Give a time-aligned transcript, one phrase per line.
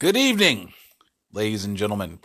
[0.00, 0.72] Good evening,
[1.30, 2.20] ladies and gentlemen.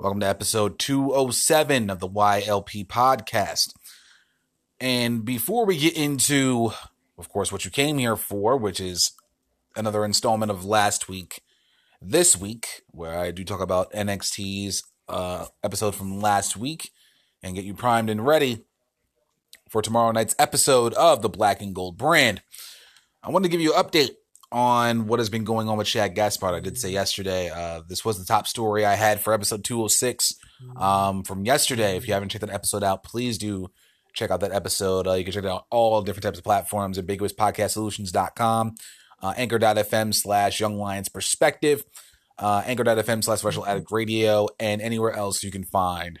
[0.00, 3.68] Welcome to episode 207 of the YLP podcast.
[4.80, 6.72] And before we get into,
[7.16, 9.12] of course, what you came here for, which is
[9.76, 11.42] another installment of last week,
[12.02, 16.90] this week, where I do talk about NXT's uh, episode from last week
[17.40, 18.64] and get you primed and ready
[19.68, 22.42] for tomorrow night's episode of the Black and Gold brand.
[23.22, 24.16] I want to give you an update
[24.52, 26.54] on what has been going on with Shad Gaspard.
[26.54, 30.34] I did say yesterday, uh, this was the top story I had for episode 206
[30.76, 31.96] um, from yesterday.
[31.96, 33.68] If you haven't checked that episode out, please do
[34.12, 35.06] check out that episode.
[35.06, 38.74] Uh, you can check it out all different types of platforms, ambiguouspodcastsolutions.com,
[39.22, 41.84] uh, anchor.fm slash Young Lions Perspective,
[42.38, 46.20] uh, anchor.fm slash Special Addict Radio, and anywhere else you can find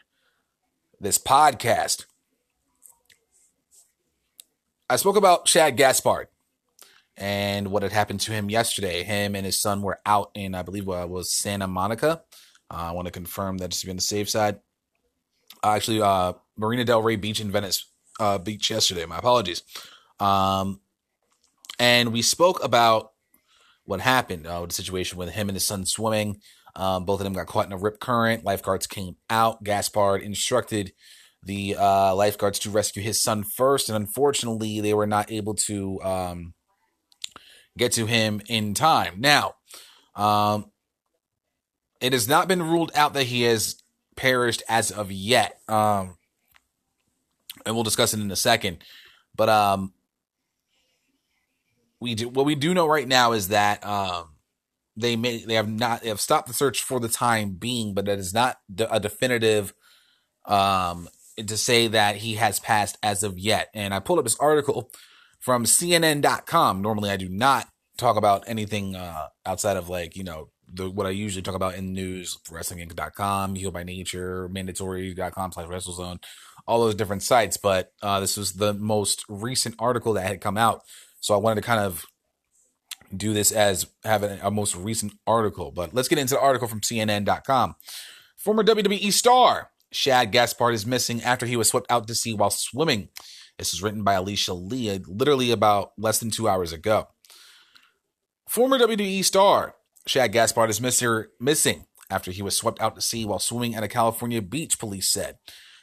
[1.00, 2.04] this podcast.
[4.88, 6.28] I spoke about Shad Gaspard
[7.20, 9.02] and what had happened to him yesterday.
[9.02, 12.22] Him and his son were out in, I believe, uh, was Santa Monica.
[12.70, 14.58] Uh, I want to confirm that it's been the safe side.
[15.62, 17.84] Uh, actually, uh, Marina Del Rey Beach in Venice
[18.18, 19.04] uh, Beach yesterday.
[19.04, 19.62] My apologies.
[20.18, 20.80] Um,
[21.78, 23.12] and we spoke about
[23.84, 26.40] what happened, uh, the situation with him and his son swimming.
[26.74, 28.44] Um, both of them got caught in a rip current.
[28.44, 29.62] Lifeguards came out.
[29.62, 30.92] Gaspard instructed
[31.42, 36.00] the uh, lifeguards to rescue his son first, and unfortunately, they were not able to
[36.02, 36.54] um,
[37.80, 39.14] get to him in time.
[39.18, 39.54] Now,
[40.14, 40.70] um,
[42.00, 43.82] it has not been ruled out that he has
[44.16, 46.16] perished as of yet, um,
[47.64, 48.84] and we'll discuss it in a second.
[49.34, 49.92] But um,
[51.98, 54.28] we do what we do know right now is that um,
[54.96, 58.04] they may they have not they have stopped the search for the time being, but
[58.04, 58.58] that is not
[58.90, 59.74] a definitive
[60.44, 63.70] um to say that he has passed as of yet.
[63.72, 64.90] And I pulled up this article
[65.40, 66.82] from CNN.com.
[66.82, 71.06] Normally, I do not talk about anything uh, outside of like you know the what
[71.06, 76.22] I usually talk about in news, WrestlingInc.com, Heel by Nature, Mandatory.com slash WrestleZone,
[76.66, 77.56] all those different sites.
[77.56, 80.82] But uh, this was the most recent article that had come out,
[81.20, 82.04] so I wanted to kind of
[83.16, 85.72] do this as having a most recent article.
[85.72, 87.74] But let's get into the article from CNN.com.
[88.36, 92.50] Former WWE star Shad Gaspard is missing after he was swept out to sea while
[92.50, 93.08] swimming.
[93.60, 97.08] This is written by Alicia Lee, uh, literally about less than two hours ago.
[98.48, 99.74] Former WWE star
[100.06, 103.88] Shad Gaspard is missing after he was swept out to sea while swimming at a
[103.88, 105.36] California beach, police said.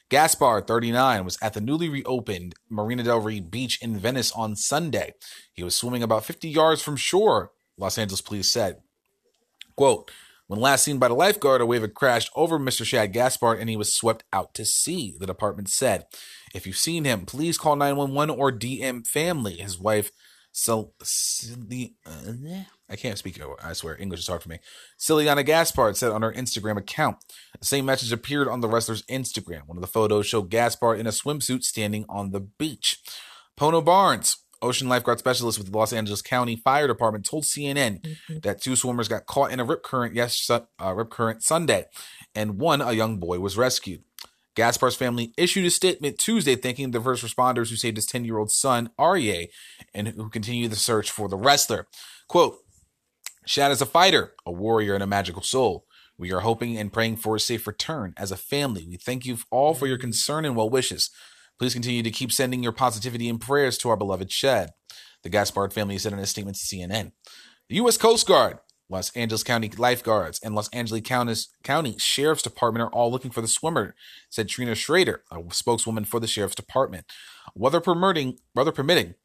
[0.10, 5.14] Gaspard, 39, was at the newly reopened Marina del Rey Beach in Venice on Sunday.
[5.54, 8.78] He was swimming about 50 yards from shore, Los Angeles police said.
[9.76, 10.09] Quote,
[10.47, 12.85] when last seen by the lifeguard, a wave had crashed over Mr.
[12.85, 16.06] Shad Gaspard and he was swept out to sea, the department said.
[16.56, 19.58] If you've seen him, please call 911 or DM family.
[19.58, 20.12] His wife,
[20.68, 22.13] uh,
[22.90, 23.40] I can't speak.
[23.62, 24.59] I swear, English is hard for me.
[24.97, 27.18] Siliana Gaspard said on her Instagram account.
[27.59, 29.68] The same message appeared on the wrestler's Instagram.
[29.68, 33.02] One of the photos showed Gaspard in a swimsuit standing on the beach.
[33.59, 38.40] Pono Barnes, ocean lifeguard specialist with the Los Angeles County Fire Department, told CNN mm-hmm.
[38.40, 41.85] that two swimmers got caught in a rip current yes, uh, rip current Sunday,
[42.35, 44.03] and one, a young boy, was rescued.
[44.56, 48.40] Gaspard's family issued a statement Tuesday thanking the first responders who saved his 10 year
[48.40, 49.50] old son, Aryeh,
[49.94, 51.88] and who continue the search for the wrestler.
[52.28, 52.57] Quote,
[53.46, 55.85] Shad is a fighter, a warrior, and a magical soul.
[56.17, 58.16] We are hoping and praying for a safe return.
[58.17, 61.12] As a family, we thank you all for your concern and well wishes.
[61.59, 64.72] Please continue to keep sending your positivity and prayers to our beloved Shad.
[65.23, 67.12] The Gaspard family said in a statement to CNN.
[67.69, 67.97] The U.S.
[67.97, 68.59] Coast Guard
[68.90, 73.47] Los Angeles County Lifeguards and Los Angeles County Sheriff's Department are all looking for the
[73.47, 73.96] swimmer,
[74.29, 77.06] said Trina Schrader, a spokeswoman for the Sheriff's Department.
[77.53, 79.16] Weather permitting, weather permitting,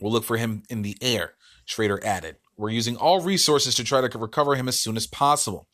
[0.00, 1.34] we'll look for him in the air,
[1.66, 2.36] Schrader added.
[2.56, 5.68] We're using all resources to try to recover him as soon as possible.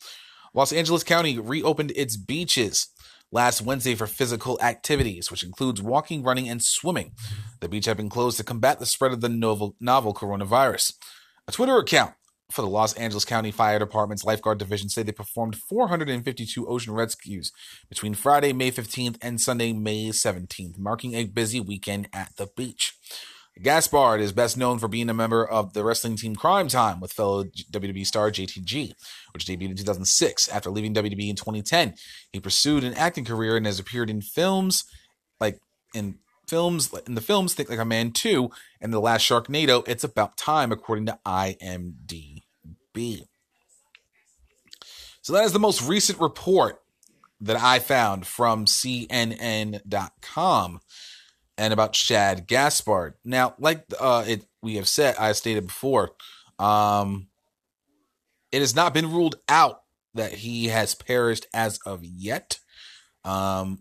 [0.53, 2.87] Los Angeles County reopened its beaches
[3.31, 7.11] last Wednesday for physical activities, which includes walking, running, and swimming.
[7.59, 10.93] The beach had been closed to combat the spread of the novel, novel coronavirus.
[11.47, 12.13] A Twitter account
[12.51, 17.51] for the Los Angeles County Fire Department's lifeguard division said they performed 452 ocean rescues
[17.89, 22.93] between Friday, May 15th and Sunday, May 17th, marking a busy weekend at the beach.
[23.61, 27.13] Gaspard is best known for being a member of the wrestling team Crime Time with
[27.13, 28.93] fellow WWE star JTG,
[29.33, 30.49] which debuted in 2006.
[30.49, 31.95] After leaving WWE in 2010,
[32.31, 34.85] he pursued an acting career and has appeared in films
[35.39, 35.59] like
[35.93, 38.49] in films in the films Think Like a Man 2
[38.81, 42.43] and The Last Sharknado, It's About Time, according to IMDb.
[45.21, 46.81] So that is the most recent report
[47.41, 49.81] that I found from CNN.com
[51.57, 53.15] and about Shad Gaspard.
[53.23, 56.11] Now, like uh, it we have said, I stated before,
[56.59, 57.27] um,
[58.51, 59.81] it has not been ruled out
[60.13, 62.59] that he has perished as of yet.
[63.23, 63.79] Um,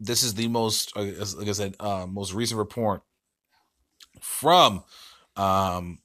[0.00, 3.02] this is the most, like I said, uh, most recent report
[4.20, 4.84] from
[5.36, 5.98] um,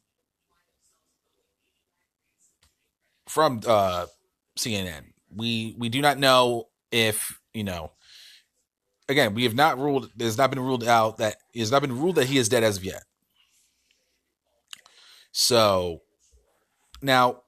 [3.27, 4.06] from uh,
[4.57, 5.06] CNN.
[5.35, 7.91] We we do not know if you know.
[9.09, 10.11] Again, we have not ruled.
[10.17, 12.63] It has not been ruled out that has not been ruled that he is dead
[12.63, 13.03] as of yet.
[15.31, 16.01] So
[17.01, 17.41] now,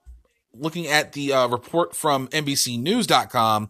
[0.54, 3.70] looking at the uh, report from NBCNews.com,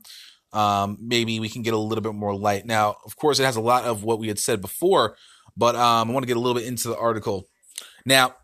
[0.53, 2.65] um, maybe we can get a little bit more light.
[2.65, 5.17] Now, of course, it has a lot of what we had said before,
[5.57, 7.47] but um, I want to get a little bit into the article.
[8.05, 8.35] Now,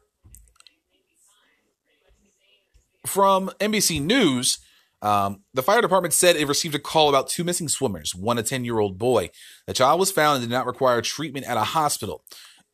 [3.05, 4.59] from NBC News,
[5.01, 8.43] um, the fire department said it received a call about two missing swimmers, one a
[8.43, 9.29] 10 year old boy.
[9.67, 12.23] The child was found and did not require treatment at a hospital.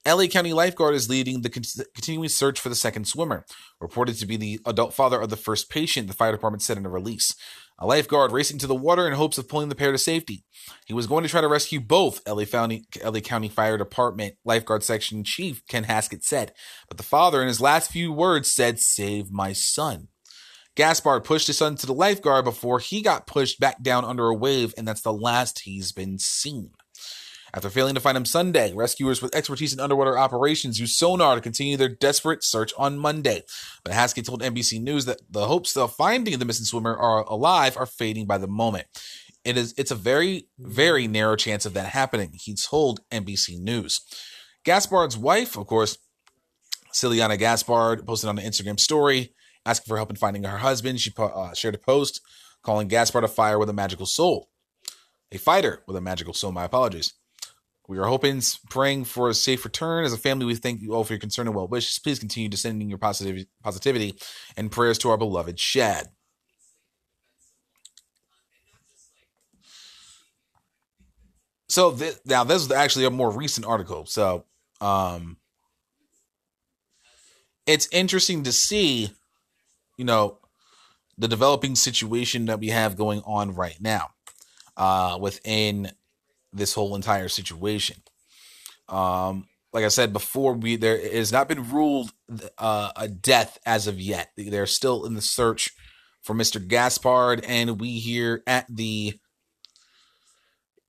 [0.06, 3.46] LA County lifeguard is leading the continuing search for the second swimmer,
[3.80, 6.86] reported to be the adult father of the first patient, the fire department said in
[6.86, 7.34] a release.
[7.80, 10.44] A lifeguard racing to the water in hopes of pulling the pair to safety.
[10.86, 15.24] He was going to try to rescue both, LA LA County Fire Department lifeguard section
[15.24, 16.54] chief Ken Haskett said.
[16.90, 20.10] But the father, in his last few words, said, Save my son.
[20.76, 24.36] Gaspard pushed his son to the lifeguard before he got pushed back down under a
[24.36, 26.72] wave, and that's the last he's been seen.
[27.56, 31.42] After failing to find him Sunday, rescuers with expertise in underwater operations used sonar to
[31.42, 33.44] continue their desperate search on Monday.
[33.84, 37.78] But Haskett told NBC News that the hopes of finding the missing swimmer are alive
[37.78, 38.88] are fading by the moment.
[39.46, 44.02] It is it's a very, very narrow chance of that happening, he told NBC News.
[44.64, 46.00] Gaspard's wife, of course,
[46.92, 49.36] Siliana Gaspard, posted on an Instagram story
[49.66, 51.00] asking for help in finding her husband.
[51.00, 52.22] She uh, shared a post
[52.64, 54.50] calling Gaspard a fire with a magical soul.
[55.32, 57.14] A fighter with a magical soul, my apologies.
[57.88, 60.06] We are hoping, praying for a safe return.
[60.06, 62.00] As a family, we thank you all for your concern and well wishes.
[62.00, 64.16] Please continue to sending your positivity, positivity
[64.56, 66.10] and prayers to our beloved Shad.
[71.68, 74.06] So th- now this is actually a more recent article.
[74.06, 74.46] So
[74.80, 75.38] um,
[77.66, 79.10] it's interesting to see,
[79.98, 80.40] you know,
[81.18, 84.10] the developing situation that we have going on right now
[84.78, 85.92] uh, within
[86.52, 87.98] this whole entire situation.
[88.90, 92.12] Um, like I said before, we there it has not been ruled
[92.58, 94.30] uh, a death as of yet.
[94.38, 95.72] They're still in the search
[96.22, 96.66] for Mr.
[96.66, 99.20] Gaspard, and we here at the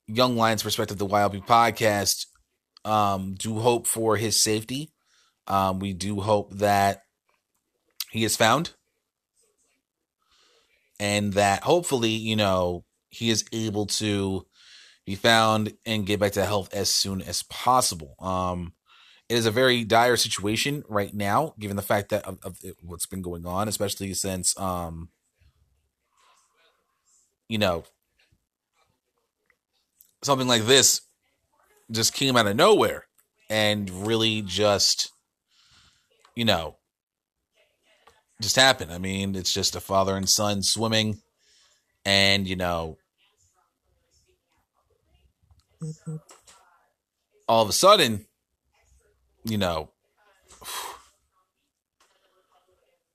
[0.06, 2.27] Young Lions Perspective, the YLP podcast,
[2.85, 4.93] um, do hope for his safety.
[5.47, 7.03] Um, we do hope that
[8.11, 8.75] he is found,
[11.05, 14.47] and that hopefully, you know, he is able to
[15.05, 18.15] be found and get back to health as soon as possible.
[18.19, 18.73] Um,
[19.29, 23.05] it is a very dire situation right now, given the fact that of, of what's
[23.05, 25.11] been going on, especially since, um,
[27.51, 27.85] you know,
[30.23, 31.03] something like this
[31.91, 33.05] just came out of nowhere
[33.51, 35.12] and really just,
[36.35, 36.77] you know,
[38.40, 38.92] just happened.
[38.92, 41.20] I mean, it's just a father and son swimming,
[42.04, 42.98] and you know,
[47.48, 48.26] all of a sudden,
[49.44, 49.90] you know,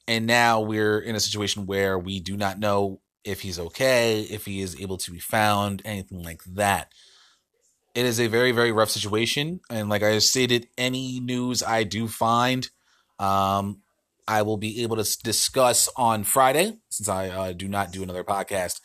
[0.07, 4.45] and now we're in a situation where we do not know if he's okay, if
[4.45, 6.91] he is able to be found, anything like that.
[7.93, 9.59] It is a very, very rough situation.
[9.69, 12.67] And like I stated, any news I do find,
[13.19, 13.81] um,
[14.29, 18.23] I will be able to discuss on Friday, since I uh, do not do another
[18.23, 18.79] podcast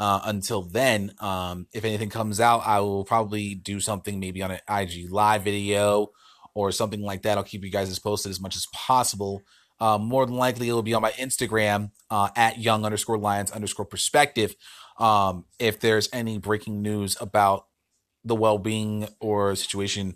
[0.00, 4.50] uh, until then, um, if anything comes out, I will probably do something maybe on
[4.50, 6.08] an IG live video
[6.54, 7.36] or something like that.
[7.36, 9.42] I'll keep you guys as posted as much as possible.
[9.78, 13.50] Uh, more than likely, it will be on my Instagram uh, at young underscore lions
[13.50, 14.56] underscore perspective.
[14.98, 17.66] Um, if there's any breaking news about
[18.24, 20.14] the well being or situation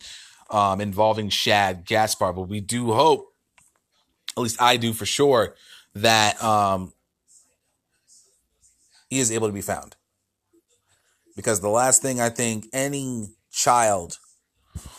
[0.49, 3.34] um, involving Shad Gaspard, but we do hope,
[4.37, 5.55] at least I do for sure,
[5.95, 6.93] that um,
[9.09, 9.97] he is able to be found.
[11.37, 14.19] Because the last thing I think any child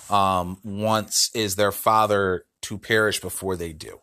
[0.09, 3.99] um, wants is their father to perish before they do.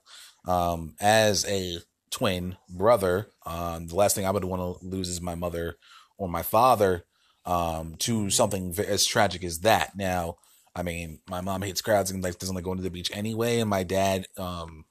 [0.47, 1.79] Um, as a
[2.11, 5.77] twin brother, um, the last thing I would want to lose is my mother
[6.17, 7.05] or my father
[7.45, 9.97] um, to something as tragic as that.
[9.97, 10.37] Now,
[10.75, 13.61] I mean, my mom hates crowds and like doesn't like going to the beach anyway,
[13.61, 14.85] and my dad, um,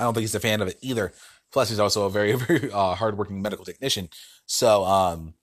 [0.00, 1.12] I don't think he's a fan of it either.
[1.52, 4.08] Plus, he's also a very, very uh, hardworking medical technician.
[4.46, 5.34] So, um,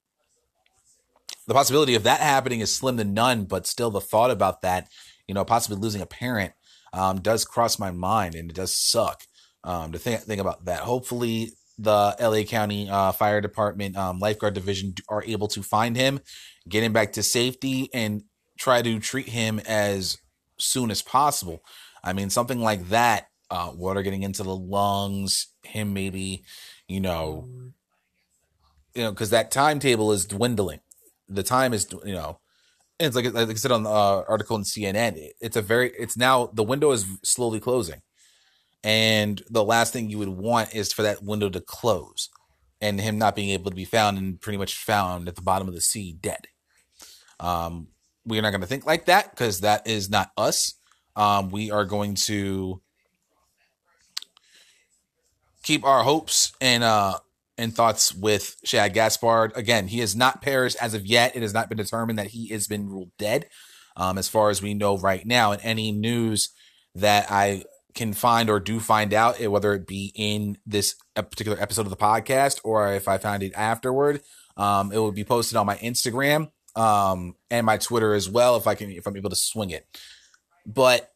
[1.47, 4.89] the possibility of that happening is slim to none, but still, the thought about that,
[5.27, 6.53] you know, possibly losing a parent,
[6.93, 9.23] um, does cross my mind, and it does suck.
[9.63, 10.79] um, to think think about that.
[10.81, 16.19] Hopefully, the LA County uh, Fire Department um, lifeguard division are able to find him,
[16.67, 18.23] get him back to safety, and
[18.57, 20.17] try to treat him as
[20.57, 21.63] soon as possible.
[22.03, 26.43] I mean, something like that, uh, water getting into the lungs, him maybe,
[26.87, 27.47] you know,
[28.93, 30.79] you know, because that timetable is dwindling.
[31.29, 32.39] The time is, you know,
[32.99, 35.29] it's like like I said on the uh, article in CNN.
[35.39, 38.01] It's a very, it's now the window is slowly closing,
[38.83, 42.29] and the last thing you would want is for that window to close,
[42.81, 45.67] and him not being able to be found and pretty much found at the bottom
[45.67, 46.47] of the sea dead.
[47.39, 47.89] Um,
[48.25, 50.73] we're not going to think like that because that is not us.
[51.15, 52.81] Um, we are going to
[55.67, 57.19] keep our hopes and uh
[57.57, 59.51] and thoughts with Shad Gaspard.
[59.55, 61.35] Again, he has not perished as of yet.
[61.35, 63.47] It has not been determined that he has been ruled dead,
[63.95, 65.51] um, as far as we know right now.
[65.51, 66.49] And any news
[66.93, 67.63] that I
[67.95, 71.97] can find or do find out, whether it be in this particular episode of the
[71.97, 74.21] podcast or if I find it afterward,
[74.55, 78.67] um, it will be posted on my Instagram um, and my Twitter as well if
[78.67, 79.87] I can if I'm able to swing it.
[80.63, 81.11] But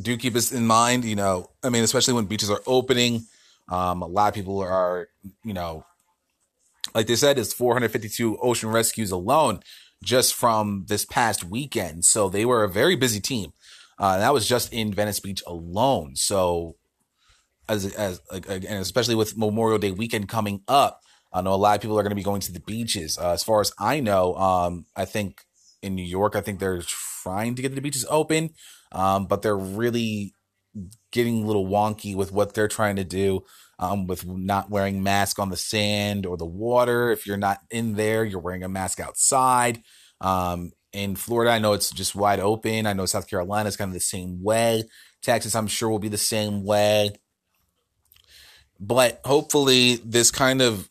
[0.00, 1.50] do keep this in mind, you know.
[1.62, 3.26] I mean, especially when beaches are opening,
[3.68, 5.08] um, a lot of people are,
[5.44, 5.84] you know,
[6.94, 9.60] like they said, it's 452 ocean rescues alone
[10.02, 12.04] just from this past weekend.
[12.04, 13.52] So they were a very busy team.
[13.98, 16.16] Uh, that was just in Venice Beach alone.
[16.16, 16.76] So
[17.68, 21.00] as as and especially with Memorial Day weekend coming up,
[21.32, 23.16] I know a lot of people are going to be going to the beaches.
[23.18, 25.42] Uh, as far as I know, um, I think
[25.82, 28.50] in New York, I think they're trying to get the beaches open,
[28.92, 30.34] um, but they're really
[31.10, 33.44] getting a little wonky with what they're trying to do.
[33.78, 37.10] Um, with not wearing mask on the sand or the water.
[37.10, 39.82] If you're not in there, you're wearing a mask outside.
[40.20, 42.86] Um, in Florida, I know it's just wide open.
[42.86, 44.84] I know South Carolina is kind of the same way.
[45.20, 47.10] Texas, I'm sure, will be the same way.
[48.78, 50.88] But hopefully, this kind of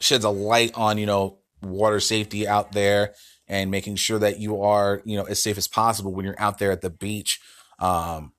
[0.00, 3.14] sheds a light on you know water safety out there
[3.48, 6.58] and making sure that you are you know as safe as possible when you're out
[6.58, 7.40] there at the beach.
[7.78, 8.32] Um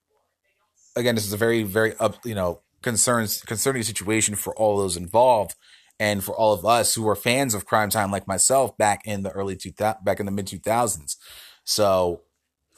[0.94, 4.96] again this is a very very up you know concerns concerning situation for all those
[4.96, 5.54] involved
[5.98, 9.22] and for all of us who are fans of crime time like myself back in
[9.22, 11.16] the early 2000 back in the mid 2000s
[11.64, 12.22] so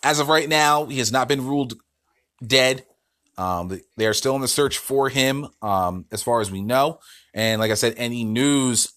[0.03, 1.75] as of right now he has not been ruled
[2.45, 2.85] dead.
[3.37, 6.99] Um, they are still in the search for him, um, as far as we know.
[7.33, 8.93] And like I said, any news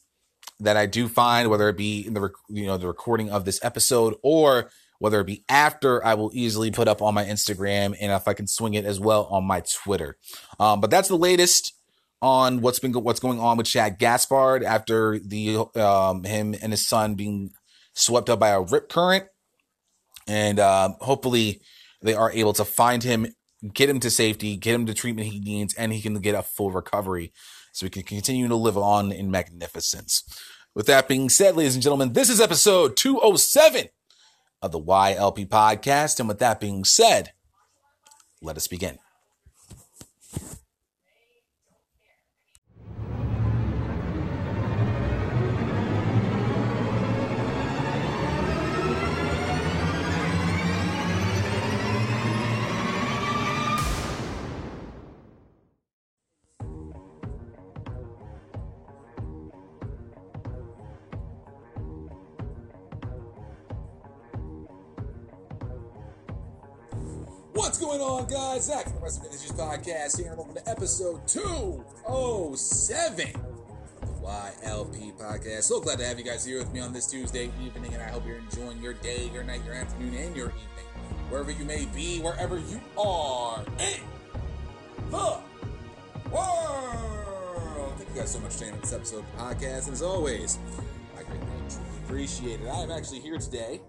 [0.62, 3.60] that I do find, whether it be in the you know the recording of this
[3.64, 8.12] episode or whether it be after, I will easily put up on my Instagram and
[8.12, 10.16] if I can swing it as well on my Twitter.
[10.60, 11.74] Um, but that's the latest
[12.22, 16.88] on what's been what's going on with Shad Gaspard after the um, him and his
[16.88, 17.52] son being
[17.94, 19.26] swept up by a rip current,
[20.28, 21.62] and uh, hopefully
[22.04, 23.28] they are able to find him
[23.74, 26.44] get him to safety, get him the treatment he needs, and he can get a
[26.44, 27.32] full recovery
[27.74, 30.24] so he can continue to live on in magnificence.
[30.74, 33.90] With that being said, ladies and gentlemen, this is episode 207
[34.62, 36.20] of the YLP podcast.
[36.20, 37.34] And with that being said,
[38.42, 38.98] let us begin.
[67.62, 68.66] What's going on, guys?
[68.66, 73.42] Zach from the Wrestling Ministries Podcast here, welcome to episode 207 of
[74.02, 75.66] the YLP Podcast.
[75.66, 78.08] So glad to have you guys here with me on this Tuesday evening, and I
[78.08, 80.88] hope you're enjoying your day, your night, your afternoon, and your evening,
[81.30, 84.02] wherever you may be, wherever you are in
[85.12, 85.38] the
[86.32, 87.94] world.
[87.96, 90.58] Thank you guys so much for joining this episode of the podcast, and as always,
[91.16, 91.46] I greatly
[92.06, 92.68] appreciate it.
[92.68, 93.82] I am actually here today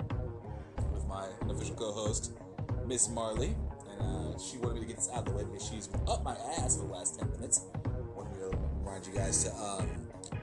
[0.92, 2.32] with my unofficial co-host.
[2.86, 3.54] Miss Marley,
[3.90, 6.24] and uh, she wanted me to get this out of the way because she's up
[6.24, 7.66] my ass for the last 10 minutes.
[8.14, 9.88] Wanted to remind you guys to um,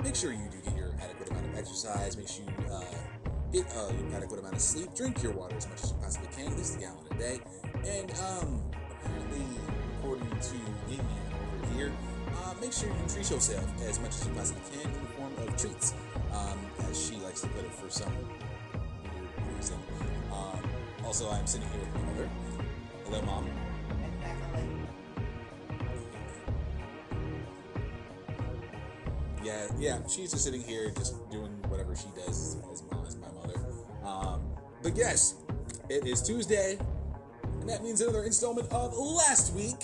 [0.03, 2.84] make sure you do get your adequate amount of exercise, make sure you uh,
[3.51, 6.27] get uh, your adequate amount of sleep, drink your water as much as you possibly
[6.36, 7.39] can, at least a gallon a day,
[7.86, 9.46] and um, apparently,
[9.98, 10.55] according to
[10.88, 11.91] Indian over here,
[12.36, 15.34] uh, make sure you treat yourself as much as you possibly can in the form
[15.38, 15.93] of treats,
[16.34, 18.13] um, as she likes to put it for some
[19.55, 19.77] reason.
[21.09, 22.29] Also, I'm sitting here with my mother.
[23.05, 23.49] Hello, mom.
[29.43, 33.27] Yeah, yeah, she's just sitting here, just doing whatever she does as mom as my
[33.31, 33.59] mother.
[34.05, 34.43] Um,
[34.83, 35.33] but yes,
[35.89, 36.77] it is Tuesday,
[37.41, 39.81] and And that means another installment of last week,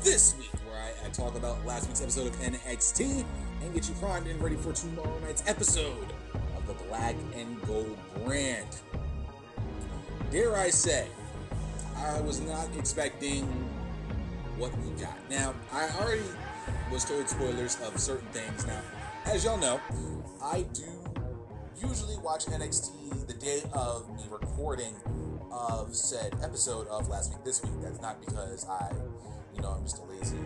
[0.00, 3.22] this week, where I, I talk about last week's episode of NXT
[3.60, 6.10] and get you primed and ready for tomorrow night's episode
[6.56, 8.80] of the Black and Gold brand.
[10.32, 11.08] Dare I say,
[11.94, 13.44] I was not expecting
[14.56, 15.14] what we got.
[15.28, 16.22] Now, I already
[16.90, 18.66] was told spoilers of certain things.
[18.66, 18.80] Now,
[19.26, 19.78] as y'all know,
[20.42, 20.88] I do
[21.86, 24.94] usually watch NXT the day of me recording
[25.50, 27.74] of said episode of last week this week.
[27.82, 28.90] That's not because I,
[29.54, 30.38] you know, I'm just a lazy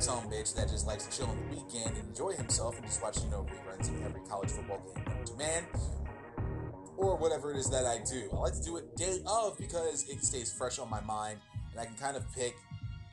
[0.00, 3.00] some bitch that just likes to chill on the weekend and enjoy himself and just
[3.00, 5.64] watch, you know, reruns of every college football game known to man.
[6.96, 8.28] Or whatever it is that I do.
[8.32, 11.40] I like to do it day of because it stays fresh on my mind
[11.72, 12.54] and I can kind of pick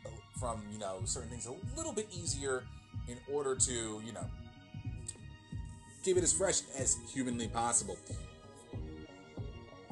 [0.05, 0.09] uh,
[0.39, 2.63] from, you know, certain things a little bit easier
[3.07, 3.71] in order to,
[4.05, 4.25] you know,
[6.03, 7.97] keep it as fresh as humanly possible.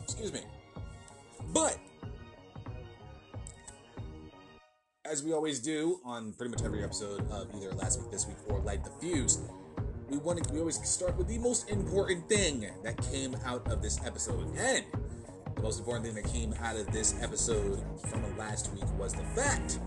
[0.03, 0.41] Excuse me.
[1.53, 1.77] But
[5.05, 8.38] as we always do on pretty much every episode of either last week, this week,
[8.48, 9.39] or Light the Fuse,
[10.09, 13.81] we want to we always start with the most important thing that came out of
[13.81, 14.45] this episode.
[14.57, 14.83] And
[15.55, 19.23] the most important thing that came out of this episode from last week was the
[19.35, 19.79] fact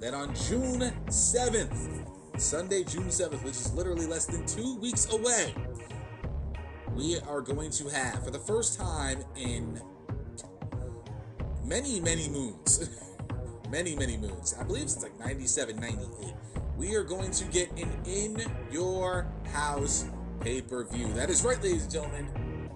[0.00, 5.54] that on June 7th, Sunday, June 7th, which is literally less than two weeks away,
[6.94, 9.80] we are going to have, for the first time in
[11.64, 12.88] many, many moons,
[13.70, 16.34] many, many moons, I believe it's like 97, 98,
[16.76, 20.06] we are going to get an In Your House
[20.40, 21.12] pay per view.
[21.14, 22.70] That is right, ladies and gentlemen.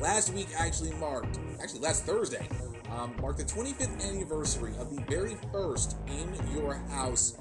[0.00, 2.46] Last week actually marked, actually last Thursday,
[2.90, 7.38] um, marked the 25th anniversary of the very first In Your House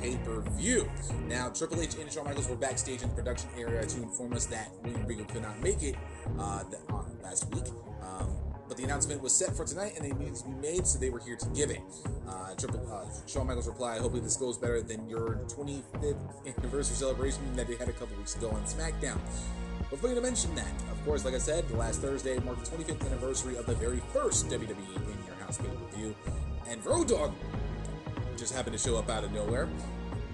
[0.00, 0.88] pay per view.
[1.26, 4.46] Now, Triple H and Shawn Michaels were backstage in the production area to inform us
[4.46, 5.96] that William Regal could not make it
[6.38, 7.64] uh, uh, last week.
[8.02, 8.36] Um,
[8.68, 11.10] but the announcement was set for tonight and it needed to be made, so they
[11.10, 11.80] were here to give it.
[12.28, 17.40] Uh, Triple uh, Shawn Michaels replied, "Hopefully this goes better than your 25th anniversary celebration
[17.56, 19.18] that they had a couple weeks ago on SmackDown."
[19.90, 23.56] Before you mention that, of course, like I said, last Thursday marked the 25th anniversary
[23.56, 26.14] of the very first WWE In Your House pay-per-view,
[26.68, 27.32] and Road Dogg
[28.36, 29.66] just happened to show up out of nowhere.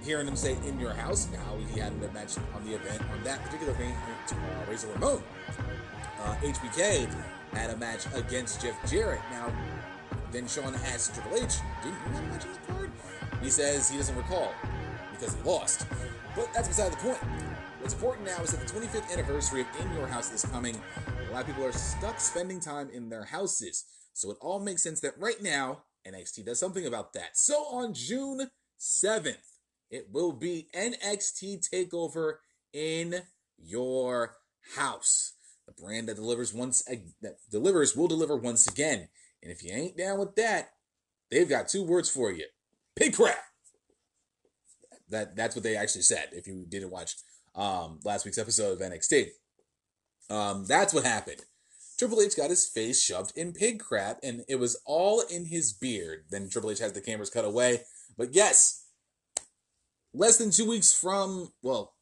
[0.03, 3.23] Hearing him say "In Your House," now he had a match on the event on
[3.23, 3.95] that particular event
[4.27, 5.23] to uh, Razor Ramon.
[6.21, 7.07] Uh, HBK
[7.55, 9.21] had a match against Jeff Jarrett.
[9.31, 9.53] Now,
[10.31, 12.91] then Shawn asked Triple H, "Didn't you have a match card?"
[13.41, 14.53] He says he doesn't recall
[15.11, 15.85] because he lost.
[16.35, 17.19] But that's beside the point.
[17.79, 20.81] What's important now is that the 25th anniversary of In Your House is coming.
[21.29, 23.85] A lot of people are stuck spending time in their houses.
[24.13, 27.37] So it all makes sense that right now, NXT does something about that.
[27.37, 32.37] So on June 7th, it will be NXT TakeOver
[32.73, 33.21] in
[33.57, 34.37] your
[34.75, 35.34] house.
[35.67, 36.83] The brand that delivers once
[37.21, 39.07] that delivers will deliver once again.
[39.41, 40.69] And if you ain't down with that,
[41.31, 42.45] they've got two words for you:
[42.95, 43.37] pig crap.
[45.09, 46.29] That that's what they actually said.
[46.31, 47.15] If you didn't watch
[47.55, 49.27] um, last week's episode of NXT.
[50.29, 51.41] Um, that's what happened.
[51.97, 55.71] Triple H got his face shoved in pig crap, and it was all in his
[55.71, 56.25] beard.
[56.29, 57.81] Then Triple H has the cameras cut away.
[58.17, 58.85] But yes,
[60.13, 61.94] less than two weeks from, well,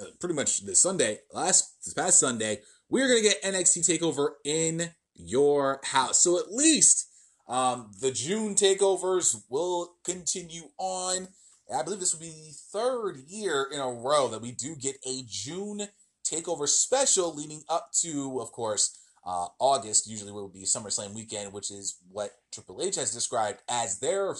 [0.00, 4.90] uh, pretty much this Sunday, last this past Sunday, we're gonna get NXT Takeover in
[5.14, 6.20] your house.
[6.20, 7.08] So at least
[7.48, 11.28] um, the June takeovers will continue on.
[11.74, 14.96] I believe this will be the third year in a row that we do get
[15.06, 15.88] a June
[16.24, 20.08] takeover special leading up to, of course, uh, August.
[20.08, 24.34] Usually will be SummerSlam weekend, which is what Triple H has described as their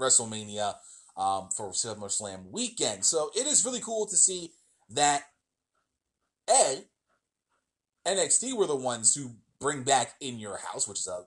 [0.00, 0.74] WrestleMania
[1.16, 3.04] um, for SummerSlam weekend.
[3.04, 4.52] So it is really cool to see
[4.90, 5.22] that
[6.48, 6.84] A,
[8.06, 11.24] NXT were the ones who bring back In Your House, which is a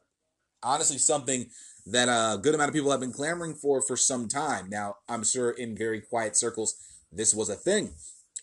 [0.64, 1.48] honestly something
[1.86, 4.70] that a good amount of people have been clamoring for for some time.
[4.70, 6.76] Now, I'm sure in very quiet circles,
[7.12, 7.94] this was a thing.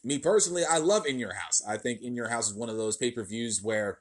[0.03, 1.63] Me personally, I love In Your House.
[1.67, 3.99] I think In Your House is one of those pay per views where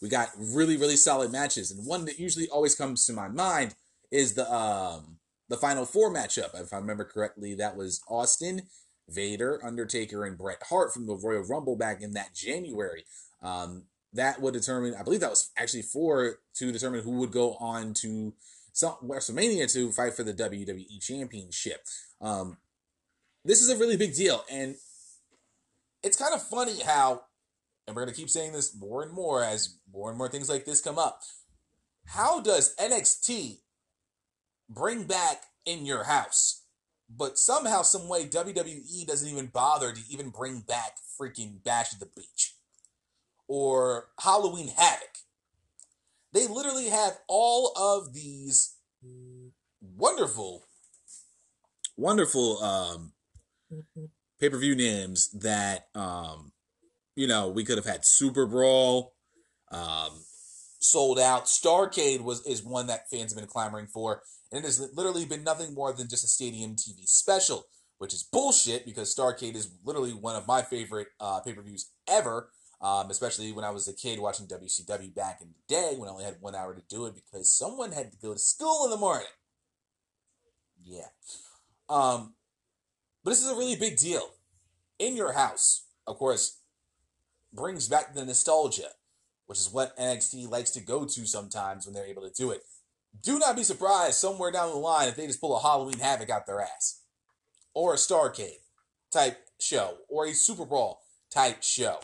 [0.00, 1.70] we got really, really solid matches.
[1.70, 3.74] And one that usually always comes to my mind
[4.10, 5.18] is the um
[5.48, 6.60] the final four matchup.
[6.60, 8.62] If I remember correctly, that was Austin,
[9.08, 13.04] Vader, Undertaker, and Bret Hart from the Royal Rumble back in that January.
[13.42, 14.94] Um, that would determine.
[14.94, 18.32] I believe that was actually for to determine who would go on to
[18.72, 21.84] some WrestleMania to fight for the WWE Championship.
[22.20, 22.58] Um,
[23.44, 24.76] this is a really big deal, and
[26.02, 27.22] it's kind of funny how,
[27.86, 30.64] and we're gonna keep saying this more and more as more and more things like
[30.64, 31.20] this come up.
[32.06, 33.58] How does NXT
[34.68, 36.63] bring back in your house?
[37.08, 42.00] But somehow, some way, WWE doesn't even bother to even bring back freaking Bash at
[42.00, 42.54] the Beach
[43.46, 45.18] or Halloween Havoc.
[46.32, 48.76] they literally have all of these
[49.80, 50.64] wonderful,
[51.96, 53.12] wonderful um,
[54.40, 56.52] pay per view names that um,
[57.16, 59.14] you know we could have had Super Brawl,
[59.70, 60.24] um,
[60.80, 61.44] sold out.
[61.46, 64.22] Starcade was is one that fans have been clamoring for,
[64.54, 67.66] and it has literally been nothing more than just a stadium TV special,
[67.98, 71.90] which is bullshit because Starcade is literally one of my favorite uh, pay per views
[72.08, 72.50] ever.
[72.80, 76.12] Um, especially when I was a kid watching WCW back in the day when I
[76.12, 78.90] only had one hour to do it because someone had to go to school in
[78.90, 79.26] the morning.
[80.84, 81.06] Yeah.
[81.88, 82.34] Um,
[83.22, 84.34] but this is a really big deal.
[84.98, 86.60] In your house, of course,
[87.54, 88.90] brings back the nostalgia,
[89.46, 92.64] which is what NXT likes to go to sometimes when they're able to do it.
[93.22, 96.30] Do not be surprised somewhere down the line if they just pull a Halloween Havoc
[96.30, 97.02] out their ass,
[97.72, 98.60] or a Starcade
[99.12, 102.00] type show, or a Super Brawl type show.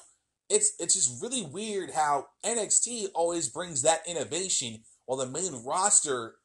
[0.49, 6.37] It's it's just really weird how NXT always brings that innovation while the main roster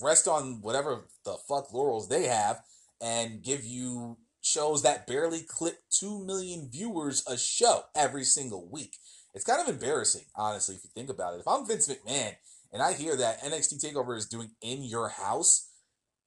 [0.00, 2.62] rest on whatever the fuck laurels they have
[3.00, 8.96] and give you shows that barely clip 2 million viewers a show every single week.
[9.34, 11.40] It's kind of embarrassing, honestly, if you think about it.
[11.40, 12.34] If I'm Vince McMahon
[12.72, 15.70] and I hear that NXT TakeOver is doing in your house,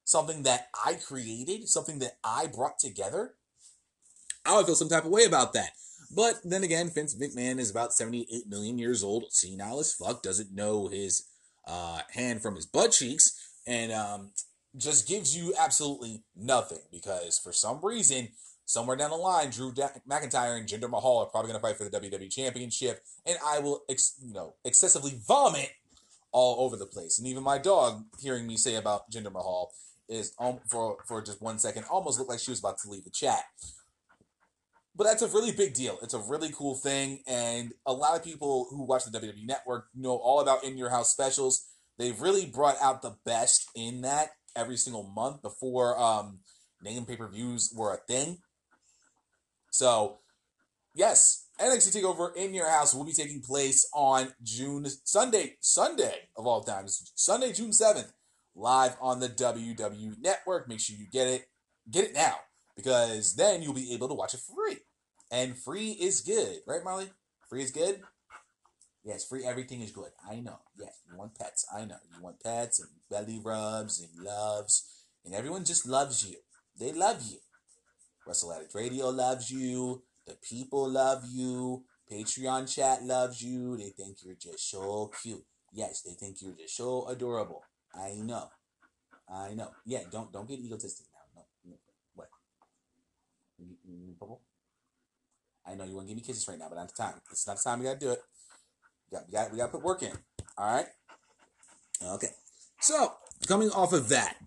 [0.04, 3.34] something that I created, something that I brought together,
[4.46, 5.72] I would feel some type of way about that.
[6.16, 10.54] But then again, Vince McMahon is about 78 million years old, senile as fuck, doesn't
[10.54, 11.28] know his
[11.68, 13.32] uh, hand from his butt cheeks,
[13.66, 14.32] and um,
[14.78, 18.30] just gives you absolutely nothing because for some reason,
[18.66, 21.90] somewhere down the line, Drew McIntyre and Jinder Mahal are probably going to fight for
[21.90, 25.72] the WWE Championship, and I will, ex- you know, excessively vomit
[26.36, 27.18] all over the place.
[27.18, 29.72] And even my dog, hearing me say about Jinder Mahal,
[30.10, 33.06] is um, for for just one second almost looked like she was about to leave
[33.06, 33.46] the chat.
[34.94, 35.98] But that's a really big deal.
[36.04, 39.88] It's a really cool thing, and a lot of people who watch the WWE Network
[39.96, 41.66] know all about in your house specials.
[41.98, 46.40] They've really brought out the best in that every single month before um,
[46.84, 48.40] name pay per views were a thing.
[49.72, 50.20] So,
[50.94, 56.46] yes, NXT Takeover in your house will be taking place on June Sunday, Sunday of
[56.46, 58.12] all times, Sunday, June seventh,
[58.56, 60.68] live on the WWE Network.
[60.68, 61.48] Make sure you get it,
[61.90, 62.36] get it now,
[62.76, 64.80] because then you'll be able to watch it free,
[65.32, 67.10] and free is good, right, Molly?
[67.50, 68.02] Free is good.
[69.06, 70.12] Yes, free everything is good.
[70.30, 70.58] I know.
[70.80, 71.66] Yes, you want pets.
[71.72, 71.98] I know.
[72.18, 75.04] You want pets and belly rubs and loves.
[75.24, 76.38] And everyone just loves you.
[76.80, 77.38] They love you.
[78.26, 80.02] Wrestle Addict Radio loves you.
[80.26, 81.84] The people love you.
[82.12, 83.78] Patreon chat loves you.
[83.78, 85.44] They think you're just so cute.
[85.72, 87.64] Yes, they think you're just so adorable.
[87.94, 88.50] I know.
[89.32, 89.70] I know.
[89.86, 91.42] Yeah, don't don't get egotistic now.
[91.66, 91.78] No, no.
[92.14, 92.30] What?
[95.68, 97.16] I know you want to give me kisses right now, but not the time.
[97.32, 97.80] It's not the time.
[97.80, 98.22] We gotta do it.
[99.12, 100.12] We got, we got, we got to put work in.
[100.58, 100.88] All right.
[102.04, 102.30] Okay.
[102.80, 103.14] So
[103.48, 104.38] coming off of that,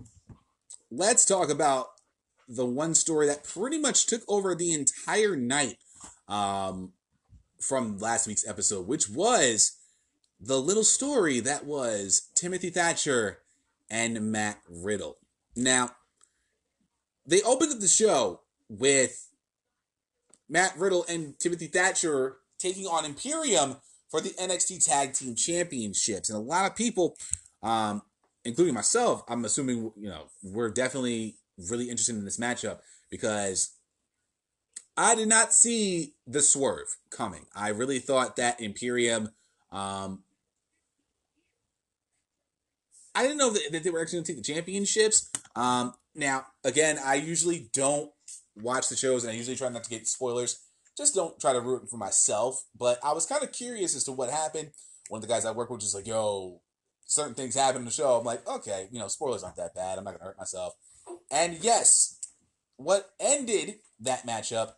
[0.91, 1.89] let's talk about
[2.49, 5.77] the one story that pretty much took over the entire night
[6.29, 6.93] um,
[7.61, 9.77] from last week's episode, which was
[10.41, 13.39] the little story that was Timothy Thatcher
[13.91, 15.19] and Matt Riddle.
[15.57, 15.91] Now,
[17.27, 19.29] they opened up the show with
[20.49, 23.77] Matt Riddle and Timothy Thatcher taking on Imperium
[24.11, 26.31] for the NXT Tag Team Championships.
[26.31, 27.17] And a lot of people,
[27.63, 28.03] um,
[28.45, 32.79] including myself, I'm assuming, you know, we're definitely really interested in this matchup
[33.11, 33.75] because
[34.97, 37.47] I did not see the swerve coming.
[37.55, 39.31] I really thought that Imperium,
[39.71, 40.23] um,
[43.15, 45.31] I didn't know that, that they were actually going to take the championships.
[45.57, 48.11] Um, now, again, I usually don't
[48.57, 50.61] watch the shows and I usually try not to get spoilers
[50.99, 52.65] just don't try to root for myself.
[52.79, 54.73] But I was kind of curious as to what happened.
[55.09, 56.61] One of the guys I work with was like, yo,
[57.07, 58.19] certain things happen in the show.
[58.19, 59.97] I'm like, okay, you know, spoilers aren't that bad.
[59.97, 60.75] I'm not going to hurt myself.
[61.31, 62.19] And yes,
[62.77, 64.73] what ended that matchup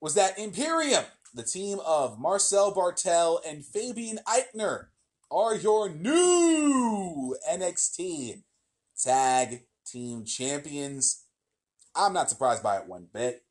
[0.00, 1.04] was that Imperium,
[1.34, 4.86] the team of Marcel Barthel and Fabian Aichner,
[5.30, 8.42] are your new NXT
[9.02, 11.24] Tag Team Champions.
[11.94, 13.44] I'm not surprised by it one bit.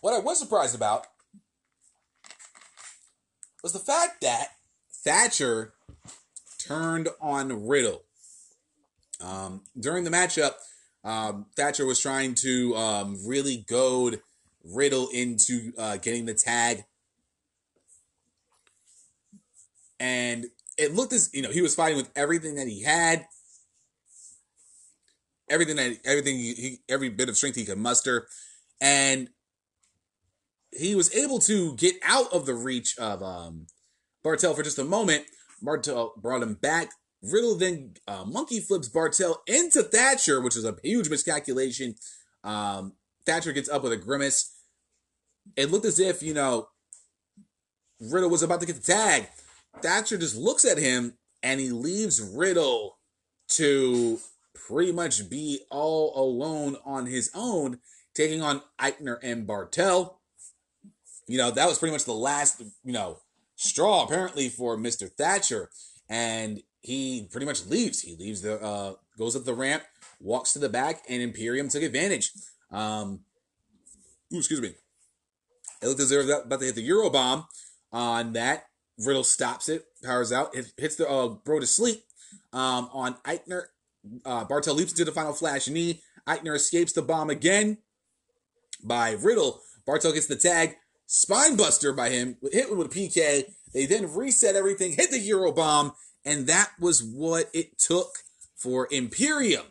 [0.00, 1.06] What I was surprised about
[3.62, 4.48] was the fact that
[5.04, 5.74] Thatcher
[6.72, 8.02] turned on Riddle.
[9.20, 10.52] Um, during the matchup,
[11.04, 14.20] um, Thatcher was trying to um, really goad
[14.64, 16.84] Riddle into uh, getting the tag.
[20.00, 20.46] And
[20.78, 23.26] it looked as you know he was fighting with everything that he had,
[25.48, 28.26] everything that everything he, every bit of strength he could muster,
[28.80, 29.28] and
[30.72, 33.66] he was able to get out of the reach of um,
[34.24, 35.24] Barthel for just a moment.
[35.62, 36.90] Barthel brought him back.
[37.22, 41.94] Riddle then uh, monkey flips Barthel into Thatcher, which is a huge miscalculation.
[42.42, 42.94] Um,
[43.24, 44.52] Thatcher gets up with a grimace.
[45.56, 46.68] It looked as if, you know,
[48.00, 49.28] Riddle was about to get the tag.
[49.80, 52.98] Thatcher just looks at him and he leaves Riddle
[53.50, 54.18] to
[54.54, 57.78] pretty much be all alone on his own,
[58.14, 60.14] taking on Aichner and Barthel.
[61.28, 63.18] You know, that was pretty much the last, you know,
[63.62, 65.10] straw apparently for Mr.
[65.10, 65.70] Thatcher.
[66.08, 68.00] And he pretty much leaves.
[68.00, 69.84] He leaves the, uh, goes up the ramp,
[70.20, 72.32] walks to the back, and Imperium took advantage.
[72.70, 73.20] Um,
[74.32, 74.74] ooh, excuse me.
[75.80, 77.46] It looked as if they were about to hit the Euro bomb
[77.92, 78.66] on that.
[78.98, 82.02] Riddle stops it, powers out, it hits the uh, bro to sleep.
[82.52, 83.64] Um, on Aichner.
[84.24, 86.02] uh, Barthel leaps into the final flash knee.
[86.26, 87.78] Aichner escapes the bomb again
[88.82, 89.60] by Riddle.
[89.86, 90.76] Barthel gets the tag,
[91.12, 93.44] spine buster by him, hit with a PK.
[93.74, 95.92] They then reset everything, hit the Euro bomb,
[96.24, 98.18] and that was what it took
[98.56, 99.66] for Imperium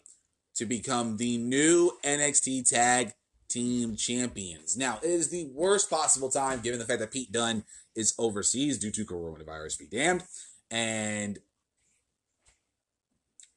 [0.56, 3.14] to become the new NXT Tag
[3.50, 4.78] Team Champions.
[4.78, 7.64] Now, it is the worst possible time given the fact that Pete Dunne
[7.96, 10.24] is overseas due to coronavirus, be damned.
[10.70, 11.40] And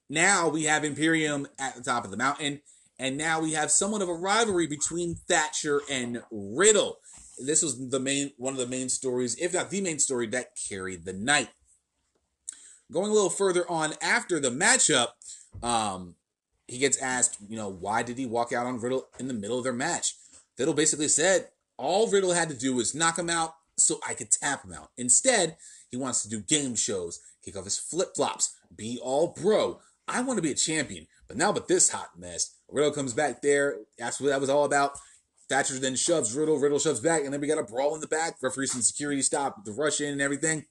[0.09, 2.63] now we have Imperium at the top of the mountain,
[2.99, 6.99] and now we have somewhat of a rivalry between Thatcher and Riddle.
[7.39, 10.57] This was the main one of the main stories, if not the main story, that
[10.69, 11.49] carried the night.
[12.93, 15.09] Going a little further on after the matchup,
[15.63, 16.15] um,
[16.69, 19.59] he gets asked, you know, why did he walk out on Riddle in the middle
[19.59, 20.15] of their match?
[20.59, 24.31] Riddle basically said all Riddle had to do was knock him out so I could
[24.31, 24.91] tap him out.
[24.97, 25.57] Instead,
[25.91, 29.81] he wants to do game shows, kick off his flip flops, be all bro.
[30.07, 33.43] I want to be a champion, but now with this hot mess, Riddle comes back
[33.43, 33.79] there.
[33.99, 34.93] That's what that was all about.
[35.49, 38.07] Thatcher then shoves Riddle, Riddle shoves back, and then we got a brawl in the
[38.07, 38.37] back.
[38.43, 40.65] Referees and security stop the rush in and everything.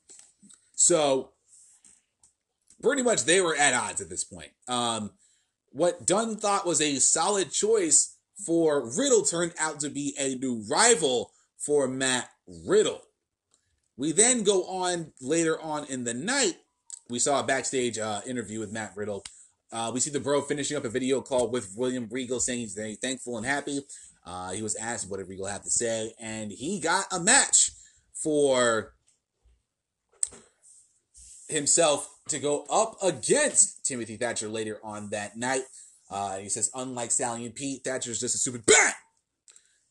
[0.75, 1.29] So
[2.81, 4.51] pretty much they were at odds at this point.
[4.67, 5.11] Um,
[5.71, 10.63] what Dunne thought was a solid choice for Riddle turned out to be a new
[10.69, 12.29] rival for Matt
[12.67, 13.01] Riddle.
[13.95, 16.55] We then go on later on in the night.
[17.09, 19.23] We saw a backstage uh, interview with Matt Riddle.
[19.71, 22.73] Uh, we see the bro finishing up a video call with William Regal saying he's
[22.73, 23.81] very thankful and happy.
[24.25, 27.71] Uh, he was asked what have to say, and he got a match
[28.13, 28.93] for
[31.49, 35.63] himself to go up against Timothy Thatcher later on that night.
[36.09, 38.95] Uh, he says, unlike Stallion Pete, Thatcher's just a stupid bat.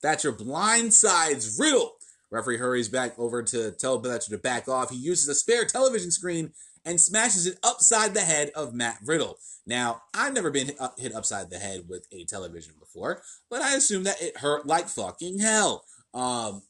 [0.01, 1.93] Thatcher blindsides Riddle.
[2.31, 4.91] Referee hurries back over to tell Thatcher to back off.
[4.91, 6.53] He uses a spare television screen
[6.85, 9.39] and smashes it upside the head of Matt Riddle.
[9.67, 14.05] Now, I've never been hit upside the head with a television before, but I assume
[14.05, 15.85] that it hurt like fucking hell.
[16.13, 16.63] Um,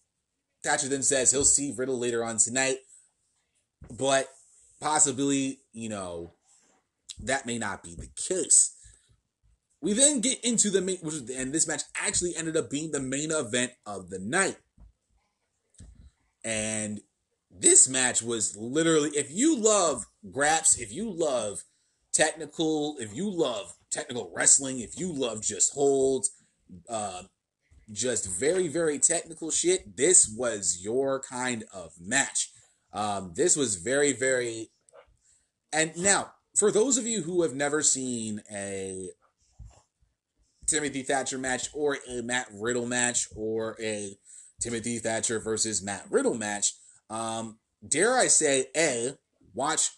[0.63, 2.77] Thatcher then says he'll see Riddle later on tonight,
[3.91, 4.29] but
[4.81, 6.35] possibly, you know,
[7.25, 8.77] that may not be the case.
[9.81, 13.01] We then get into the main, which and this match actually ended up being the
[13.01, 14.57] main event of the night.
[16.45, 17.01] And
[17.59, 21.65] this match was literally, if you love graps, if you love
[22.13, 26.31] technical, if you love technical wrestling, if you love just holds,
[26.89, 27.23] uh,
[27.91, 32.51] just very, very technical shit, this was your kind of match.
[32.93, 34.71] Um, this was very, very.
[35.73, 39.11] And now, for those of you who have never seen a
[40.67, 44.17] Timothy Thatcher match or a Matt Riddle match or a
[44.61, 46.75] Timothy Thatcher versus Matt Riddle match,
[47.13, 49.13] um, dare I say, A,
[49.55, 49.91] watch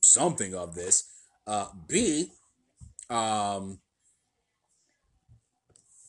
[0.00, 1.08] something of this.
[1.46, 2.32] Uh, B,
[3.08, 3.78] um,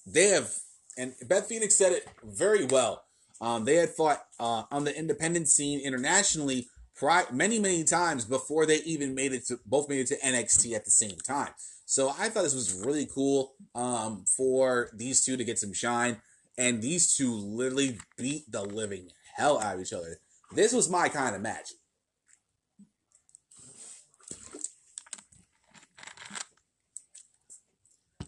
[0.06, 0.52] they have,
[0.98, 3.04] and Beth Phoenix said it very well.
[3.40, 8.66] Um, they had fought uh, on the independent scene internationally pri- many, many times before
[8.66, 11.52] they even made it to both made it to NXT at the same time.
[11.86, 16.18] So I thought this was really cool um, for these two to get some shine,
[16.58, 20.20] and these two literally beat the living hell out of each other.
[20.54, 21.72] This was my kind of match.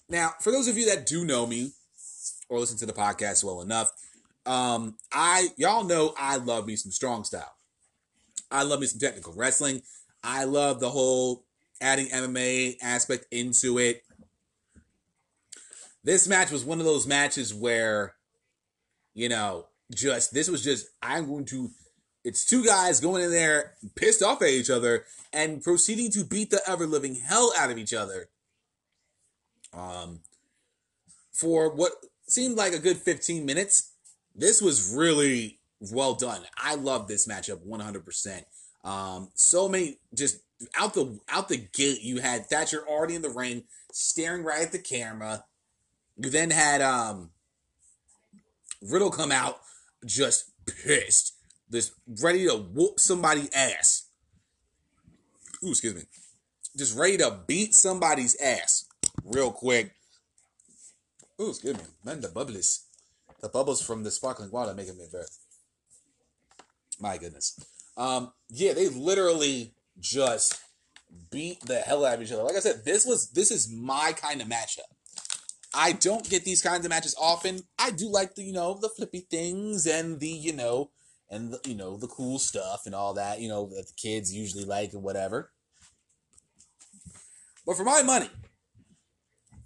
[0.10, 1.72] Now, for those of you that do know me
[2.50, 3.92] or listen to the podcast well enough,
[4.46, 7.54] um, I y'all know I love me some strong style.
[8.50, 9.84] I love me some technical wrestling.
[10.24, 11.46] I love the whole
[11.80, 14.02] adding MMA aspect into it.
[16.04, 18.16] This match was one of those matches where,
[19.14, 21.70] you know, just this was just I'm going to
[22.24, 26.50] it's two guys going in there pissed off at each other and proceeding to beat
[26.50, 28.30] the ever living hell out of each other.
[29.74, 30.22] Um,
[31.32, 31.94] for what
[32.28, 33.94] seemed like a good 15 minutes.
[34.36, 36.42] this was really well done.
[36.58, 38.44] I love this matchup 100%.
[38.84, 40.40] Um, so many just
[40.78, 42.02] out the out the gate.
[42.02, 45.46] You had Thatcher already in the ring, staring right at the camera.
[46.18, 47.32] You then had um
[48.82, 49.60] Riddle come out
[50.06, 51.36] just pissed,
[51.72, 54.08] just ready to whoop somebody's ass.
[55.64, 56.04] Ooh, excuse me.
[56.78, 58.86] Just ready to beat somebody's ass
[59.24, 59.94] real quick.
[61.42, 61.84] Ooh, excuse me.
[62.04, 62.86] Man, the bubbles.
[63.42, 65.40] The bubbles from the sparkling water making me birth.
[67.00, 67.60] My goodness.
[67.96, 70.60] Um, yeah, they literally just
[71.32, 72.44] beat the hell out of each other.
[72.44, 74.82] Like I said, this was this is my kind of matchup.
[75.74, 77.62] I don't get these kinds of matches often.
[77.78, 80.90] I do like the, you know, the flippy things and the, you know,
[81.30, 84.34] and the, you know, the cool stuff and all that, you know, that the kids
[84.34, 85.52] usually like and whatever.
[87.66, 88.30] But for my money,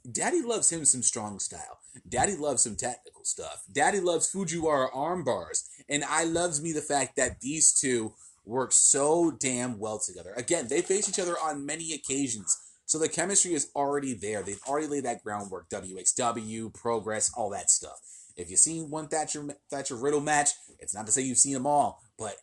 [0.10, 1.80] Daddy loves him some strong style.
[2.08, 3.64] Daddy loves some technical stuff.
[3.72, 5.70] Daddy loves Fujiwara arm bars.
[5.88, 8.14] And I loves me the fact that these two
[8.46, 10.34] work so damn well together.
[10.36, 12.58] Again, they face each other on many occasions.
[12.86, 14.44] So the chemistry is already there.
[14.44, 15.70] They've already laid that groundwork.
[15.70, 18.02] WXW, Progress, all that stuff.
[18.36, 20.50] If you've seen one Thatcher Thatcher Riddle match,
[20.84, 22.36] it's not to say you've seen them all, but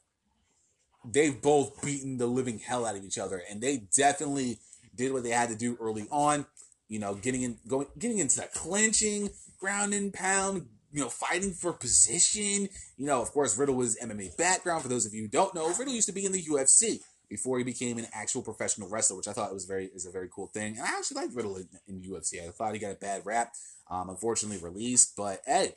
[1.04, 4.58] they've both beaten the living hell out of each other, and they definitely
[4.94, 6.46] did what they had to do early on.
[6.88, 11.72] You know, getting in, going, getting into clinching, ground and pound, you know, fighting for
[11.72, 12.68] position.
[12.96, 14.82] You know, of course, Riddle was MMA background.
[14.82, 17.58] For those of you who don't know, Riddle used to be in the UFC before
[17.58, 20.48] he became an actual professional wrestler, which I thought was very is a very cool
[20.48, 20.76] thing.
[20.76, 22.44] And I actually liked Riddle in, in UFC.
[22.44, 23.52] I thought he got a bad rap,
[23.88, 25.14] um, unfortunately released.
[25.16, 25.74] But hey,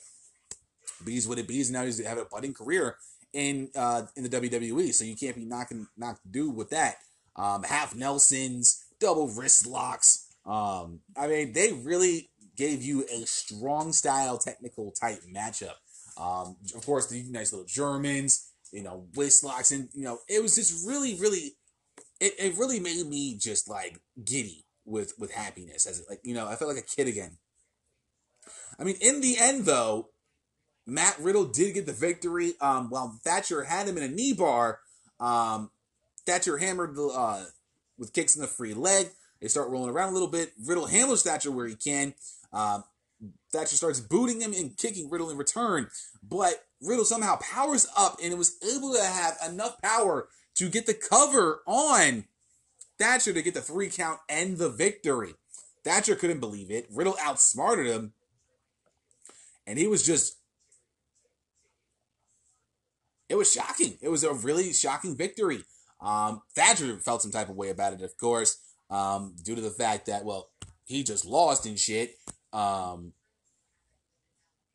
[1.03, 1.71] bees what it bees.
[1.71, 2.97] Now he's having a budding career
[3.33, 6.97] in uh, in the WWE, so you can't be knocking knock dude with that.
[7.35, 10.27] Um, half Nelsons, double wrist locks.
[10.45, 15.75] Um, I mean, they really gave you a strong style technical type matchup.
[16.17, 20.41] Um, of course, the nice little Germans, you know, wrist locks, and you know, it
[20.41, 21.55] was just really, really,
[22.19, 26.47] it, it really made me just like giddy with with happiness as like you know,
[26.47, 27.37] I felt like a kid again.
[28.79, 30.09] I mean, in the end, though,
[30.85, 32.53] Matt Riddle did get the victory.
[32.59, 34.79] Um, while Thatcher had him in a knee bar,
[35.19, 35.71] um,
[36.25, 37.45] Thatcher hammered the uh,
[37.97, 39.07] with kicks in the free leg.
[39.41, 40.53] They start rolling around a little bit.
[40.65, 42.13] Riddle handles Thatcher where he can.
[42.51, 42.83] Um,
[43.51, 45.87] Thatcher starts booting him and kicking Riddle in return,
[46.21, 50.93] but Riddle somehow powers up and was able to have enough power to get the
[50.93, 52.25] cover on
[52.99, 55.33] Thatcher to get the three count and the victory.
[55.83, 56.87] Thatcher couldn't believe it.
[56.91, 58.13] Riddle outsmarted him,
[59.65, 60.37] and he was just.
[63.29, 63.97] It was shocking.
[64.01, 65.63] It was a really shocking victory.
[66.01, 68.57] Um, Thatcher felt some type of way about it, of course,
[68.89, 70.49] um, due to the fact that, well,
[70.85, 72.15] he just lost and shit.
[72.51, 73.13] Um,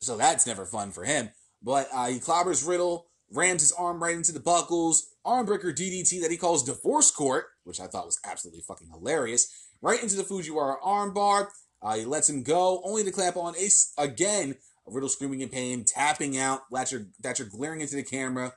[0.01, 1.29] so that's never fun for him.
[1.61, 6.31] But uh, he clobbers Riddle, rams his arm right into the buckles, armbreaker DDT that
[6.31, 10.81] he calls divorce court, which I thought was absolutely fucking hilarious, right into the Fujiwara
[10.81, 11.47] armbar.
[11.81, 14.55] Uh, he lets him go, only to clamp on Ace again.
[14.85, 18.53] Riddle screaming in pain, tapping out, Thatcher, Thatcher glaring into the camera.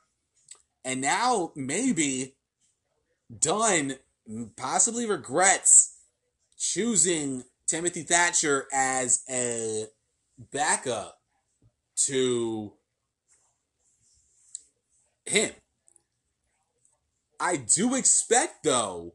[0.84, 2.34] And now maybe
[3.38, 3.96] Dunne
[4.56, 5.96] possibly regrets
[6.58, 9.86] choosing Timothy Thatcher as a
[10.52, 11.18] backup
[12.06, 12.72] to
[15.24, 15.52] him.
[17.38, 19.14] I do expect, though,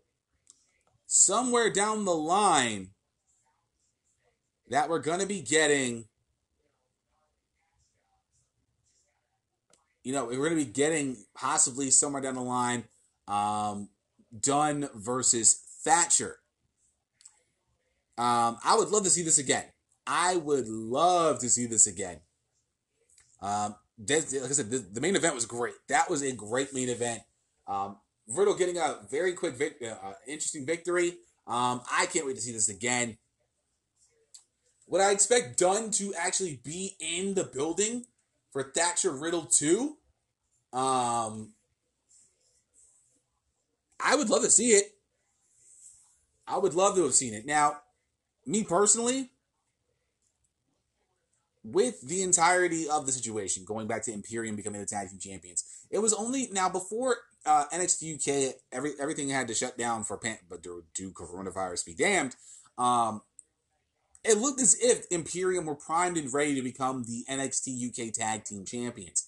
[1.06, 2.89] somewhere down the line,
[4.70, 6.06] that we're going to be getting,
[10.08, 12.86] you know, we're going to be getting possibly somewhere down the line,
[13.28, 13.89] um,
[14.39, 16.38] Dunne versus Thatcher.
[18.17, 19.65] Um, I would love to see this again.
[20.08, 22.22] I would love to see this again.
[23.41, 25.74] Um, like I said, the, the, main event was great.
[25.89, 27.24] That was a great main event.
[27.67, 27.98] Um,
[28.30, 31.17] Riddle getting a very quick, vic- uh, interesting victory.
[31.46, 33.17] Um, I can't wait to see this again.
[34.88, 38.06] Would I expect Dunne to actually be in the building
[38.58, 39.98] for Thatcher Riddle too.
[40.74, 41.54] Um,
[44.04, 44.96] I would love to see it.
[46.48, 47.46] I would love to have seen it.
[47.46, 47.82] Now,
[48.48, 49.30] me personally,
[51.64, 55.64] with the entirety of the situation, going back to Imperium becoming the tag team champions,
[55.92, 60.18] it was only now before uh, NXT UK, every everything had to shut down for
[60.18, 62.36] pan, but do, coronavirus be damned.
[62.80, 63.22] Um,
[64.28, 68.44] it looked as if Imperium were primed and ready to become the NXT UK tag
[68.44, 69.28] team champions.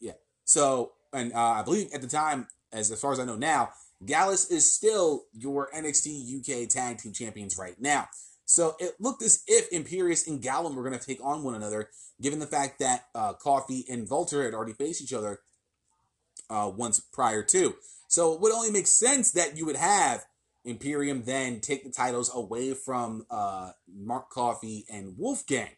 [0.00, 0.12] yeah.
[0.44, 3.70] So, and uh, I believe at the time, as, as far as I know now,
[4.04, 8.08] Gallus is still your NXT UK tag team champions right now.
[8.44, 11.90] So it looked as if Imperium and Gallus were going to take on one another,
[12.20, 15.40] given the fact that uh, Coffey and Walter had already faced each other
[16.48, 17.74] uh, once prior to.
[18.08, 20.24] So it would only make sense that you would have
[20.66, 25.70] Imperium then take the titles away from uh, Mark Coffey and Wolfgang.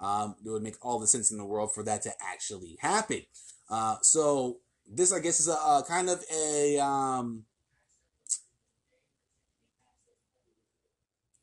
[0.00, 3.22] Um, it would make all the sense in the world for that to actually happen.
[3.68, 4.56] Uh, so
[4.90, 7.44] this, I guess, is a, a kind of a um,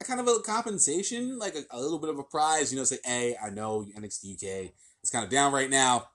[0.01, 2.73] a kind of a compensation, like a, a, little bit of a prize.
[2.73, 4.71] You know, say, "Hey, I know NXT UK
[5.03, 6.09] is kind of down right now,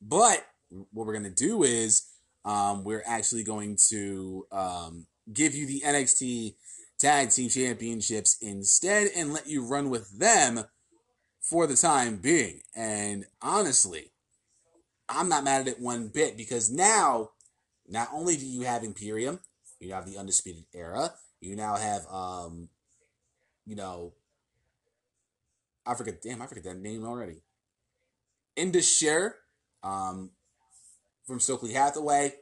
[0.00, 2.06] but what we're gonna do is
[2.46, 6.54] um, we're actually going to um, give you the NXT
[6.98, 10.64] Tag Team Championships instead and let you run with them
[11.40, 12.60] for the time being.
[12.74, 14.12] And honestly,
[15.08, 17.30] I'm not mad at it one bit because now,
[17.88, 19.40] not only do you have Imperium,
[19.78, 22.68] you have the Undisputed Era, you now have, um,
[23.64, 24.14] you know,
[25.86, 27.42] I forget, damn, I forget that name already.
[28.56, 29.36] Indus Sher
[29.82, 30.30] um,
[31.26, 32.34] from Stokely Hathaway.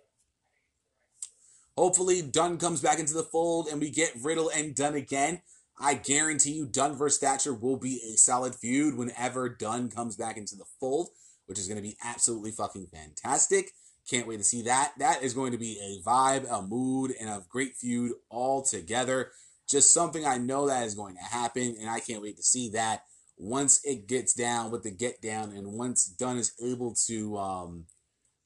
[1.77, 5.43] Hopefully, Dunne comes back into the fold and we get Riddle and Dunne again.
[5.79, 10.37] I guarantee you, Dunne versus Thatcher will be a solid feud whenever Dunne comes back
[10.37, 11.09] into the fold,
[11.47, 13.73] which is going to be absolutely fucking fantastic.
[14.09, 14.93] Can't wait to see that.
[14.99, 19.33] That is going to be a vibe, a mood, and a great feud all together.
[19.69, 22.71] Just something I know that is going to happen, and I can't wait to see
[22.71, 23.03] that
[23.37, 27.87] once it gets down with the get down, and once Dunne is able to um,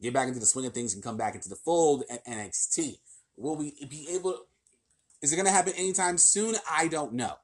[0.01, 2.99] get back into the swing of things and come back into the fold at NXT.
[3.39, 4.35] Will we be able?
[5.23, 6.57] Is it going to happen anytime soon?
[6.71, 7.35] I don't know.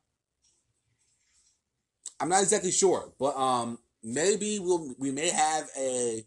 [2.20, 6.24] I'm not exactly sure, but um, maybe we'll we may have a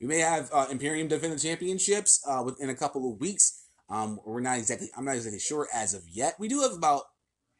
[0.00, 3.64] we may have uh, Imperium defend the championships uh, within a couple of weeks.
[3.90, 6.34] Um, we're not exactly I'm not exactly sure as of yet.
[6.38, 7.02] We do have about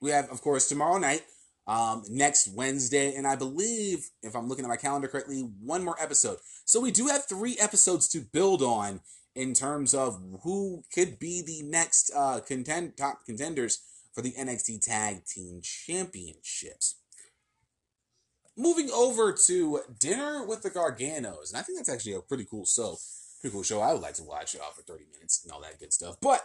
[0.00, 1.22] we have of course tomorrow night
[1.66, 5.96] um, next Wednesday, and I believe, if I'm looking at my calendar correctly, one more
[6.00, 6.38] episode.
[6.64, 9.00] So we do have three episodes to build on
[9.39, 14.84] in terms of who could be the next uh, contend top contenders for the NXT
[14.84, 16.97] Tag Team Championships.
[18.57, 22.66] Moving over to Dinner with the Garganos, and I think that's actually a pretty cool
[22.66, 22.97] show.
[23.41, 23.80] Pretty cool show.
[23.80, 26.16] I would like to watch uh, for 30 minutes and all that good stuff.
[26.20, 26.43] But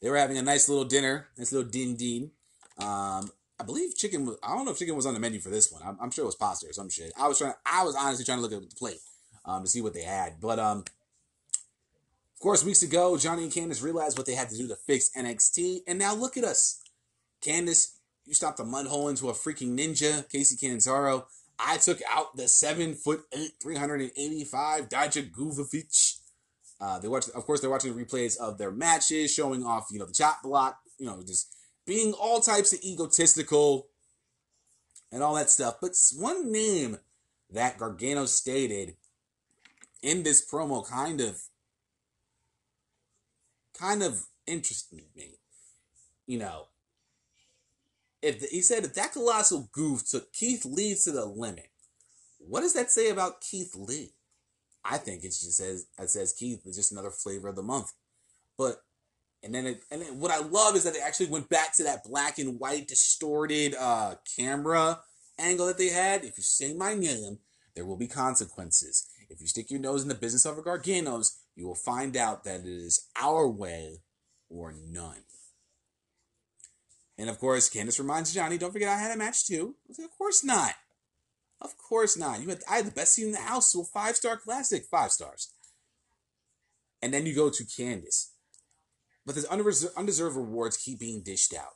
[0.00, 2.30] they were having a nice little dinner, nice little din din.
[2.78, 4.36] Um, I believe chicken was.
[4.44, 5.82] I don't know if chicken was on the menu for this one.
[5.84, 7.10] I'm, I'm sure it was pasta or some shit.
[7.18, 7.54] I was trying.
[7.66, 9.00] I was honestly trying to look at the plate
[9.44, 10.34] um, to see what they had.
[10.40, 10.84] But um,
[12.38, 15.10] of course, weeks ago, Johnny and Candice realized what they had to do to fix
[15.18, 16.80] NXT, and now look at us.
[17.44, 21.26] Candice, you stopped the mud hole into a freaking ninja, Kacy Catanzaro.
[21.58, 26.18] I took out the seven foot eight, 385 Dijakovic.
[26.80, 30.06] Uh, they watched, of course, they're watching replays of their matches, showing off, you know,
[30.06, 31.52] the chop block, you know, just
[31.86, 33.88] being all types of egotistical
[35.10, 35.78] and all that stuff.
[35.80, 36.98] But one name
[37.50, 38.94] that Gargano stated
[40.04, 41.42] in this promo kind of
[43.78, 45.38] kind of interested me.
[46.26, 46.64] You know,
[48.22, 51.70] if the, he said if that colossal goof took Keith Lee to the limit,
[52.38, 54.12] what does that say about Keith Lee?
[54.84, 57.92] I think it just says it says Keith is just another flavor of the month.
[58.56, 58.82] But
[59.42, 61.84] and then, it, and then what I love is that they actually went back to
[61.84, 65.00] that black and white distorted uh, camera
[65.38, 66.24] angle that they had.
[66.24, 67.38] If you say my name,
[67.74, 69.08] there will be consequences.
[69.30, 72.44] If you stick your nose in the business of a Garganos, you will find out
[72.44, 73.98] that it is our way
[74.48, 75.24] or none.
[77.18, 79.74] And of course, Candice reminds Johnny, don't forget I had a match too.
[79.88, 80.74] Like, of course not.
[81.60, 82.40] Of course not.
[82.40, 85.10] You had I had the best seat in the house, so five star classic, five
[85.10, 85.52] stars.
[87.02, 88.28] And then you go to Candice.
[89.26, 91.74] But these undeserved rewards keep being dished out.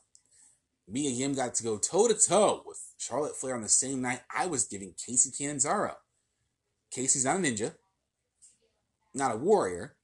[0.87, 4.01] Me and Yim got to go toe to toe with Charlotte Flair on the same
[4.01, 5.97] night I was giving Kacy Catanzaro.
[6.95, 7.73] Kacy's not a ninja,
[9.13, 9.95] not a warrior.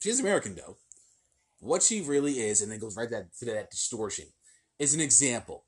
[0.00, 0.76] She's American though.
[1.60, 4.26] What she really is, and then goes right that, to that distortion,
[4.78, 5.64] is an example.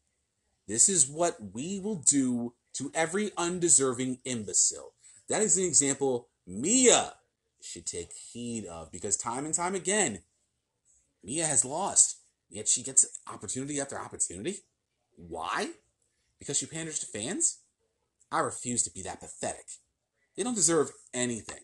[0.67, 4.95] This is what we will do to every undeserving imbecile.
[5.29, 7.15] That is an example Mia
[7.63, 10.21] should take heed of because time and time again,
[11.23, 12.19] Mia has lost,
[12.51, 14.57] yet she gets opportunity after opportunity.
[15.17, 15.71] Why?
[16.39, 17.61] Because she panders to fans?
[18.31, 19.67] I refuse to be that pathetic.
[20.37, 21.61] They don't deserve anything.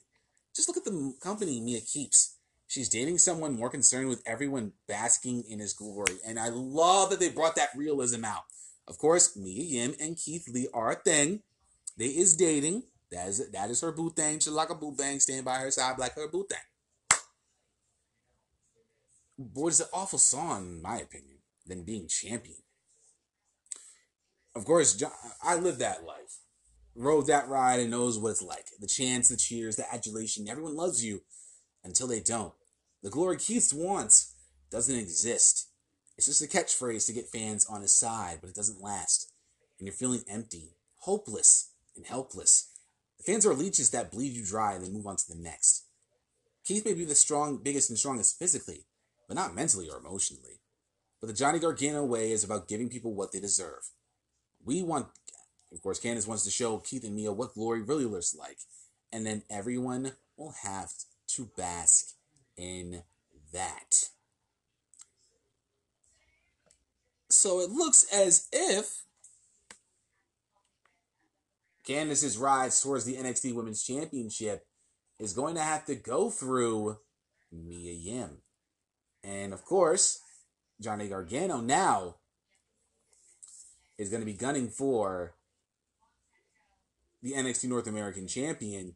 [0.54, 2.36] Just look at the company Mia keeps.
[2.66, 7.18] She's dating someone more concerned with everyone basking in his glory, and I love that
[7.18, 8.44] they brought that realism out.
[8.86, 11.42] Of course, Mia Yim and Keith Lee are a thing.
[11.96, 12.84] They is dating.
[13.10, 14.38] That is that is her boo thing.
[14.38, 16.58] She's like a boo bang, stand by her side like her boo thing.
[19.54, 22.58] what is an awful song, in my opinion, than being champion.
[24.54, 25.02] Of course,
[25.42, 26.38] I lived that life,
[26.94, 28.66] rode that ride, and knows what it's like.
[28.78, 30.48] The chants, the cheers, the adulation.
[30.48, 31.22] Everyone loves you
[31.84, 32.52] until they don't.
[33.02, 34.34] The glory Keith wants
[34.70, 35.68] doesn't exist.
[36.16, 39.32] It's just a catchphrase to get fans on his side, but it doesn't last.
[39.78, 42.70] And you're feeling empty, hopeless, and helpless.
[43.18, 45.86] The fans are leeches that bleed you dry and then move on to the next.
[46.64, 48.86] Keith may be the strong, biggest and strongest physically,
[49.26, 50.60] but not mentally or emotionally.
[51.20, 53.90] But the Johnny Gargano way is about giving people what they deserve.
[54.64, 55.06] We want,
[55.72, 58.58] of course, Candice wants to show Keith and Mia what glory really looks like,
[59.12, 60.92] and then everyone will have
[61.28, 62.14] to bask
[62.56, 63.02] in
[63.52, 64.08] that.
[67.28, 69.04] So it looks as if
[71.86, 74.66] Candice's rise towards the NXT Women's Championship
[75.18, 76.98] is going to have to go through
[77.52, 78.38] Mia Yim.
[79.22, 80.20] And of course,
[80.80, 82.16] Johnny Gargano now
[83.98, 85.34] is going to be gunning for
[87.22, 88.94] the NXT North American Champion.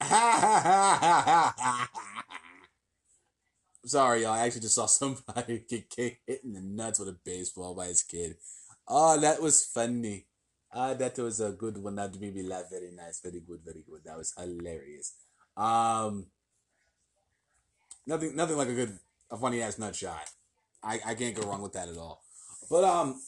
[3.84, 4.32] Sorry, y'all.
[4.32, 5.94] I actually just saw somebody get
[6.26, 8.36] hit in the nuts with a baseball by his kid.
[8.88, 10.26] Oh, that was funny.
[10.72, 11.94] Ah, that was a good one.
[11.94, 12.64] That made me laugh.
[12.70, 13.20] Very nice.
[13.20, 13.60] Very good.
[13.64, 14.02] Very good.
[14.04, 15.14] That was hilarious.
[15.56, 16.26] Um,
[18.06, 18.98] nothing, nothing like a good,
[19.30, 20.30] a funny ass nut shot.
[20.82, 22.22] I, I can't go wrong with that at all.
[22.68, 23.20] But um,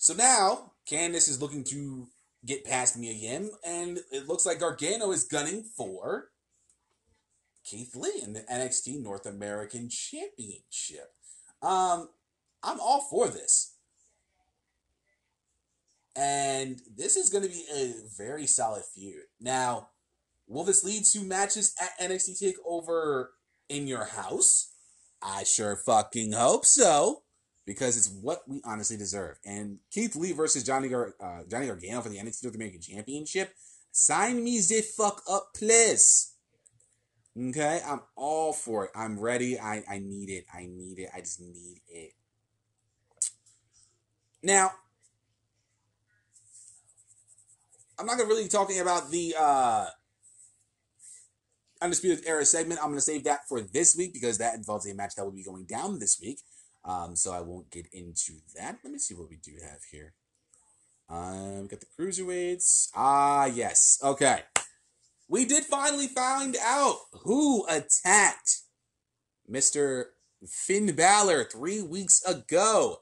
[0.00, 2.08] so now Candice is looking to
[2.46, 6.30] get past Mia Yim, and it looks like Gargano is gunning for
[7.64, 11.12] Keith Lee in the NXT North American Championship.
[11.60, 12.08] Um,
[12.62, 13.74] I'm all for this.
[16.16, 19.24] And this is going to be a very solid feud.
[19.38, 19.90] Now,
[20.48, 23.26] will this lead to matches at NXT TakeOver
[23.68, 24.72] in your house?
[25.22, 27.22] I sure fucking hope so
[27.70, 29.38] because it's what we honestly deserve.
[29.46, 33.54] And Keith Lee versus Johnny Gar- uh, Johnny Gargano for the NXT North American Championship.
[33.92, 36.32] Sign me the fuck up, please.
[37.40, 38.90] Okay, I'm all for it.
[38.96, 39.56] I'm ready.
[39.56, 40.46] I, I need it.
[40.52, 41.10] I need it.
[41.14, 42.10] I just need it.
[44.42, 44.72] Now,
[48.00, 49.86] I'm not gonna really talking about the uh
[51.80, 52.80] Undisputed Era segment.
[52.82, 55.44] I'm gonna save that for this week because that involves a match that will be
[55.44, 56.40] going down this week.
[56.84, 58.78] Um, so I won't get into that.
[58.82, 60.14] Let me see what we do have here.
[61.08, 62.90] Um, we got the cruiserweights.
[62.94, 63.98] Ah, yes.
[64.02, 64.42] Okay.
[65.28, 68.62] We did finally find out who attacked
[69.50, 70.06] Mr.
[70.48, 72.98] Finn Balor three weeks ago.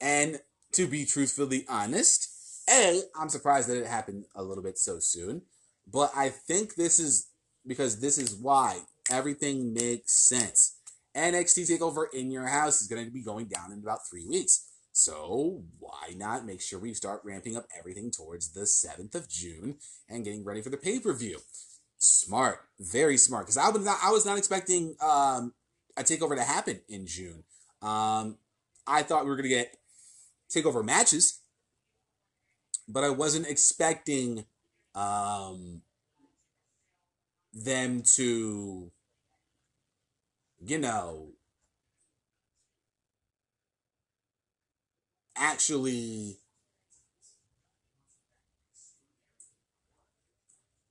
[0.00, 0.40] And
[0.72, 2.28] to be truthfully honest,
[2.68, 5.42] A, I'm surprised that it happened a little bit so soon.
[5.86, 7.28] But I think this is
[7.66, 8.78] because this is why
[9.10, 10.76] everything makes sense.
[11.16, 14.68] NXT TakeOver in your house is going to be going down in about three weeks.
[14.92, 19.76] So why not make sure we start ramping up everything towards the 7th of June
[20.08, 21.38] and getting ready for the pay-per-view?
[21.98, 23.46] Smart, very smart.
[23.46, 25.54] Because I was not, I was not expecting um,
[25.96, 27.44] a takeover to happen in June.
[27.80, 28.36] Um,
[28.86, 29.76] I thought we were going to get
[30.52, 31.40] takeover matches,
[32.88, 34.44] but I wasn't expecting
[34.94, 35.82] um,
[37.52, 38.90] them to
[40.64, 41.28] you know,
[45.36, 46.36] actually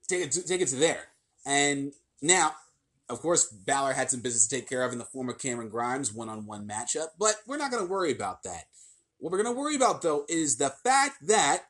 [0.07, 1.07] take it to, take it to there.
[1.45, 2.53] And now,
[3.09, 5.69] of course, Balor had some business to take care of in the form of Cameron
[5.69, 8.65] Grimes one-on-one matchup, but we're not going to worry about that.
[9.19, 11.65] What we're going to worry about though is the fact that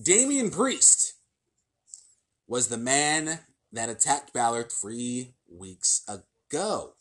[0.00, 1.14] Damian Priest
[2.46, 3.40] was the man
[3.72, 6.94] that attacked Balor three weeks ago.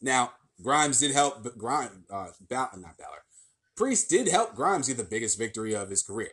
[0.00, 3.24] Now, Grimes did help, but Grimes, uh, Bal- not Balor,
[3.76, 6.32] Priest did help Grimes get the biggest victory of his career.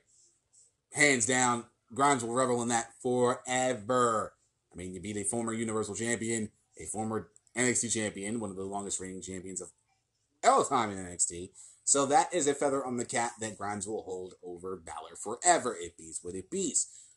[0.94, 4.34] Hands down, Grimes will revel in that forever.
[4.72, 6.50] I mean, you beat a former Universal Champion,
[6.80, 9.70] a former NXT champion, one of the longest reigning champions of
[10.44, 11.52] all time in NXT.
[11.84, 15.76] So that is a feather on the cap that Grimes will hold over Balor forever.
[15.80, 17.09] It beats what it beats.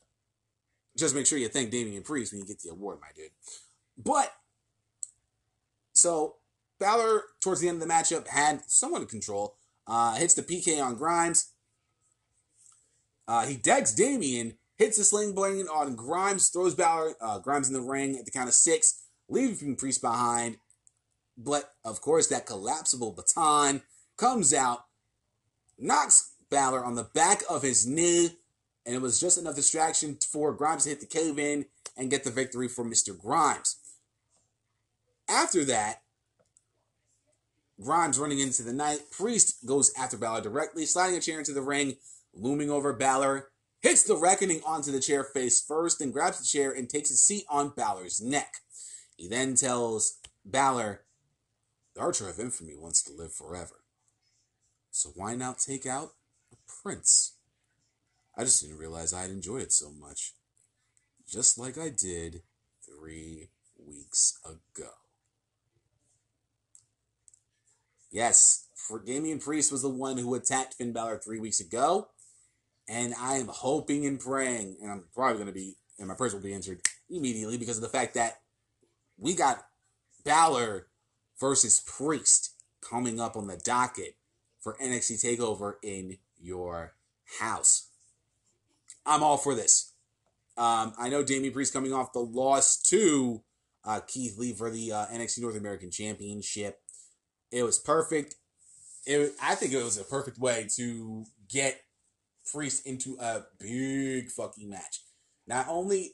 [0.97, 3.31] Just make sure you thank Damian Priest when you get the award, my dude.
[3.97, 4.33] But
[5.93, 6.37] so
[6.79, 9.57] Balor towards the end of the matchup had somewhat of control.
[9.87, 11.53] Uh, hits the PK on Grimes.
[13.27, 17.75] Uh, he decks Damian, hits the sling blade on Grimes, throws Balor, uh, Grimes in
[17.75, 20.57] the ring at the count of six, leaving Priest behind.
[21.37, 23.83] But of course, that collapsible baton
[24.17, 24.87] comes out,
[25.79, 28.39] knocks Balor on the back of his knee,
[28.85, 31.67] and it was just enough distraction for Grimes to hit the cave in
[31.97, 33.17] and get the victory for Mr.
[33.19, 33.77] Grimes.
[35.29, 36.03] After that,
[37.81, 39.01] Grimes running into the night.
[39.11, 41.97] Priest goes after Balor directly, sliding a chair into the ring,
[42.35, 43.49] looming over Balor,
[43.81, 47.17] hits the reckoning onto the chair face first, then grabs the chair and takes a
[47.17, 48.55] seat on Balor's neck.
[49.17, 51.03] He then tells Balor,
[51.95, 53.85] The Archer of Infamy wants to live forever.
[54.91, 56.11] So why not take out
[56.53, 57.37] a prince?
[58.37, 60.33] I just didn't realize I had enjoyed it so much.
[61.29, 62.43] Just like I did
[62.85, 64.91] three weeks ago.
[68.11, 72.09] Yes, for Damian Priest was the one who attacked Finn Balor three weeks ago.
[72.89, 76.35] And I am hoping and praying, and I'm probably going to be, and my prayers
[76.35, 78.41] will be answered immediately because of the fact that
[79.17, 79.65] we got
[80.25, 80.89] Balor
[81.41, 84.17] versus Priest coming up on the docket
[84.61, 86.95] for NXT TakeOver in your
[87.39, 87.89] house.
[89.07, 89.93] I'm all for this.
[90.57, 93.43] Um, I know Damian Priest coming off the loss to
[93.85, 96.79] uh, Keith Lee for the uh, NXT North American Championship.
[97.51, 98.37] It was perfect.
[99.07, 101.81] It, I think it was a perfect way to get
[102.53, 105.03] Priest into a big fucking match.
[105.47, 106.13] Not only,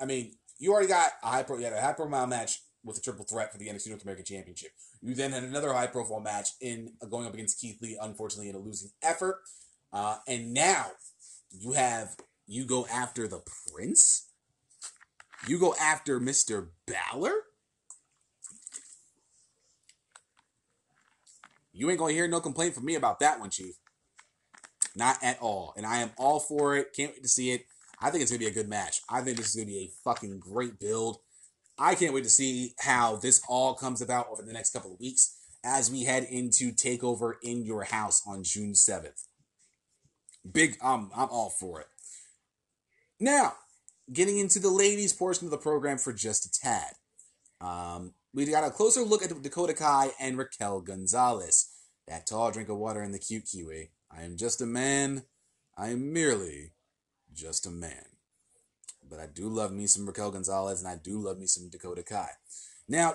[0.00, 2.98] I mean, you already got a high pro, you had a high profile match with
[2.98, 4.70] a triple threat for the NXT North American Championship.
[5.00, 8.50] You then had another high profile match in uh, going up against Keith Lee, unfortunately
[8.50, 9.40] in a losing effort.
[9.92, 10.86] Uh, and now
[11.50, 12.16] you have
[12.48, 13.42] you go after the
[13.72, 14.30] Prince.
[15.46, 16.68] You go after Mr.
[16.86, 17.34] Balor.
[21.72, 23.74] You ain't gonna hear no complaint from me about that one, Chief.
[24.96, 25.74] Not at all.
[25.76, 26.94] And I am all for it.
[26.96, 27.66] Can't wait to see it.
[28.00, 29.02] I think it's gonna be a good match.
[29.08, 31.18] I think this is gonna be a fucking great build.
[31.78, 34.98] I can't wait to see how this all comes about over the next couple of
[34.98, 39.26] weeks as we head into Takeover in Your House on June 7th.
[40.50, 41.86] Big, um, I'm all for it.
[43.20, 43.54] Now,
[44.12, 46.94] getting into the ladies portion of the program for just a tad.
[47.60, 51.70] Um, we got a closer look at Dakota Kai and Raquel Gonzalez.
[52.06, 53.90] That tall drink of water and the cute kiwi.
[54.10, 55.24] I am just a man.
[55.76, 56.72] I am merely
[57.34, 58.04] just a man.
[59.08, 62.02] But I do love me some Raquel Gonzalez and I do love me some Dakota
[62.02, 62.30] Kai.
[62.88, 63.14] Now,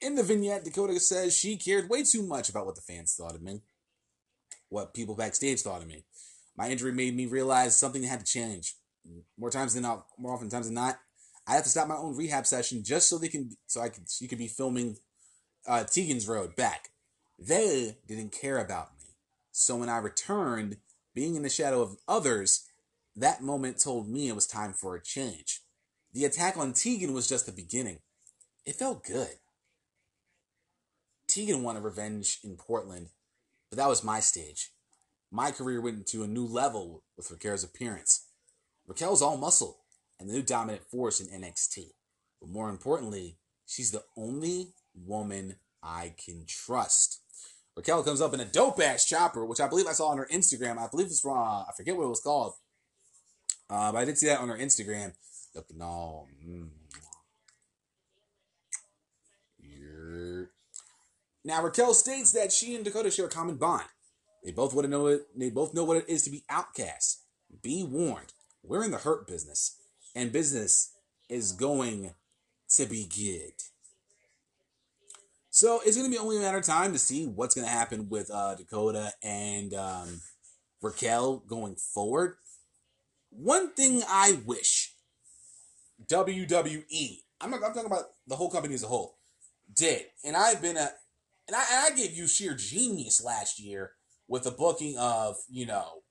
[0.00, 3.34] in the vignette, Dakota says she cared way too much about what the fans thought
[3.34, 3.62] of me,
[4.68, 6.04] what people backstage thought of me.
[6.56, 8.74] My injury made me realize something had to change.
[9.38, 10.98] More times than not, more often times than not,
[11.46, 14.04] I have to stop my own rehab session just so they can, so I can,
[14.08, 14.96] she could be filming
[15.66, 16.88] uh, Tegan's Road back.
[17.38, 19.14] They didn't care about me.
[19.52, 20.76] So when I returned,
[21.14, 22.66] being in the shadow of others,
[23.16, 25.62] that moment told me it was time for a change.
[26.12, 27.98] The attack on Tegan was just the beginning.
[28.64, 29.36] It felt good.
[31.26, 33.08] Tegan wanted revenge in Portland,
[33.70, 34.70] but that was my stage.
[35.30, 38.27] My career went into a new level with Raquel's appearance.
[38.88, 39.78] Raquel's all muscle
[40.18, 41.90] and the new dominant force in NXT.
[42.40, 47.20] But more importantly, she's the only woman I can trust.
[47.76, 50.28] Raquel comes up in a dope ass chopper, which I believe I saw on her
[50.32, 50.78] Instagram.
[50.78, 52.54] I believe it's from, uh, I forget what it was called.
[53.70, 55.12] Uh, but I did see that on her Instagram.
[55.54, 56.26] Looking all.
[56.44, 56.70] Mm.
[61.44, 63.84] Now Raquel states that she and Dakota share a common bond.
[64.44, 65.22] They both want to know it.
[65.36, 67.22] They both know what it is to be outcast.
[67.62, 68.32] Be warned.
[68.68, 69.76] We're in the hurt business,
[70.14, 70.92] and business
[71.30, 72.12] is going
[72.76, 73.54] to be good.
[75.48, 77.72] So it's going to be only a matter of time to see what's going to
[77.72, 80.20] happen with uh, Dakota and um,
[80.82, 82.34] Raquel going forward.
[83.30, 84.92] One thing I wish
[86.06, 89.16] WWE, I'm, not, I'm talking about the whole company as a whole,
[89.74, 90.90] did, and I've been a,
[91.46, 93.92] and I, and I gave you sheer genius last year
[94.28, 96.02] with the booking of, you know,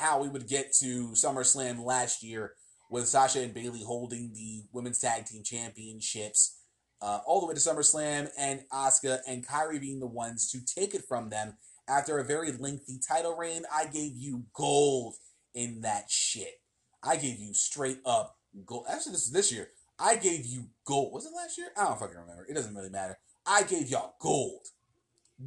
[0.00, 2.54] how we would get to SummerSlam last year
[2.90, 6.58] with Sasha and Bailey holding the women's tag team championships
[7.02, 10.94] uh, all the way to SummerSlam and Asuka and Kairi being the ones to take
[10.94, 11.54] it from them
[11.86, 13.62] after a very lengthy title reign.
[13.72, 15.16] I gave you gold
[15.54, 16.60] in that shit.
[17.02, 18.86] I gave you straight up gold.
[18.88, 19.68] Actually, this is this year.
[19.98, 21.12] I gave you gold.
[21.12, 21.68] Was it last year?
[21.76, 22.46] I don't fucking remember.
[22.48, 23.18] It doesn't really matter.
[23.46, 24.66] I gave y'all gold.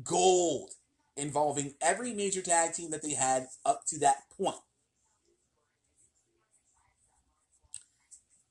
[0.03, 0.71] Gold
[1.15, 4.57] involving every major tag team that they had up to that point.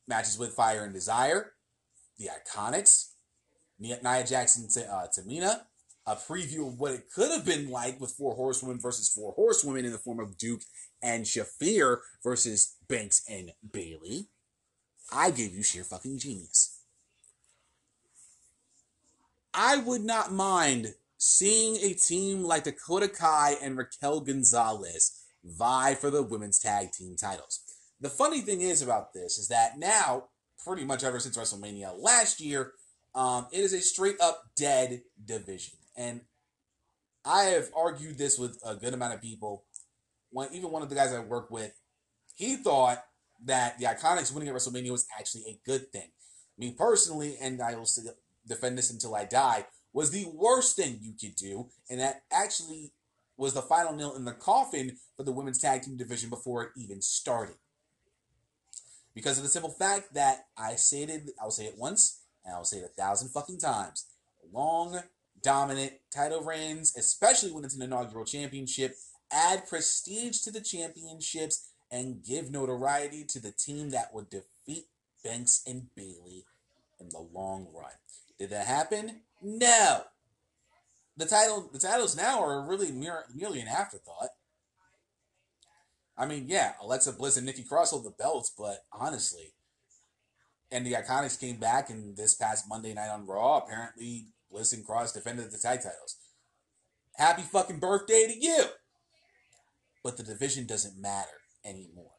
[0.07, 1.53] Matches with Fire and Desire,
[2.19, 3.11] the Iconics,
[3.79, 5.63] Nia Jackson, uh, Tamina,
[6.07, 9.85] a preview of what it could have been like with four horsewomen versus four horsewomen
[9.85, 10.63] in the form of Duke
[11.03, 14.29] and Shafir versus Banks and Bailey.
[15.13, 16.81] I gave you sheer fucking genius.
[19.55, 20.95] I would not mind
[21.25, 27.15] seeing a team like Dakota Kai and Raquel Gonzalez vie for the women's tag team
[27.15, 27.61] titles.
[28.01, 30.25] The funny thing is about this is that now
[30.67, 32.73] pretty much ever since WrestleMania last year.
[33.15, 35.75] Um, it is a straight up dead division.
[35.97, 36.23] And
[37.25, 39.67] I have argued this with a good amount of people.
[40.31, 41.73] When even one of the guys I work with,
[42.35, 42.99] he thought
[43.45, 46.11] that the Iconics winning at WrestleMania was actually a good thing.
[46.59, 47.87] Me personally, and I will
[48.49, 52.93] defend this until I die, was the worst thing you could do, and that actually
[53.37, 56.71] was the final nail in the coffin for the women's tag team division before it
[56.77, 57.57] even started.
[59.15, 62.79] Because of the simple fact that I stated, I'll say it once, and I'll say
[62.79, 64.07] it a thousand fucking times.
[64.53, 65.01] Long,
[65.43, 68.95] dominant title reigns, especially when it's an inaugural championship,
[69.31, 74.87] add prestige to the championships and give notoriety to the team that would defeat
[75.23, 76.45] Banks and Bailey
[76.99, 77.93] in the long run.
[78.39, 79.21] Did that happen?
[79.43, 80.03] No.
[81.17, 84.31] The title, the titles now are really mere, merely an afterthought.
[86.17, 89.55] I mean, yeah, Alexa Bliss and Nikki Cross hold the belts, but honestly,
[90.71, 94.85] and the Iconics came back, and this past Monday night on Raw, apparently Bliss and
[94.85, 96.17] Cross defended the tag titles.
[97.17, 98.65] Happy fucking birthday to you!
[100.03, 101.29] But the division doesn't matter
[101.65, 102.11] anymore.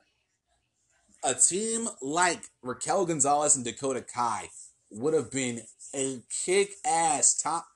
[1.24, 4.50] A team like Raquel Gonzalez and Dakota Kai
[4.92, 5.62] would have been
[5.94, 7.68] a kick ass top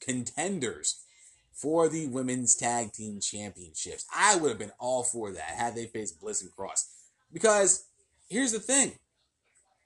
[0.00, 1.02] contenders
[1.52, 4.04] for the women's tag team championships.
[4.14, 6.88] I would have been all for that had they faced Bliss and Cross.
[7.32, 7.86] Because
[8.28, 8.92] here's the thing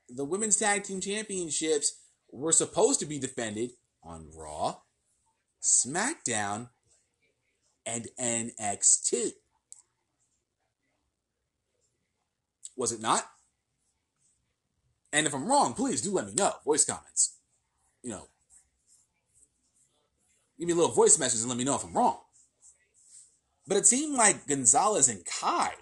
[0.08, 2.00] the women's tag team championships
[2.32, 3.70] were supposed to be defended
[4.02, 4.78] on Raw,
[5.62, 6.68] SmackDown,
[7.86, 9.32] and NXT.
[12.76, 13.24] Was it not?
[15.12, 16.54] And if I'm wrong, please do let me know.
[16.64, 17.36] Voice comments.
[18.02, 18.28] You know,
[20.58, 22.18] give me a little voice message and let me know if I'm wrong.
[23.66, 25.72] But a team like Gonzalez and Kai,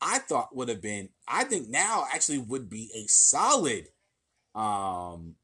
[0.00, 3.88] I thought would have been, I think now actually would be a solid
[4.54, 5.36] um,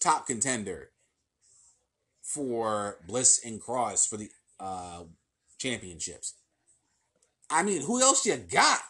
[0.00, 0.90] top contender
[2.22, 5.02] for Bliss and Cross for the uh,
[5.58, 6.34] championships.
[7.50, 8.80] I mean, who else you got?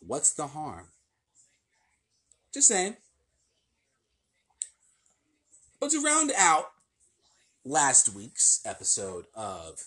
[0.00, 0.86] What's the harm?
[2.52, 2.96] Just saying.
[5.80, 6.70] But to round out
[7.64, 9.84] last week's episode of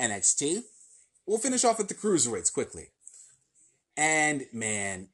[0.00, 0.62] NXT,
[1.26, 2.88] we'll finish off with the cruiserweights quickly.
[3.96, 5.08] And man,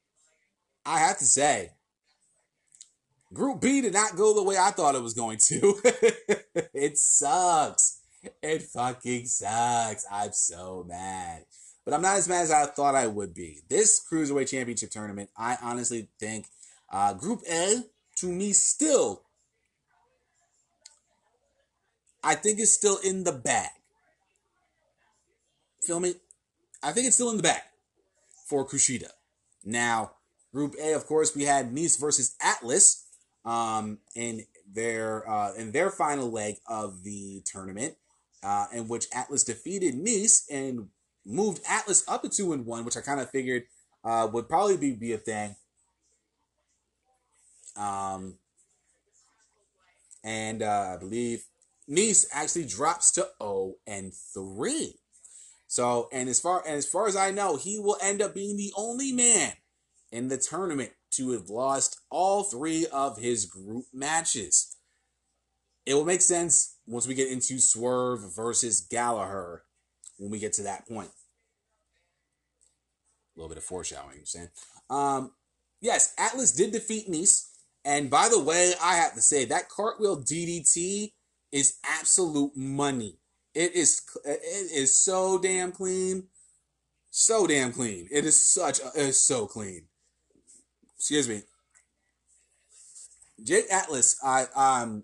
[0.85, 1.71] I have to say,
[3.33, 5.79] Group B did not go the way I thought it was going to.
[6.73, 7.99] it sucks.
[8.41, 10.05] It fucking sucks.
[10.11, 11.43] I'm so mad
[11.87, 13.61] but I'm not as mad as I thought I would be.
[13.69, 16.47] This Cruiserweight Championship tournament, I honestly think
[16.91, 17.77] uh, Group A,
[18.17, 19.23] to me, still,
[22.23, 23.69] I think it's still in the bag.
[25.83, 26.15] Feel me?
[26.83, 27.61] I think it's still in the bag
[28.47, 29.09] for Kushida.
[29.63, 30.11] Now,
[30.53, 33.05] Group A, of course, we had Nese versus Atlas
[33.45, 37.95] um, in their uh, in their final leg of the tournament,
[38.43, 40.87] uh, in which Atlas defeated Nese and
[41.25, 43.63] moved Atlas up to two and one, which I kind of figured
[44.03, 45.55] uh, would probably be, be a thing.
[47.77, 48.37] Um,
[50.23, 51.45] and uh, I believe
[51.89, 54.95] Nese actually drops to 0 and 3.
[55.67, 58.55] So, and as far and as far as I know, he will end up being
[58.55, 59.53] the only man
[60.11, 64.77] in the tournament to have lost all three of his group matches.
[65.85, 69.63] It will make sense once we get into Swerve versus Gallagher
[70.17, 71.09] when we get to that point.
[73.35, 74.49] A little bit of foreshadowing, I'm saying.
[74.89, 75.31] Um,
[75.81, 77.46] yes, Atlas did defeat Nese.
[77.87, 81.13] And by the way, I have to say that cartwheel DDT
[81.53, 83.17] is absolute money.
[83.55, 86.27] It is it is so damn clean.
[87.11, 88.09] So damn clean.
[88.11, 89.85] It is such a, it is so clean.
[90.97, 91.43] Excuse me.
[93.41, 95.03] Jake Atlas, I um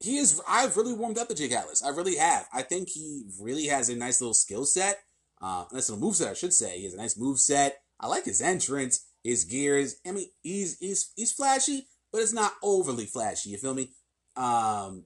[0.00, 1.84] he is I've really warmed up to Jake Atlas.
[1.84, 2.48] I really have.
[2.50, 5.00] I think he really has a nice little skill set.
[5.42, 6.78] Uh, nice little move set, I should say.
[6.78, 7.82] He has a nice move set.
[8.00, 9.96] I like his entrance, his gears.
[10.06, 13.50] I mean, he's he's he's flashy, but it's not overly flashy.
[13.50, 13.90] You feel me?
[14.36, 15.04] Um,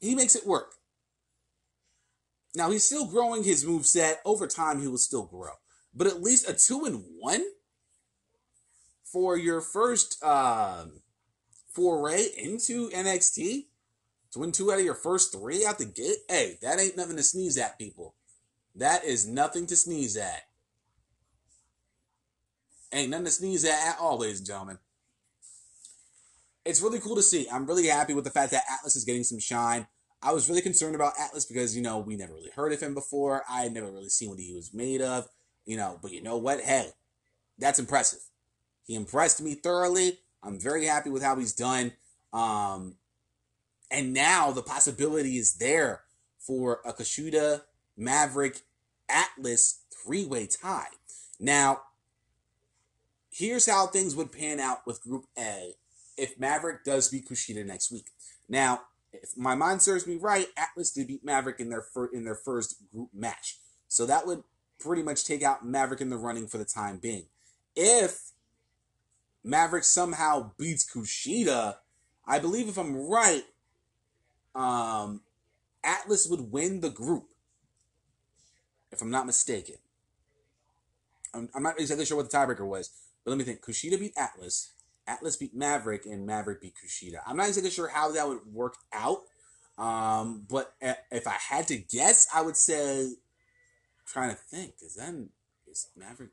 [0.00, 0.74] he makes it work.
[2.54, 4.20] Now he's still growing his move set.
[4.24, 5.52] Over time, he will still grow.
[5.94, 7.44] But at least a two and one
[9.04, 11.00] for your first um,
[11.72, 13.66] foray into NXT
[14.32, 17.16] to win two out of your first three out the gate, hey, that ain't nothing
[17.16, 18.14] to sneeze at, people.
[18.76, 20.42] That is nothing to sneeze at.
[22.92, 24.78] Ain't nothing to sneeze at at all, ladies and gentlemen.
[26.64, 27.46] It's really cool to see.
[27.50, 29.86] I'm really happy with the fact that Atlas is getting some shine.
[30.22, 32.94] I was really concerned about Atlas because, you know, we never really heard of him
[32.94, 33.42] before.
[33.48, 35.26] I had never really seen what he was made of,
[35.64, 36.60] you know, but you know what?
[36.60, 36.90] Hey,
[37.58, 38.20] that's impressive.
[38.84, 40.18] He impressed me thoroughly.
[40.42, 41.92] I'm very happy with how he's done.
[42.32, 42.96] Um,
[43.90, 46.02] and now the possibility is there
[46.38, 47.62] for a Kushida
[47.96, 48.62] Maverick
[49.08, 50.88] Atlas three way tie.
[51.38, 51.82] Now,
[53.30, 55.74] here's how things would pan out with Group A
[56.16, 58.06] if Maverick does beat Kushida next week.
[58.48, 62.24] Now, if my mind serves me right, Atlas did beat Maverick in their fir- in
[62.24, 63.58] their first group match,
[63.88, 64.42] so that would
[64.78, 67.26] pretty much take out Maverick in the running for the time being.
[67.76, 68.32] If
[69.44, 71.76] Maverick somehow beats Kushida,
[72.26, 73.44] I believe if I'm right,
[74.54, 75.22] um,
[75.82, 77.28] Atlas would win the group.
[78.92, 79.76] If I'm not mistaken,
[81.32, 82.90] I'm, I'm not exactly sure what the tiebreaker was,
[83.30, 83.62] but let me think.
[83.64, 84.72] Kushida beat Atlas.
[85.06, 87.20] Atlas beat Maverick, and Maverick beat Kushida.
[87.24, 89.18] I'm not exactly sure how that would work out,
[89.78, 90.74] um, but
[91.12, 93.12] if I had to guess, I would say,
[94.04, 95.28] trying to think, is then
[95.70, 96.30] is Maverick?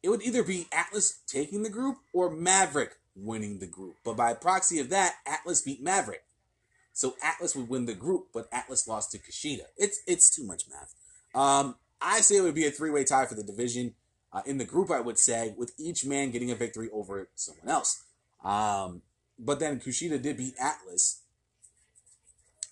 [0.00, 3.96] It would either be Atlas taking the group or Maverick winning the group.
[4.04, 6.22] But by proxy of that, Atlas beat Maverick.
[6.92, 9.64] So Atlas would win the group, but Atlas lost to Kushida.
[9.76, 10.94] It's it's too much math.
[11.34, 13.94] Um, I say it would be a three way tie for the division.
[14.32, 17.68] Uh, in the group, I would say, with each man getting a victory over someone
[17.68, 18.04] else.
[18.44, 19.02] Um,
[19.38, 21.22] but then Kushida did beat Atlas,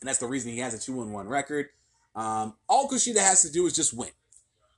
[0.01, 1.71] and that's the reason he has a 2 1 record.
[2.15, 4.11] Um, all Kushida has to do is just win.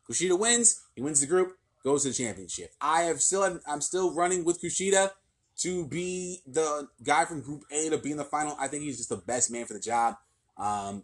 [0.09, 2.72] Kushida wins, he wins the group, goes to the championship.
[2.81, 5.11] I have still I'm still running with Kushida
[5.59, 8.57] to be the guy from Group A to be in the final.
[8.59, 10.16] I think he's just the best man for the job.
[10.57, 11.03] Um,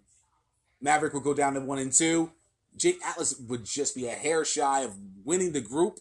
[0.81, 2.31] Maverick will go down to one and two.
[2.77, 5.99] Jake Atlas would just be a hair shy of winning the group.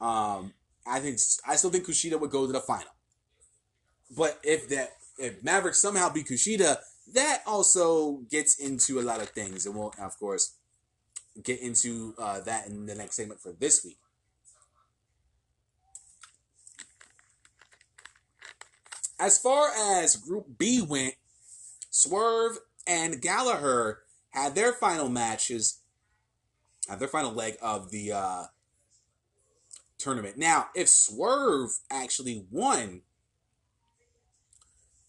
[0.00, 0.52] Um,
[0.86, 2.92] I think I still think Kushida would go to the final.
[4.16, 6.78] But if that if Maverick somehow beat Kushida,
[7.12, 10.56] that also gets into a lot of things, and we'll of course
[11.42, 13.98] get into uh, that in the next segment for this week.
[19.18, 21.14] As far as Group B went,
[21.90, 24.00] Swerve and Gallagher
[24.30, 25.80] had their final matches,
[26.88, 28.44] had their final leg of the uh,
[29.98, 30.36] tournament.
[30.36, 33.02] Now, if Swerve actually won,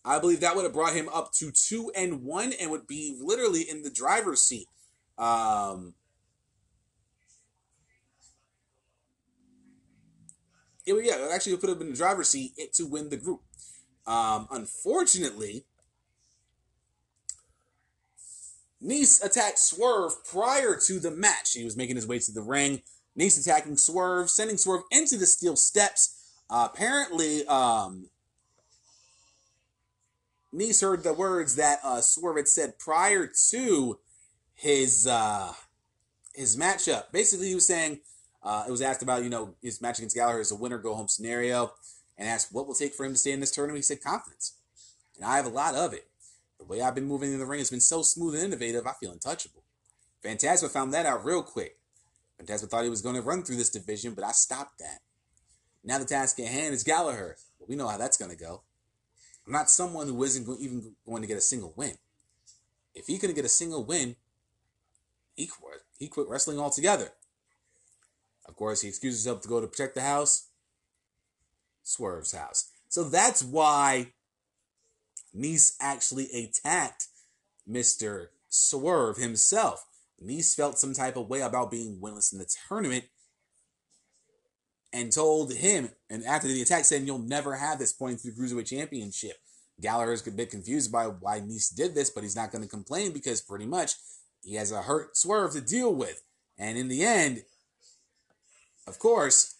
[0.03, 3.17] I believe that would have brought him up to two and one and would be
[3.21, 4.67] literally in the driver's seat.
[5.17, 5.95] Um,
[10.85, 13.41] it would, yeah, it actually put him in the driver's seat to win the group.
[14.05, 15.65] Um, unfortunately,
[18.83, 21.53] Nese attacked Swerve prior to the match.
[21.53, 22.81] He was making his way to the ring.
[23.17, 26.33] Nese attacking Swerve, sending Swerve into the steel steps.
[26.49, 28.09] Uh, apparently, um,
[30.53, 33.99] Nese heard the words that uh, Swerve had said prior to
[34.53, 35.53] his uh,
[36.33, 37.11] his matchup.
[37.11, 37.99] Basically, he was saying
[38.43, 40.93] uh, it was asked about you know his match against Gallagher is a winner go
[40.93, 41.73] home scenario
[42.17, 43.77] and asked what will take for him to stay in this tournament.
[43.77, 44.53] He said confidence.
[45.17, 46.07] And I have a lot of it.
[46.65, 48.93] The way I've been moving in the ring has been so smooth and innovative, I
[48.99, 49.63] feel untouchable.
[50.23, 51.77] Fantasma found that out real quick.
[52.41, 54.99] Fantasma thought he was going to run through this division, but I stopped that.
[55.83, 57.37] Now the task at hand is Gallagher.
[57.59, 58.63] Well, we know how that's going to go.
[59.45, 61.93] I'm not someone who isn't even going to get a single win.
[62.95, 64.15] If he couldn't get a single win,
[65.35, 65.81] he quit.
[65.99, 67.09] He quit wrestling altogether.
[68.47, 70.47] Of course, he excuses himself to go to protect the house.
[71.83, 72.71] Swerve's house.
[72.89, 74.13] So that's why
[75.35, 77.07] Nese actually attacked
[77.69, 78.27] Mr.
[78.49, 79.85] Swerve himself.
[80.23, 83.05] Nese felt some type of way about being winless in the tournament
[84.93, 88.41] and told him, and after the attack, said, You'll never have this point through the
[88.41, 89.37] Cruiserweight Championship.
[89.81, 92.69] Gallagher is a bit confused by why Nese did this, but he's not going to
[92.69, 93.95] complain because pretty much
[94.41, 96.21] he has a hurt swerve to deal with.
[96.57, 97.43] And in the end,
[98.87, 99.55] of course,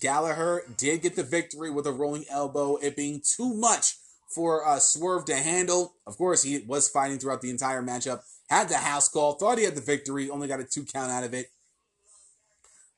[0.00, 3.96] Gallagher did get the victory with a rolling elbow, it being too much
[4.28, 5.94] for uh, Swerve to handle.
[6.06, 9.64] Of course, he was fighting throughout the entire matchup, had the house call, thought he
[9.64, 11.50] had the victory, only got a two count out of it.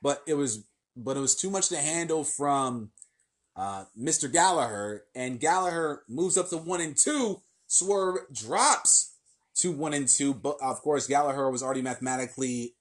[0.02, 0.64] But it was
[0.98, 2.90] but it was too much to handle from
[3.54, 4.32] uh, Mr.
[4.32, 7.42] Gallagher, and Gallagher moves up to one and two.
[7.66, 9.14] Swerve drops
[9.56, 12.74] to one and two, but of course Gallagher was already mathematically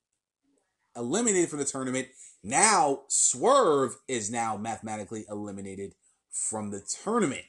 [0.95, 2.07] eliminated from the tournament
[2.47, 5.95] now, Swerve is now mathematically eliminated
[6.29, 7.41] from the tournament.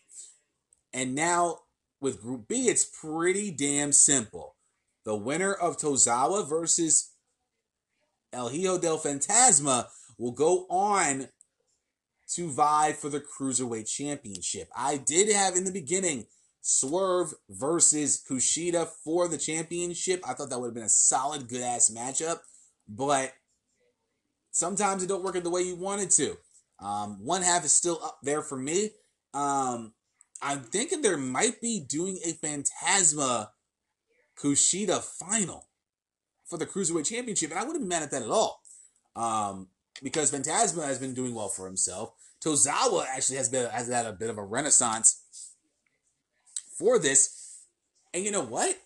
[0.96, 1.58] And now
[2.00, 4.56] with Group B, it's pretty damn simple.
[5.04, 7.10] The winner of Tozawa versus
[8.32, 9.88] El Hijo del Fantasma
[10.18, 11.28] will go on
[12.30, 14.70] to vie for the Cruiserweight Championship.
[14.74, 16.28] I did have in the beginning
[16.62, 20.22] Swerve versus Kushida for the championship.
[20.26, 22.38] I thought that would have been a solid, good ass matchup,
[22.88, 23.34] but
[24.50, 26.38] sometimes it don't work in the way you want it to.
[26.80, 28.92] Um, one half is still up there for me.
[29.34, 29.92] Um,
[30.42, 33.48] I'm thinking there might be doing a Fantasma
[34.38, 35.68] Kushida final
[36.44, 38.62] for the Cruiserweight Championship, and I wouldn't be mad at that at all.
[39.14, 39.68] Um,
[40.02, 42.12] because Fantasma has been doing well for himself.
[42.44, 45.22] Tozawa actually has been has had a bit of a renaissance
[46.78, 47.62] for this.
[48.12, 48.76] And you know what?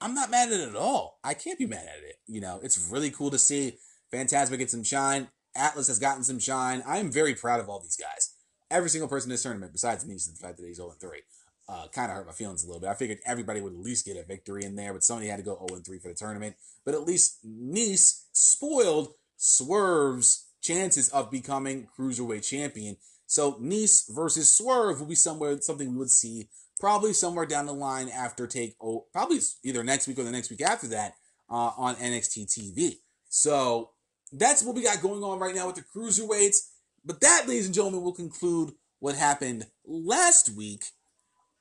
[0.00, 1.18] I'm not mad at it at all.
[1.24, 2.16] I can't be mad at it.
[2.26, 3.78] You know, it's really cool to see
[4.12, 5.28] Fantasma get some shine.
[5.56, 6.82] Atlas has gotten some shine.
[6.86, 8.33] I am very proud of all these guys.
[8.70, 11.20] Every single person in this tournament, besides me, the fact that he's 0 3,
[11.68, 12.90] uh, kind of hurt my feelings a little bit.
[12.90, 15.42] I figured everybody would at least get a victory in there, but somebody had to
[15.42, 16.56] go 0 3 for the tournament.
[16.84, 22.96] But at least Nese spoiled Swerve's chances of becoming cruiserweight champion.
[23.26, 26.48] So Nese versus Swerve will be somewhere something we would see
[26.80, 30.50] probably somewhere down the line after take oh probably either next week or the next
[30.50, 31.14] week after that
[31.50, 32.96] uh, on NXT TV.
[33.28, 33.90] So
[34.32, 36.56] that's what we got going on right now with the cruiserweights.
[37.04, 40.84] But that, ladies and gentlemen, will conclude what happened last week.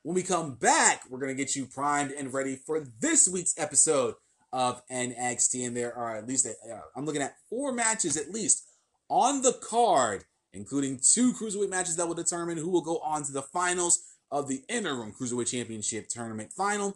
[0.03, 4.15] When we come back, we're gonna get you primed and ready for this week's episode
[4.53, 8.63] of NXT, and there are at least uh, I'm looking at four matches at least
[9.09, 13.31] on the card, including two cruiserweight matches that will determine who will go on to
[13.31, 16.95] the finals of the interim cruiserweight championship tournament final.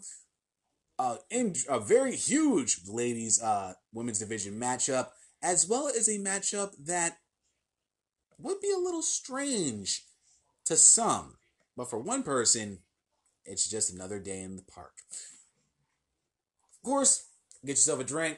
[0.99, 5.09] Uh, in a very huge ladies uh, women's division matchup,
[5.43, 7.17] as well as a matchup that
[8.39, 10.03] would be a little strange
[10.65, 11.35] to some,
[11.75, 12.79] but for one person,
[13.45, 14.93] it's just another day in the park.
[16.73, 17.25] Of course,
[17.65, 18.37] get yourself a drink,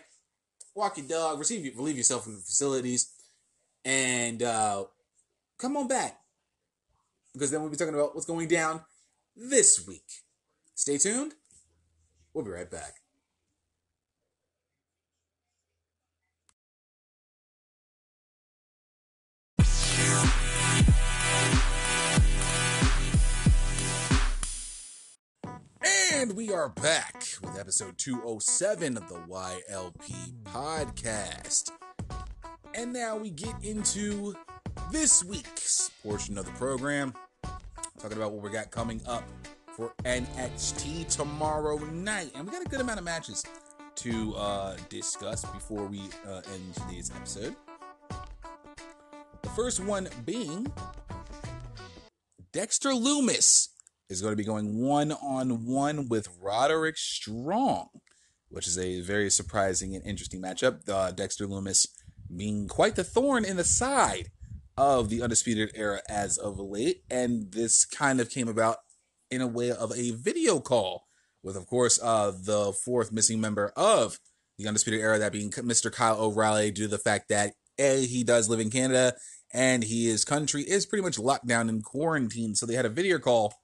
[0.76, 3.12] walk your dog, receive relieve yourself from the facilities,
[3.84, 4.86] and uh,
[5.58, 6.20] come on back
[7.34, 8.82] because then we'll be talking about what's going down
[9.36, 10.24] this week.
[10.76, 11.34] Stay tuned.
[12.34, 12.96] We'll be right back.
[26.20, 31.72] And we are back with episode 207 of the YLP podcast.
[32.74, 34.36] And now we get into
[34.92, 37.14] this week's portion of the program,
[38.00, 39.24] talking about what we got coming up
[39.78, 42.32] for NXT tomorrow night.
[42.36, 43.46] And we got a good amount of matches
[43.96, 47.56] to uh, discuss before we uh, end today's episode.
[49.50, 50.72] The first one being
[52.54, 53.70] Dexter Lumis
[54.08, 57.90] is going to be going one on one with Roderick Strong,
[58.50, 60.88] which is a very surprising and interesting matchup.
[60.88, 61.88] Uh, Dexter Lumis
[62.34, 64.30] being quite the thorn in the side
[64.78, 68.78] of the Undisputed Era as of late, and this kind of came about
[69.32, 71.08] in a way of a video call
[71.42, 74.20] with, of course, uh, the fourth missing member of
[74.60, 75.92] the Undisputed Era, that being Mr.
[75.92, 79.16] Kyle O'Reilly, due to the fact that A, he does live in Canada,
[79.54, 82.56] and his country is pretty much locked down in quarantine.
[82.56, 83.56] So they had a video call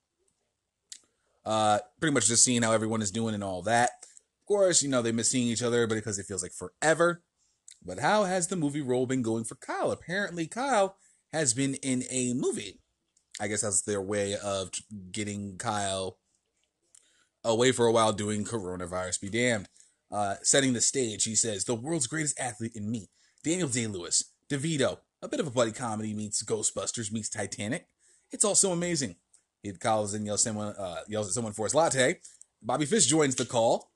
[1.45, 3.91] uh, pretty much just seeing how everyone is doing and all that.
[4.41, 7.21] Of course, you know, they miss seeing each other, because it feels like forever.
[7.83, 9.91] But how has the movie role been going for Kyle?
[9.91, 10.97] Apparently, Kyle
[11.31, 12.79] has been in a movie.
[13.39, 14.71] I guess that's their way of
[15.11, 16.17] getting Kyle
[17.43, 19.69] away for a while doing coronavirus be damned.
[20.11, 23.09] Uh, setting the stage, he says, the world's greatest athlete in me,
[23.43, 27.87] Daniel Day-Lewis, DeVito, a bit of a buddy comedy meets Ghostbusters meets Titanic.
[28.31, 29.15] It's all so amazing.
[29.63, 32.19] He calls and yells, someone, uh, yells at someone for his latte.
[32.61, 33.91] Bobby Fish joins the call.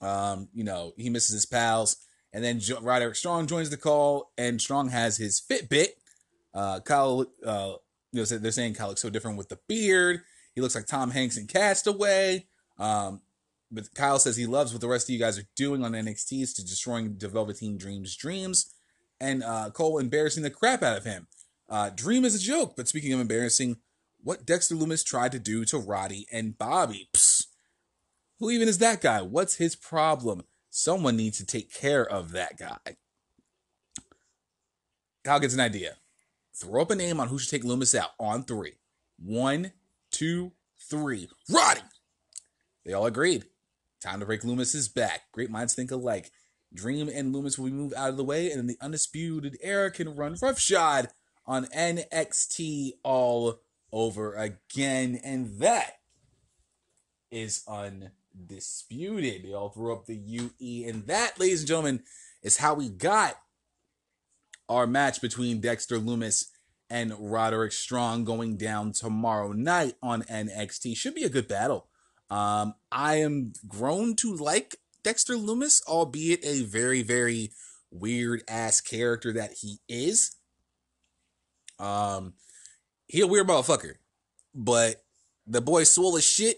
[0.00, 1.96] Um, you know, he misses his pals.
[2.32, 5.88] And then jo- Roderick Strong joins the call, and Strong has his Fitbit.
[6.54, 7.72] Uh, Kyle, uh,
[8.12, 10.20] you know, they're saying Kyle looks so different with the beard.
[10.54, 12.46] He looks like Tom Hanks in Castaway.
[12.78, 13.22] Um,
[13.70, 16.54] but Kyle says he loves what the rest of you guys are doing on NXT
[16.54, 18.72] to destroying the Velveteen Dream's dreams.
[19.20, 21.26] And uh, Cole embarrassing the crap out of him.
[21.68, 23.78] Uh, Dream is a joke, but speaking of embarrassing,
[24.22, 27.08] what Dexter Lumis tried to do to Roddy and Bobby.
[27.14, 27.46] Psst.
[28.38, 29.22] Who even is that guy?
[29.22, 30.42] What's his problem?
[30.68, 32.96] Someone needs to take care of that guy.
[35.24, 35.96] Kyle gets an idea.
[36.54, 38.74] Throw up a name on who should take Lumis out on three.
[39.18, 39.72] One,
[40.10, 40.52] two,
[40.90, 41.28] three.
[41.50, 41.80] Roddy!
[42.84, 43.46] They all agreed.
[44.00, 45.22] Time to break Lumis's back.
[45.32, 46.30] Great minds think alike.
[46.74, 50.14] Dream and Lumis will be moved out of the way, and the undisputed era can
[50.14, 51.08] run roughshod
[51.46, 53.60] on NXT all
[53.92, 55.20] over again.
[55.24, 55.98] And that
[57.30, 59.44] is undisputed.
[59.44, 60.88] They all threw up the UE.
[60.88, 62.02] And that, ladies and gentlemen,
[62.42, 63.36] is how we got
[64.68, 66.46] our match between Dexter Lumis
[66.90, 70.96] and Roderick Strong going down tomorrow night on NXT.
[70.96, 71.88] Should be a good battle.
[72.30, 74.76] Um, I am grown to like
[75.06, 77.52] Dexter Lumis, albeit a very, very
[77.92, 80.34] weird ass character that he is.
[81.78, 82.34] Um,
[83.06, 83.94] he a weird motherfucker,
[84.52, 85.04] but
[85.46, 86.56] the boy swole as shit,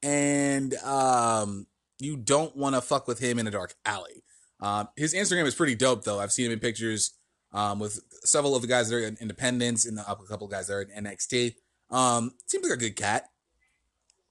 [0.00, 1.66] and um,
[1.98, 4.22] you don't want to fuck with him in a dark alley.
[4.60, 6.20] Um, his Instagram is pretty dope though.
[6.20, 7.14] I've seen him in pictures
[7.52, 10.74] um, with several of the guys that are in Independence and a couple guys that
[10.74, 11.56] are in NXT.
[11.90, 13.24] Um, seems like a good cat.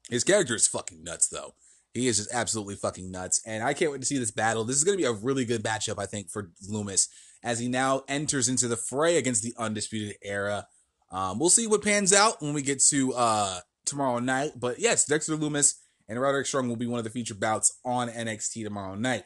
[0.10, 1.56] His character is fucking nuts though.
[1.94, 4.64] He is just absolutely fucking nuts, and I can't wait to see this battle.
[4.64, 7.08] This is going to be a really good matchup, I think, for Lumis
[7.44, 10.68] as he now enters into the fray against the Undisputed Era.
[11.12, 14.52] Um, we'll see what pans out when we get to uh, tomorrow night.
[14.58, 15.76] But yes, Dexter Lumis
[16.08, 19.26] and Roderick Strong will be one of the featured bouts on NXT tomorrow night.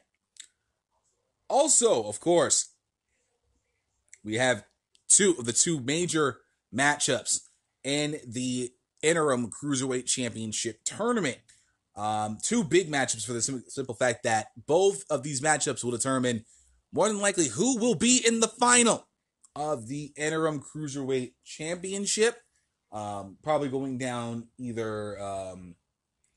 [1.50, 2.74] Also, of course,
[4.24, 4.64] we have
[5.08, 6.40] two of the two major
[6.74, 7.42] matchups
[7.84, 11.40] in the interim cruiserweight championship tournament.
[11.96, 16.46] Um, two big matchups for the simple fact that both of these matchups will determine
[16.94, 19.08] more than likely who will be in the final
[19.56, 22.38] of the interim cruiserweight championship.
[22.92, 25.76] Um, probably going down either, um,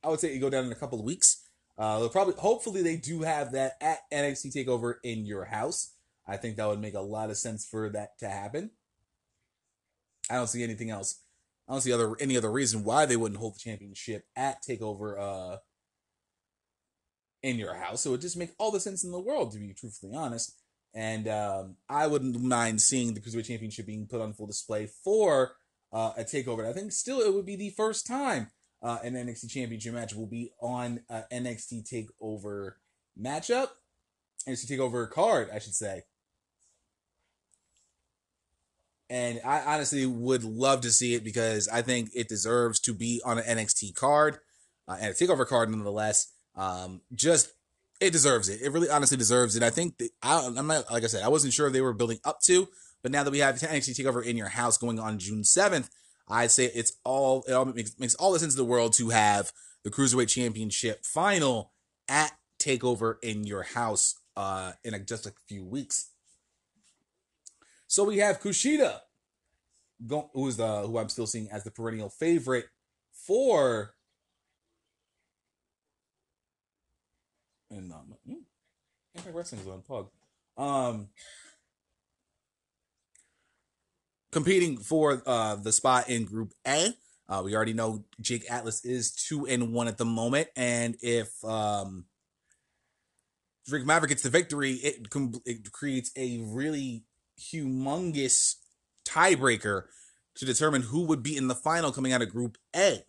[0.02, 1.42] I would say it go down in a couple of weeks.
[1.76, 5.94] Uh, they'll probably, hopefully, they do have that at NXT Takeover in your house.
[6.26, 8.70] I think that would make a lot of sense for that to happen.
[10.30, 11.20] I don't see anything else.
[11.68, 15.18] I don't see other any other reason why they wouldn't hold the championship at Takeover
[15.18, 15.56] uh,
[17.42, 18.02] in your house.
[18.02, 20.60] So it just make all the sense in the world, to be truthfully honest.
[20.94, 25.56] And um, I wouldn't mind seeing the Cruiserweight Championship being put on full display for
[25.92, 26.68] uh, a takeover.
[26.68, 28.48] I think still it would be the first time
[28.82, 31.00] uh, an NXT Championship match will be on
[31.32, 32.74] NXT Takeover
[33.20, 33.68] matchup,
[34.46, 36.02] NXT Takeover card, I should say.
[39.10, 43.20] And I honestly would love to see it because I think it deserves to be
[43.24, 44.38] on an NXT card
[44.88, 46.32] uh, and a Takeover card nonetheless.
[46.56, 47.52] Um, just
[48.00, 48.60] it deserves it.
[48.62, 49.62] It really honestly deserves it.
[49.62, 51.92] I think that, I, I'm not like I said, I wasn't sure if they were
[51.92, 52.68] building up to,
[53.02, 55.90] but now that we have NXT Takeover in your house going on June seventh,
[56.28, 59.10] I'd say it's all it all makes, makes all the sense in the world to
[59.10, 59.52] have
[59.84, 61.72] the Cruiserweight Championship final
[62.08, 66.10] at Takeover in your house uh, in just a few weeks.
[67.94, 68.98] So we have Kushida,
[70.32, 72.66] who's the who I'm still seeing as the perennial favorite
[73.12, 73.94] for
[77.70, 78.34] and um, mm,
[79.14, 80.08] Impact Wrestling is on Pug.
[80.56, 81.08] Um,
[84.32, 86.88] competing for uh, the spot in Group A.
[87.28, 91.32] Uh, we already know Jake Atlas is two and one at the moment, and if
[91.44, 92.06] um,
[93.68, 97.04] Drake Maverick gets the victory, it, com- it creates a really
[97.38, 98.56] humongous
[99.04, 99.84] tiebreaker
[100.36, 103.04] to determine who would be in the final coming out of Group A.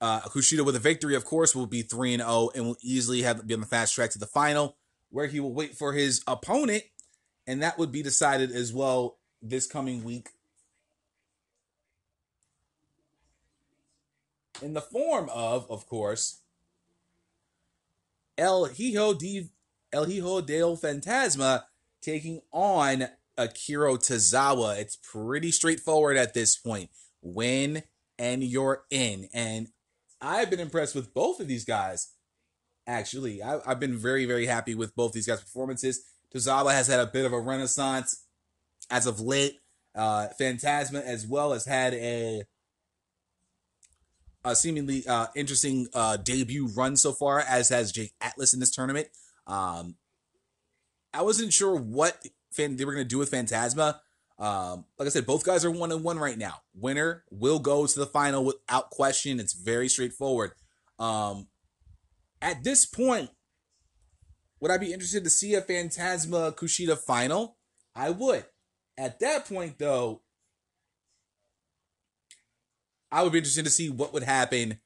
[0.00, 3.22] Uh, Kushida with a victory, of course, will be 3 and 0 and will easily
[3.22, 4.76] have be on the fast track to the final,
[5.10, 6.84] where he will wait for his opponent,
[7.46, 10.30] and that would be decided as well this coming week.
[14.62, 16.40] In the form of, of course,
[18.36, 19.48] El Hijo de
[19.92, 21.64] El Hijo del Fantasma
[22.02, 24.78] taking on Akira Tozawa.
[24.78, 26.90] It's pretty straightforward at this point.
[27.22, 27.82] Win
[28.18, 29.28] and you're in.
[29.32, 29.68] And
[30.20, 32.12] I've been impressed with both of these guys.
[32.86, 36.02] Actually, I, have been very, very happy with both these guys' performances.
[36.34, 38.24] Tozawa has had a bit of a renaissance
[38.90, 39.58] as of late.
[39.94, 42.42] Uh, Fantasma as well has had a,
[44.44, 48.74] a seemingly uh, interesting uh, debut run so far, as has Jake Atlas in this
[48.74, 49.08] tournament.
[49.46, 49.96] Um,
[51.12, 53.98] I wasn't sure what fan- they were going to do with Fantasma.
[54.38, 56.54] Um, like I said, both guys are one and one right now.
[56.74, 59.40] Winner will go to the final without question.
[59.40, 60.52] It's very straightforward.
[60.98, 61.48] Um,
[62.40, 63.30] at this point,
[64.60, 67.56] would I be interested to see a Fantasma Kushida final?
[67.94, 68.44] I would.
[68.96, 70.22] At that point, though,
[73.10, 74.78] I would be interested to see what would happen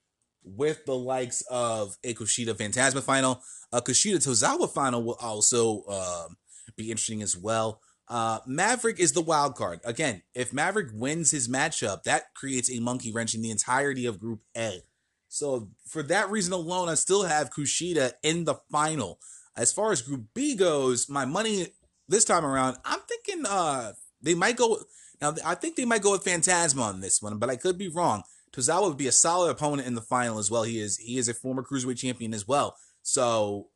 [0.44, 3.42] with the likes of a Kushida Fantasma final.
[3.72, 6.36] A Kushida Tozawa final will also um,
[6.76, 7.80] be interesting as well.
[8.08, 9.80] Uh, Maverick is the wild card.
[9.84, 14.18] Again, if Maverick wins his matchup, that creates a monkey wrench in the entirety of
[14.18, 14.82] Group A.
[15.28, 19.18] So for that reason alone, I still have Kushida in the final.
[19.56, 21.68] As far as Group B goes, my money
[22.08, 24.78] this time around, I'm thinking uh they might go
[25.20, 25.34] now.
[25.44, 28.22] I think they might go with Fantasma on this one, but I could be wrong.
[28.52, 30.62] Tozawa would be a solid opponent in the final as well.
[30.62, 32.76] He is he is a former cruiserweight champion as well.
[33.02, 33.68] So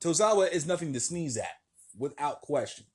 [0.00, 1.58] Tozawa is nothing to sneeze at,
[1.98, 2.86] without question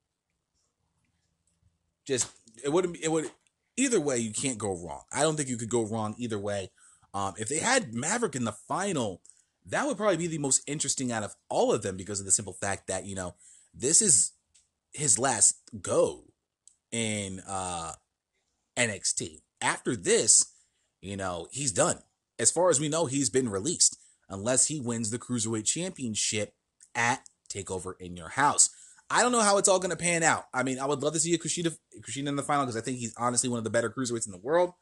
[2.05, 2.31] just
[2.63, 2.97] it wouldn't.
[3.01, 3.29] It would
[3.75, 4.17] either way.
[4.17, 5.01] You can't go wrong.
[5.11, 6.71] I don't think you could go wrong either way.
[7.13, 9.21] Um, if they had Maverick in the final,
[9.65, 12.31] that would probably be the most interesting out of all of them because of the
[12.31, 13.35] simple fact that you know
[13.73, 14.31] this is
[14.93, 16.23] his last go
[16.91, 17.93] in uh,
[18.77, 19.41] NXT.
[19.65, 20.53] After this,
[21.01, 21.97] you know he's done.
[22.37, 23.97] As far as we know, he's been released
[24.29, 26.53] unless he wins the cruiserweight championship
[26.93, 28.69] at Takeover in Your House.
[29.09, 30.45] I don't know how it's all going to pan out.
[30.53, 32.81] I mean, I would love to see a Kushida, Kushida in the final because I
[32.81, 34.73] think he's honestly one of the better cruiserweights in the world,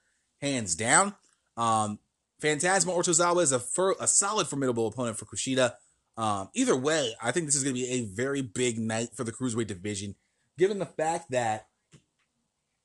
[0.41, 1.15] hands down.
[1.55, 1.99] Um,
[2.41, 5.75] Fantasma or Tozawa is a, fir- a solid, formidable opponent for Kushida.
[6.17, 9.23] Um, either way, I think this is going to be a very big night for
[9.23, 10.15] the cruiserweight division,
[10.57, 11.67] given the fact that,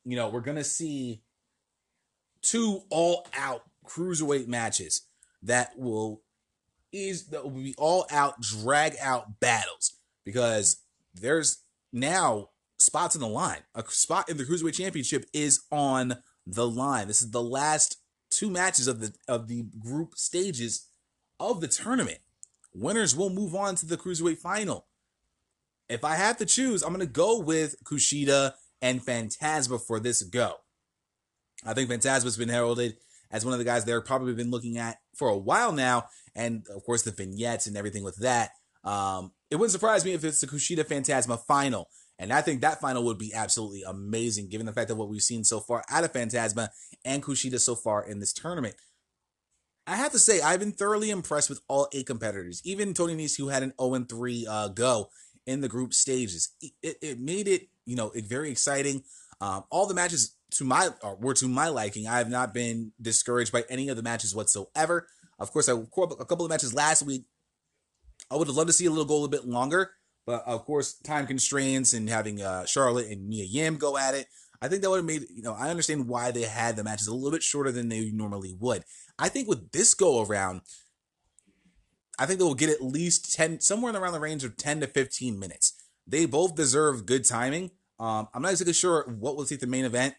[0.05, 1.23] you know, we're going to see
[2.49, 5.03] two all out cruiserweight matches
[5.43, 6.23] that will
[6.93, 10.79] is that will be all out drag out battles because
[11.15, 11.63] there's
[11.93, 12.49] now
[12.79, 13.61] spots in the line.
[13.75, 16.17] A spot in the cruiserweight championship is on
[16.47, 17.09] the line.
[17.09, 17.99] This is the last
[18.31, 20.89] two matches of the of the group stages
[21.39, 22.19] of the tournament.
[22.75, 24.87] Winners will move on to the cruiserweight final.
[25.89, 30.57] If I have to choose, I'm to go with Kushida and Fantasma for this go.
[31.65, 32.97] I think Fantasma's been heralded
[33.31, 36.67] as one of the guys they're probably been looking at for a while now, and
[36.75, 38.51] of course the vignettes and everything with that.
[38.85, 41.89] Um, it wouldn't surprise me if it's the Kushida Fantasma final.
[42.19, 45.23] And I think that final would be absolutely amazing, given the fact that what we've
[45.23, 46.71] seen so far out of Fantasma
[47.05, 48.75] and Kushida so far in this tournament.
[49.87, 53.39] I have to say, I've been thoroughly impressed with all eight competitors, even Tony Nese,
[53.39, 55.09] who had an 0 3 uh, go
[55.47, 56.51] in the group stages.
[56.83, 59.05] It, it made it, you know, it very exciting.
[59.41, 60.91] Um, all the matches to my
[61.21, 62.07] were to my liking.
[62.07, 65.07] I have not been discouraged by any of the matches whatsoever.
[65.39, 67.25] Of course, I a couple of matches last week.
[68.31, 69.93] I would have loved to see a little go a little bit longer,
[70.27, 74.27] but of course, time constraints and having uh, Charlotte and Mia Yim go at it.
[74.61, 75.55] I think that would have made you know.
[75.55, 78.83] I understand why they had the matches a little bit shorter than they normally would.
[79.19, 80.63] I think with this go around,
[82.19, 84.89] I think they will get at least ten, somewhere around the range of ten to
[84.89, 85.75] fifteen minutes.
[86.07, 87.71] They both deserve good timing.
[87.99, 90.15] Um, I'm not exactly sure what will take the main event.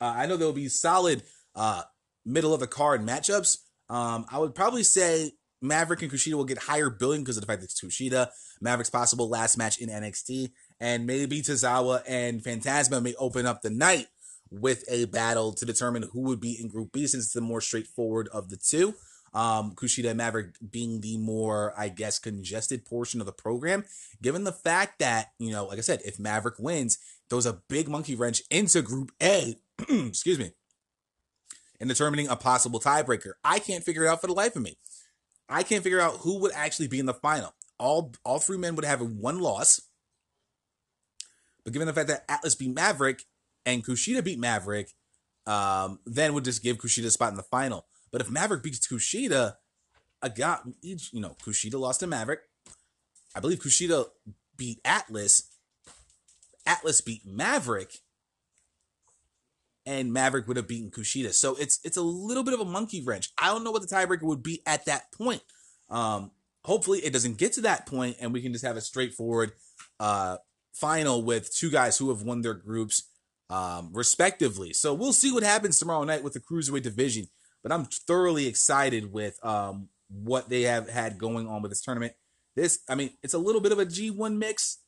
[0.00, 1.22] Uh, I know there will be solid
[1.54, 1.82] uh,
[2.24, 3.58] middle of the card matchups.
[3.88, 7.46] Um, I would probably say Maverick and Kushida will get higher billing because of the
[7.46, 8.28] fact that it's Kushida.
[8.60, 13.70] Maverick's possible last match in NXT, and maybe Tozawa and Fantasma may open up the
[13.70, 14.06] night
[14.50, 17.60] with a battle to determine who would be in Group B, since it's the more
[17.60, 18.94] straightforward of the two.
[19.34, 23.84] Um, Kushida and Maverick being the more, I guess, congested portion of the program,
[24.22, 26.98] given the fact that, you know, like I said, if Maverick wins,
[27.28, 29.56] throws a big monkey wrench into Group A,
[29.88, 30.52] excuse me,
[31.80, 33.32] in determining a possible tiebreaker.
[33.44, 34.78] I can't figure it out for the life of me.
[35.48, 37.54] I can't figure out who would actually be in the final.
[37.78, 39.80] All all three men would have one loss.
[41.64, 43.22] But given the fact that Atlas beat Maverick
[43.64, 44.92] and Kushida beat Maverick,
[45.46, 47.86] um, then would just give Kushida a spot in the final.
[48.10, 49.54] But if Maverick beats Kushida,
[50.22, 52.40] I got you know, Kushida lost to Maverick.
[53.34, 54.06] I believe Kushida
[54.56, 55.50] beat Atlas.
[56.66, 57.92] Atlas beat Maverick
[59.86, 61.32] and Maverick would have beaten Kushida.
[61.32, 63.30] So it's it's a little bit of a monkey wrench.
[63.38, 65.42] I don't know what the tiebreaker would be at that point.
[65.88, 66.30] Um,
[66.62, 69.52] hopefully it doesn't get to that point and we can just have a straightforward
[69.98, 70.36] uh,
[70.74, 73.04] final with two guys who have won their groups
[73.48, 74.74] um, respectively.
[74.74, 77.28] So we'll see what happens tomorrow night with the cruiserweight division.
[77.62, 82.14] But I'm thoroughly excited with um, what they have had going on with this tournament.
[82.54, 84.78] This, I mean, it's a little bit of a G1 mix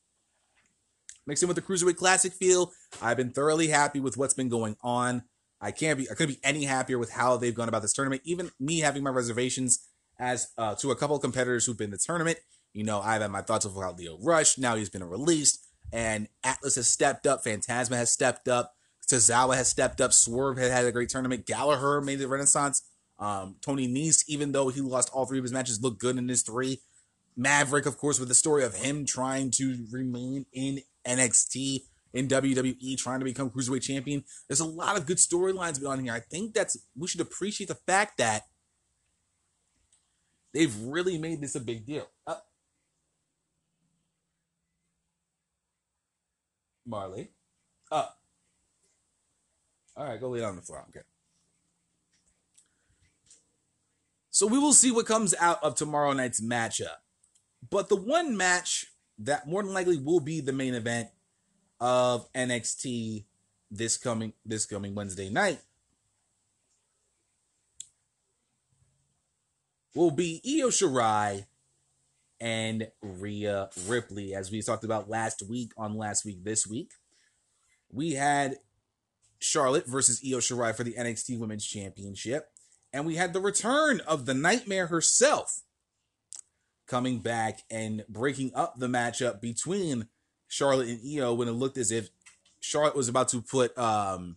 [1.27, 2.73] mixing with the Cruiserweight Classic feel.
[3.01, 5.23] I've been thoroughly happy with what's been going on.
[5.61, 8.23] I can't be I couldn't be any happier with how they've gone about this tournament.
[8.25, 9.87] Even me having my reservations
[10.19, 12.39] as uh, to a couple of competitors who've been in the tournament.
[12.73, 14.59] You know, I've had my thoughts about Lio Rush.
[14.59, 17.45] Now he's been released, and Atlas has stepped up.
[17.45, 18.75] Fantasma has stepped up.
[19.09, 20.13] Tozawa has stepped up.
[20.13, 21.47] Swerve had had a great tournament.
[21.47, 22.83] Gallagher made the renaissance.
[23.19, 26.29] Um, Tony Nese, even though he lost all three of his matches, looked good in
[26.29, 26.81] his three.
[27.37, 31.83] Maverick, of course, with the story of him trying to remain in NXT
[32.13, 34.25] in WWE trying to become cruiserweight champion.
[34.49, 36.13] There's a lot of good storylines going on here.
[36.13, 38.43] I think that's we should appreciate the fact that
[40.53, 42.07] they've really made this a big deal.
[42.27, 42.37] Uh,
[46.87, 47.31] Marley.
[47.93, 48.07] Uh,
[50.01, 50.85] all right, go lay down on the floor.
[50.89, 51.01] Okay.
[54.31, 56.97] So we will see what comes out of tomorrow night's matchup.
[57.69, 58.87] But the one match
[59.19, 61.09] that more than likely will be the main event
[61.79, 63.25] of NXT
[63.71, 65.61] this coming this coming Wednesday night
[69.95, 71.45] will be Io Shirai
[72.41, 76.93] and Rhea Ripley, as we talked about last week on last week this week.
[77.93, 78.57] we had
[79.41, 82.49] Charlotte versus Io Shirai for the NXT Women's Championship.
[82.93, 85.63] And we had the return of the Nightmare herself
[86.87, 90.09] coming back and breaking up the matchup between
[90.49, 92.11] Charlotte and Io when it looked as if
[92.59, 94.37] Charlotte was about to put um,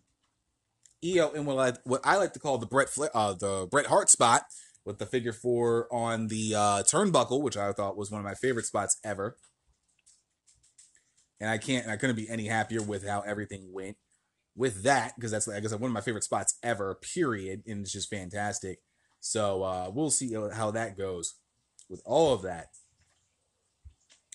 [1.04, 4.10] Io in what I, what I like to call the Bret uh, the Bret Hart
[4.10, 4.44] spot
[4.86, 8.36] with the figure four on the uh, turnbuckle, which I thought was one of my
[8.36, 9.38] favorite spots ever.
[11.42, 13.98] And I can't, and I couldn't be any happier with how everything went
[14.56, 16.96] with that because that's, like I guess, one of my favorite spots ever.
[16.96, 18.80] Period, and it's just fantastic.
[19.20, 21.36] So uh, we'll see how that goes
[21.90, 22.68] with all of that.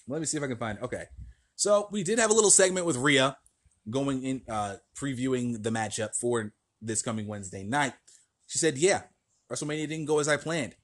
[0.07, 0.79] Let me see if I can find.
[0.81, 1.05] Okay,
[1.57, 3.37] so we did have a little segment with Rhea
[3.91, 7.95] going in, uh, previewing the matchup for this coming Wednesday night.
[8.47, 9.03] She said, "Yeah,
[9.51, 10.77] WrestleMania didn't go as I planned,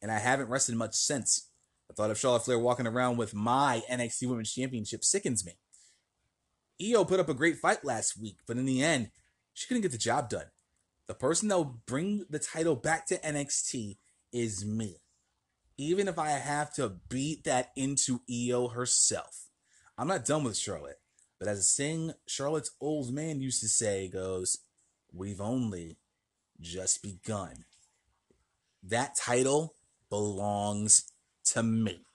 [0.00, 1.48] and I haven't rested much since.
[1.90, 5.58] I thought of Charlotte Flair walking around with my NXT Women's Championship sickens me.
[6.82, 9.10] Io put up a great fight last week, but in the end,
[9.52, 10.46] she couldn't get the job done.
[11.06, 13.98] The person that will bring the title back to NXT
[14.32, 14.96] is me.
[15.76, 19.48] Even if I have to beat that into Io herself.
[19.98, 21.00] I'm not done with Charlotte,
[21.38, 24.58] but as a saying Charlotte's old man used to say goes,
[25.12, 25.98] we've only
[26.60, 27.64] just begun.
[28.82, 29.74] That title
[30.08, 31.10] belongs
[31.46, 32.06] to me.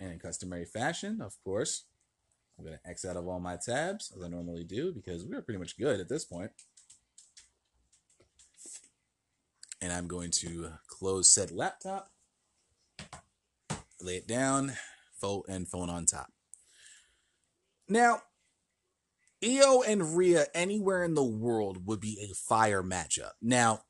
[0.00, 1.84] And in customary fashion, of course,
[2.58, 5.42] I'm going to X out of all my tabs as I normally do because we're
[5.42, 6.50] pretty much good at this point.
[9.80, 12.10] And I'm going to close said laptop,
[14.00, 14.72] lay it down,
[15.20, 16.32] phone and phone on top.
[17.88, 18.22] Now,
[19.44, 23.32] Io and Rhea anywhere in the world would be a fire matchup.
[23.40, 23.82] Now,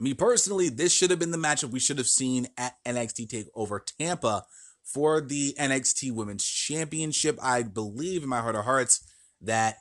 [0.00, 3.80] me personally, this should have been the matchup we should have seen at NXT TakeOver
[3.98, 4.46] Tampa
[4.92, 7.38] for the NXT Women's Championship.
[7.42, 9.06] I believe in my heart of hearts
[9.42, 9.76] that,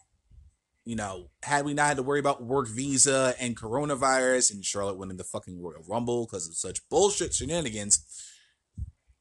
[0.86, 4.98] you know, had we not had to worry about work visa and coronavirus and Charlotte
[4.98, 8.06] winning the fucking Royal Rumble because of such bullshit shenanigans,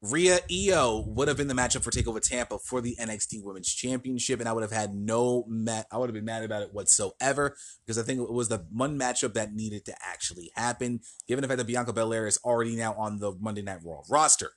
[0.01, 4.39] Rhea Io would have been the matchup for Takeover Tampa for the NXT Women's Championship,
[4.39, 5.87] and I would have had no mat.
[5.91, 8.97] I would have been mad about it whatsoever because I think it was the one
[8.97, 12.93] matchup that needed to actually happen, given the fact that Bianca Belair is already now
[12.93, 14.53] on the Monday Night Raw roster.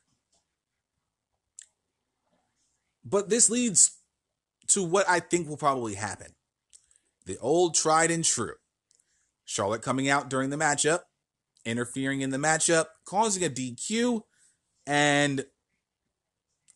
[3.05, 3.99] But this leads
[4.69, 6.35] to what I think will probably happen:
[7.27, 8.55] the old tried and true.
[9.45, 11.01] Charlotte coming out during the matchup,
[11.65, 14.23] interfering in the matchup, causing a DQ
[14.87, 15.45] and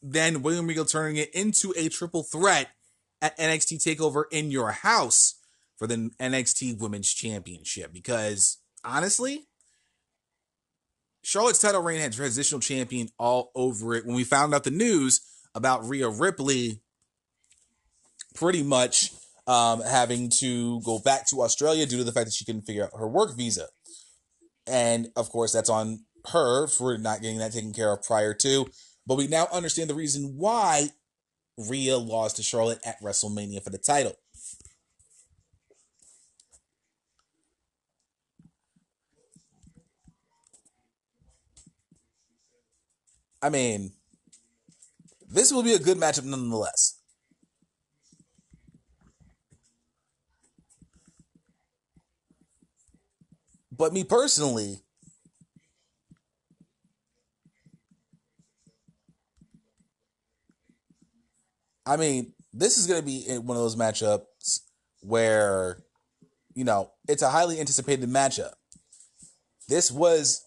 [0.03, 2.69] then William Regal turning it into a triple threat
[3.21, 5.35] at NXT Takeover in your house
[5.77, 7.93] for the NXT Women's Championship.
[7.93, 9.47] Because honestly,
[11.23, 14.07] Charlotte's title reign had transitional champion all over it.
[14.07, 15.21] When we found out the news
[15.57, 16.83] about Rhea Ripley
[18.35, 19.11] pretty much
[19.47, 22.85] um, having to go back to Australia due to the fact that she couldn't figure
[22.85, 23.67] out her work visa.
[24.67, 28.67] And of course, that's on her for not getting that taken care of prior to.
[29.07, 30.91] But we now understand the reason why
[31.57, 34.15] Rhea lost to Charlotte at WrestleMania for the title.
[43.41, 43.93] I mean,
[45.37, 46.99] this will be a good matchup nonetheless.
[53.71, 54.79] But me personally,
[61.85, 64.61] I mean, this is going to be one of those matchups
[65.03, 65.83] where,
[66.55, 68.55] you know, it's a highly anticipated matchup.
[69.69, 70.43] This was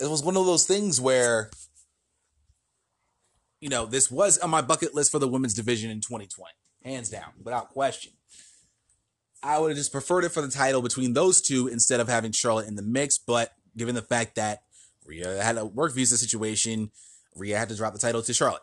[0.00, 1.50] it was one of those things where
[3.60, 6.52] you know, this was on my bucket list for the women's division in 2020,
[6.84, 8.12] hands down, without question.
[9.42, 12.32] I would have just preferred it for the title between those two instead of having
[12.32, 14.62] Charlotte in the mix, but given the fact that
[15.06, 16.90] Rhea had a work visa situation,
[17.34, 18.62] Rhea had to drop the title to Charlotte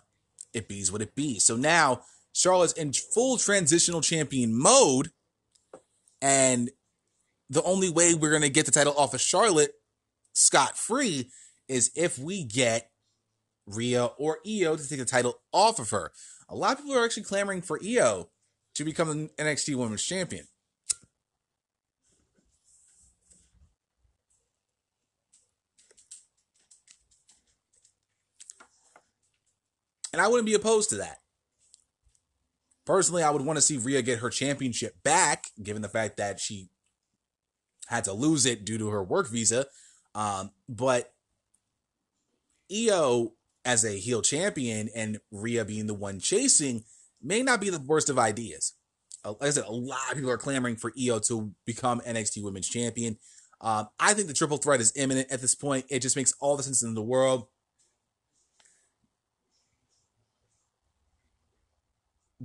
[0.54, 1.40] it bees what it be.
[1.40, 2.02] So now
[2.34, 5.12] Charlotte's in full transitional champion mode,
[6.22, 6.70] and
[7.50, 9.72] the only way we're gonna get the title off of Charlotte
[10.34, 11.30] scot free
[11.68, 12.90] is if we get
[13.68, 16.12] Rhea or Io to take the title off of her.
[16.50, 18.30] A lot of people are actually clamoring for Io
[18.76, 20.48] to become an NXT Women's Champion.
[30.14, 31.18] And I wouldn't be opposed to that.
[32.86, 36.40] Personally, I would want to see Rhea get her championship back, given the fact that
[36.40, 36.70] she
[37.88, 39.68] had to lose it due to her work visa.
[40.16, 41.14] Um, but
[42.72, 43.34] Io
[43.68, 46.86] as a heel champion and Rhea being the one chasing
[47.22, 48.74] may not be the worst of ideas.
[49.26, 52.42] Uh, like I said, a lot of people are clamoring for Io to become NXT
[52.44, 53.18] Women's Champion.
[53.60, 55.86] Um, I think the triple threat is imminent at this point.
[55.90, 57.48] It just makes all the sense in the world.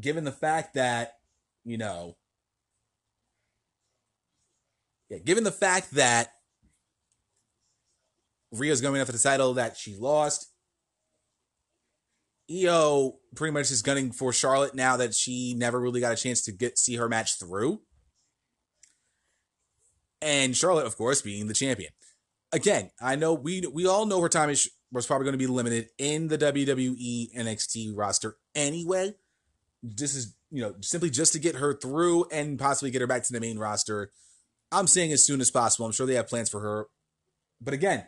[0.01, 1.19] Given the fact that,
[1.65, 2.17] you know,
[5.09, 6.33] yeah, given the fact that
[8.51, 10.52] Rhea's going after the title that she lost,
[12.53, 16.43] Io pretty much is gunning for Charlotte now that she never really got a chance
[16.43, 17.81] to get see her match through
[20.23, 21.91] and Charlotte, of course, being the champion.
[22.53, 25.47] Again, I know we we all know her time is was probably going to be
[25.47, 29.15] limited in the WWE NXT roster anyway.
[29.83, 33.25] This is you know simply just to get her through and possibly get her back
[33.25, 34.13] to the main roster.
[34.71, 35.87] I'm saying as soon as possible.
[35.87, 36.87] I'm sure they have plans for her,
[37.61, 38.05] but again,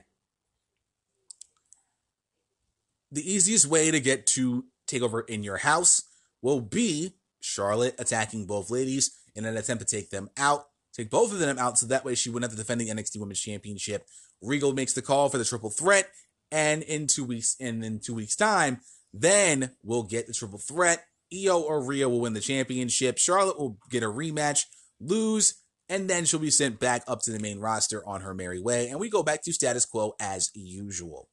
[3.15, 6.03] the easiest way to get to take over in your house
[6.43, 11.33] will be Charlotte attacking both ladies in an attempt to take them out take both
[11.33, 14.07] of them out so that way she wouldn't have to defend the NXT Women's Championship.
[14.41, 16.09] Regal makes the call for the triple threat,
[16.51, 18.81] and in two weeks, and in two weeks' time,
[19.13, 21.05] then we'll get the triple threat.
[21.33, 23.19] Io or Rhea will win the championship.
[23.19, 24.67] Charlotte will get a rematch,
[25.01, 25.55] lose,
[25.89, 28.89] and then she'll be sent back up to the main roster on her merry way,
[28.89, 31.29] and we go back to status quo as usual.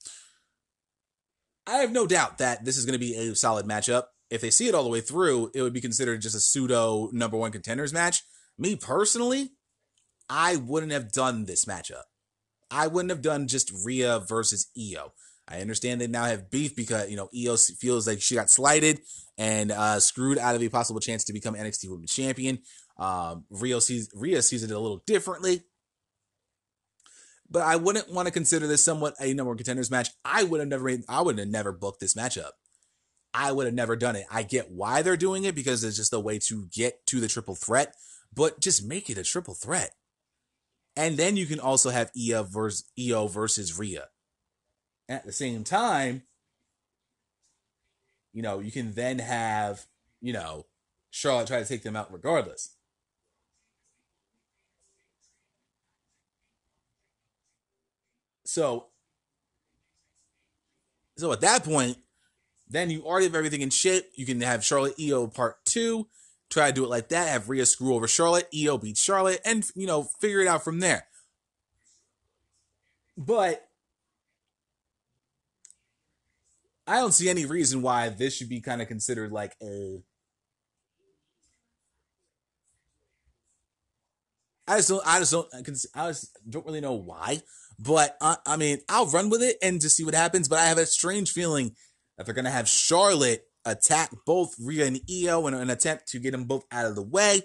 [1.68, 4.06] I have no doubt that this is going to be a solid matchup.
[4.30, 7.10] If they see it all the way through, it would be considered just a pseudo
[7.12, 8.24] number one contenders match.
[8.58, 9.52] Me personally,
[10.30, 12.04] I wouldn't have done this matchup.
[12.72, 15.12] I wouldn't have done just Rhea versus Io.
[15.48, 19.02] I understand they now have beef because you know Io feels like she got slighted
[19.38, 22.60] and uh, screwed out of a possible chance to become NXT Women's Champion.
[22.98, 23.46] Um,
[23.80, 25.64] sees Rhea sees it a little differently,
[27.52, 30.10] but I wouldn't want to consider this somewhat a number one contenders match.
[30.26, 32.52] I would have never made, I would have never booked this matchup.
[33.34, 34.26] I would have never done it.
[34.32, 37.28] I get why they're doing it because it's just a way to get to the
[37.28, 37.96] triple threat
[38.34, 39.92] but just make it a triple threat.
[40.96, 44.08] And then you can also have Io versus Io versus Rhea.
[45.10, 46.24] At the same time,
[48.34, 49.86] you know, you can then have,
[50.22, 50.66] you know,
[51.10, 52.76] Charlotte try to take them out regardless.
[58.52, 58.88] So,
[61.18, 61.96] so at that point,
[62.68, 64.04] then you already have everything in shape.
[64.16, 66.08] You can have Charlotte Io part two
[66.50, 69.66] try to do it like that, have Rhea screw over Charlotte, Io beat Charlotte, and
[69.74, 71.06] you know, figure it out from there.
[73.18, 73.66] But
[76.86, 80.04] I don't see any reason why this should be kind of considered like a
[84.68, 85.06] I just don't.
[85.06, 85.48] I just don't.
[85.96, 87.42] I just don't really know why.
[87.82, 90.48] But uh, I mean, I'll run with it and just see what happens.
[90.48, 91.76] But I have a strange feeling
[92.18, 96.32] that they're gonna have Charlotte attack both Rhea and Io in an attempt to get
[96.32, 97.42] them both out of the way,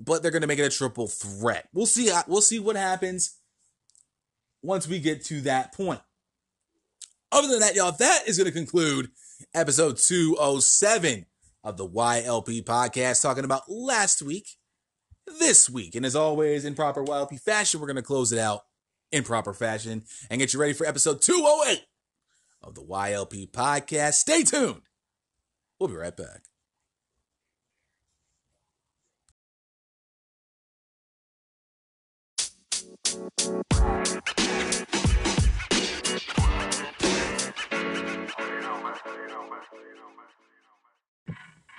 [0.00, 1.68] but they're going to make it a triple threat.
[1.72, 2.10] We'll see.
[2.26, 3.38] We'll see what happens
[4.62, 6.00] once we get to that point.
[7.32, 9.10] Other than that, y'all, that is going to conclude
[9.54, 11.26] episode 207
[11.64, 14.46] of the YLP podcast, talking about last week,
[15.40, 15.96] this week.
[15.96, 18.62] And as always, in proper YLP fashion, we're going to close it out
[19.12, 21.82] in proper fashion and get you ready for episode 208
[22.62, 24.14] of the YLP podcast.
[24.14, 24.82] Stay tuned
[25.78, 26.42] We'll be right back.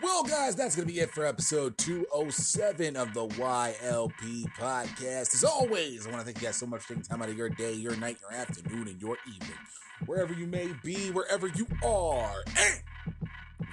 [0.07, 5.34] Well, guys, that's going to be it for episode 207 of the YLP podcast.
[5.34, 7.38] As always, I want to thank you guys so much for taking time out of
[7.38, 9.57] your day, your night, your afternoon, and your evening,
[10.05, 12.41] wherever you may be, wherever you are.
[12.57, 12.81] And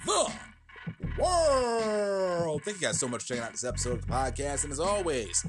[0.04, 0.32] the
[1.22, 2.62] world.
[2.64, 4.64] Thank you guys so much for checking out this episode of the podcast.
[4.64, 5.46] And as always,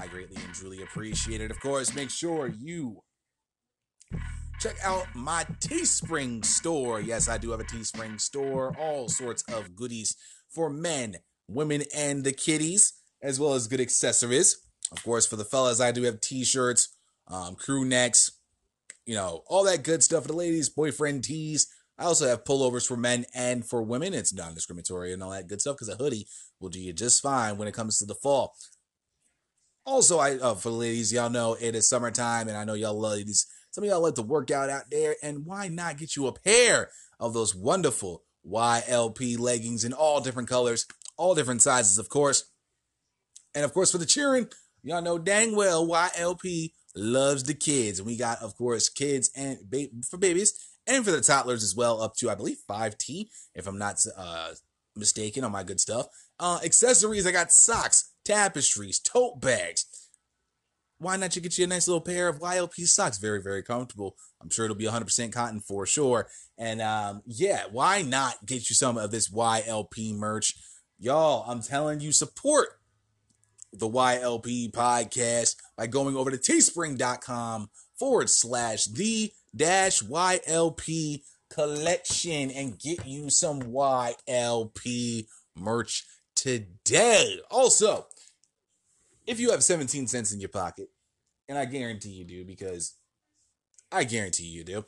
[0.00, 1.50] I greatly and truly appreciate it.
[1.50, 3.02] Of course, make sure you
[4.60, 7.00] check out my Teespring store.
[7.00, 8.74] Yes, I do have a Teespring store.
[8.78, 10.16] All sorts of goodies
[10.50, 11.16] for men,
[11.48, 12.92] women, and the kiddies,
[13.22, 14.60] as well as good accessories.
[14.90, 16.96] Of course, for the fellas, I do have t-shirts,
[17.28, 18.32] um, crew necks,
[19.06, 21.66] you know, all that good stuff for the ladies, boyfriend tees,
[21.98, 24.14] I also have pullovers for men and for women.
[24.14, 26.26] It's non discriminatory and all that good stuff because a hoodie
[26.60, 28.54] will do you just fine when it comes to the fall.
[29.84, 32.98] Also, I uh, for the ladies, y'all know it is summertime, and I know y'all
[32.98, 33.46] ladies.
[33.72, 36.32] Some of y'all like to work out out there, and why not get you a
[36.32, 40.86] pair of those wonderful YLP leggings in all different colors,
[41.16, 42.44] all different sizes, of course.
[43.54, 44.48] And of course, for the cheering,
[44.82, 47.98] y'all know dang well YLP loves the kids.
[47.98, 50.54] And we got, of course, kids and ba- for babies
[50.86, 54.04] and for the toddlers as well, up to I believe five T, if I'm not
[54.16, 54.52] uh,
[54.96, 56.06] mistaken on my good stuff.
[56.38, 59.86] Uh, accessories, I got socks, tapestries, tote bags.
[61.02, 63.18] Why not you get you a nice little pair of YLP socks?
[63.18, 64.14] Very, very comfortable.
[64.40, 66.28] I'm sure it'll be 100% cotton for sure.
[66.56, 70.54] And um, yeah, why not get you some of this YLP merch?
[71.00, 72.78] Y'all, I'm telling you, support
[73.72, 82.78] the YLP podcast by going over to teespring.com forward slash the dash YLP collection and
[82.78, 85.26] get you some YLP
[85.56, 86.04] merch
[86.36, 87.40] today.
[87.50, 88.06] Also,
[89.26, 90.88] if you have 17 cents in your pocket,
[91.52, 92.94] and I guarantee you do because
[93.92, 94.86] I guarantee you do,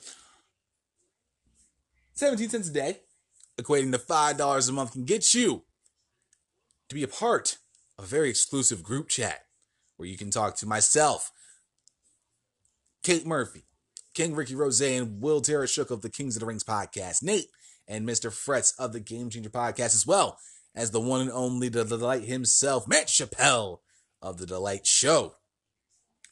[2.15, 3.01] 17 cents a day,
[3.61, 5.65] equating to $5 a month, can get you
[6.89, 7.59] to be a part
[7.99, 9.41] of a very exclusive group chat
[9.99, 11.32] where you can talk to myself,
[13.03, 13.66] Kate Murphy,
[14.15, 17.51] King Ricky Rose, and Will Shook of the Kings of the Rings podcast, Nate,
[17.86, 18.31] and Mr.
[18.31, 20.39] Fretz of the Game Changer podcast, as well
[20.74, 23.81] as the one and only the Delight himself, Matt Chappelle
[24.23, 25.35] of the Delight Show,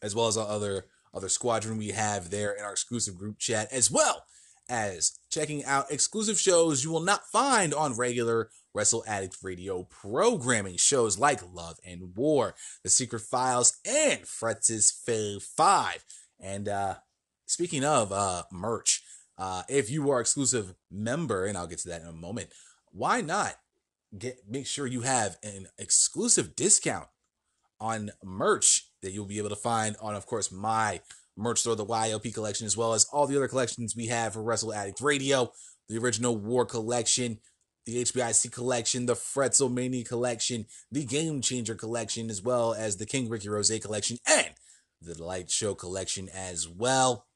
[0.02, 3.68] as well as our other other squadron we have there in our exclusive group chat,
[3.70, 4.24] as well
[4.68, 10.76] as checking out exclusive shows you will not find on regular Wrestle Addict Radio programming.
[10.78, 16.04] Shows like Love and War, The Secret Files, and Fretz's Fave 5.
[16.40, 16.94] And uh,
[17.46, 19.02] speaking of uh, merch,
[19.36, 22.50] uh, if you are exclusive member, and I'll get to that in a moment,
[22.92, 23.56] why not
[24.16, 27.08] get make sure you have an exclusive discount
[27.80, 31.00] on merch that you'll be able to find on, of course, my
[31.36, 34.42] merch store, the YLP collection, as well as all the other collections we have for
[34.42, 35.52] Wrestle Addict Radio,
[35.88, 37.38] the original War collection,
[37.84, 43.28] the HBIC collection, the Fretzelmania collection, the Game Changer collection, as well as the King
[43.28, 44.50] Ricky Rose collection, and
[45.00, 47.26] the Light Show collection as well.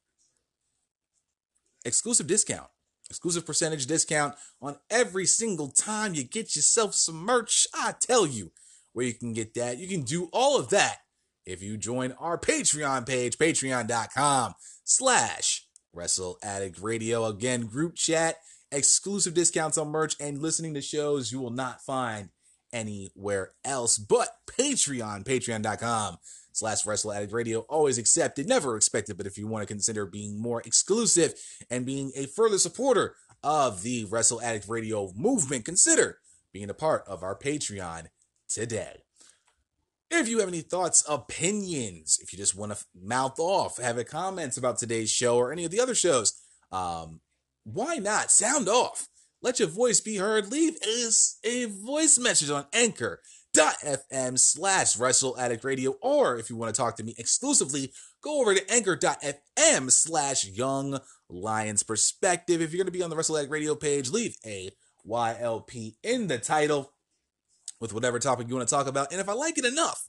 [1.85, 2.69] Exclusive discount,
[3.11, 7.67] exclusive percentage discount on every single time you get yourself some merch.
[7.75, 8.53] I tell you
[8.93, 9.79] where you can get that.
[9.79, 10.99] You can do all of that
[11.47, 14.55] if you join our Patreon page, patreon.com
[14.85, 17.25] slash Wrestle Addict Radio.
[17.25, 18.37] Again, group chat,
[18.71, 22.29] exclusive discounts on merch, and listening to shows you will not find
[22.73, 24.29] anywhere else but
[24.59, 26.19] Patreon, patreon.com
[26.53, 27.61] slash Wrestle Addict Radio.
[27.61, 31.35] Always accepted, never expected, but if you want to consider being more exclusive
[31.71, 36.19] and being a further supporter of the Wrestle Addict Radio movement, consider
[36.53, 38.07] being a part of our Patreon
[38.49, 39.06] today.
[40.11, 44.05] If you have any thoughts, opinions, if you just want to mouth off, have a
[44.05, 47.21] comments about today's show or any of the other shows, um,
[47.65, 49.09] why not sound off?
[49.43, 50.51] Let your voice be heard.
[50.51, 51.11] Leave a,
[51.45, 55.97] a voice message on anchor.fm slash wrestle addict radio.
[56.01, 57.93] Or if you want to talk to me exclusively,
[58.23, 62.63] go over to anchor.fm slash young lions perspective.
[62.63, 64.71] If you're going to be on the wrestle addict radio page, leave a
[65.07, 66.93] YLP in the title
[67.81, 69.13] with whatever topic you want to talk about.
[69.13, 70.09] And if I like it enough,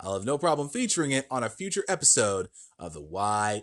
[0.00, 3.62] I'll have no problem featuring it on a future episode of the YLP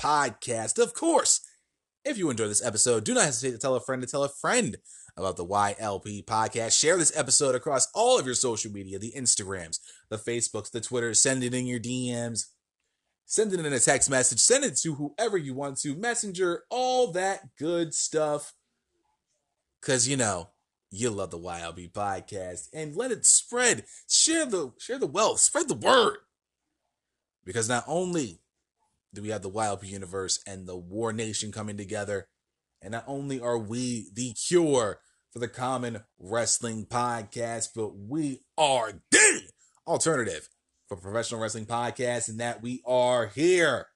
[0.00, 0.82] podcast.
[0.82, 1.40] Of course,
[2.04, 4.28] if you enjoy this episode, do not hesitate to tell a friend to tell a
[4.28, 4.78] friend
[5.16, 6.78] about the YLP podcast.
[6.78, 11.20] Share this episode across all of your social media the Instagrams, the Facebooks, the Twitters.
[11.20, 12.46] Send it in your DMs.
[13.26, 14.38] Send it in a text message.
[14.38, 15.94] Send it to whoever you want to.
[15.94, 18.54] Messenger, all that good stuff.
[19.82, 20.48] Because, you know,
[20.90, 23.84] you love the YLP podcast and let it spread.
[24.08, 26.18] Share the share the wealth, spread the word.
[27.44, 28.40] Because not only
[29.14, 32.28] do we have the YLP universe and the War Nation coming together,
[32.82, 35.00] and not only are we the cure
[35.30, 39.42] for the common wrestling podcast, but we are the
[39.86, 40.48] alternative
[40.86, 43.86] for professional wrestling podcasts, and that we are here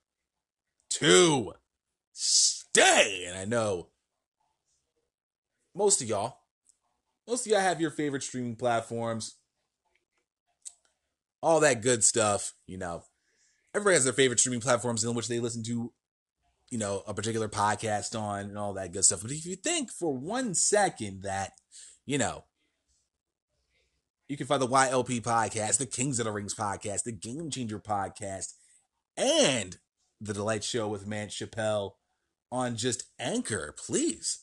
[0.91, 1.53] to
[2.13, 3.25] stay.
[3.27, 3.89] And I know
[5.75, 6.42] most of y'all
[7.33, 9.37] most of y'all have your favorite streaming platforms,
[11.41, 12.53] all that good stuff.
[12.67, 13.05] You know,
[13.75, 15.91] everybody has their favorite streaming platforms in which they listen to,
[16.69, 19.23] you know, a particular podcast on and all that good stuff.
[19.23, 21.53] But if you think for one second that,
[22.05, 22.45] you know,
[24.29, 27.79] you can find the YLP podcast, the Kings of the Rings podcast, the Game Changer
[27.79, 28.53] podcast,
[29.17, 29.79] and
[30.21, 31.93] the Delight Show with Matt Chappelle
[32.51, 34.42] on just Anchor, please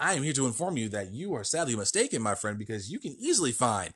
[0.00, 2.98] I am here to inform you that you are sadly mistaken, my friend, because you
[3.00, 3.92] can easily find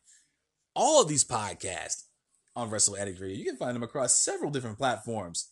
[0.74, 2.04] all of these podcasts
[2.56, 3.36] on Wrestle Addict Radio.
[3.36, 5.50] You can find them across several different platforms,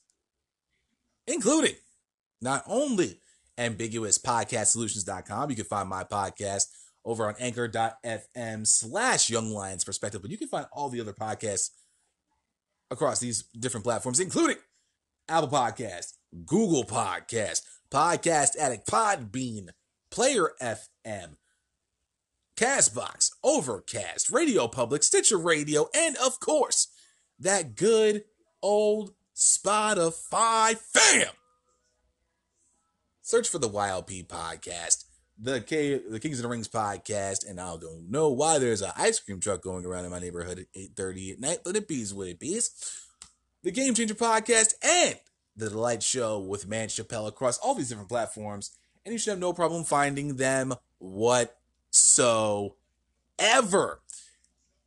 [1.26, 1.74] including
[2.40, 3.20] not only
[3.58, 5.50] ambiguouspodcastsolutions.com.
[5.50, 6.64] You can find my podcast
[7.04, 11.70] over on anchor.fm slash young lions perspective, but you can find all the other podcasts
[12.90, 14.56] across these different platforms, including
[15.28, 16.14] Apple Podcast,
[16.44, 17.62] Google Podcast,
[17.92, 19.68] Podcast Addict, Podbean,
[20.10, 21.36] Player FM,
[22.56, 26.88] Castbox, Overcast, Radio Public, Stitcher Radio, and of course,
[27.38, 28.24] that good
[28.62, 31.32] old Spotify fam.
[33.22, 35.04] Search for the YLP podcast,
[35.38, 38.92] the K, the Kings of the Rings podcast, and I don't know why there's an
[38.96, 42.12] ice cream truck going around in my neighborhood at 8:30 at night, but it bees
[42.12, 42.72] what it bees.
[43.62, 45.18] The Game Changer podcast and
[45.54, 48.72] the Delight Show with Matt Chappelle across all these different platforms,
[49.04, 52.74] and you should have no problem finding them whatsoever.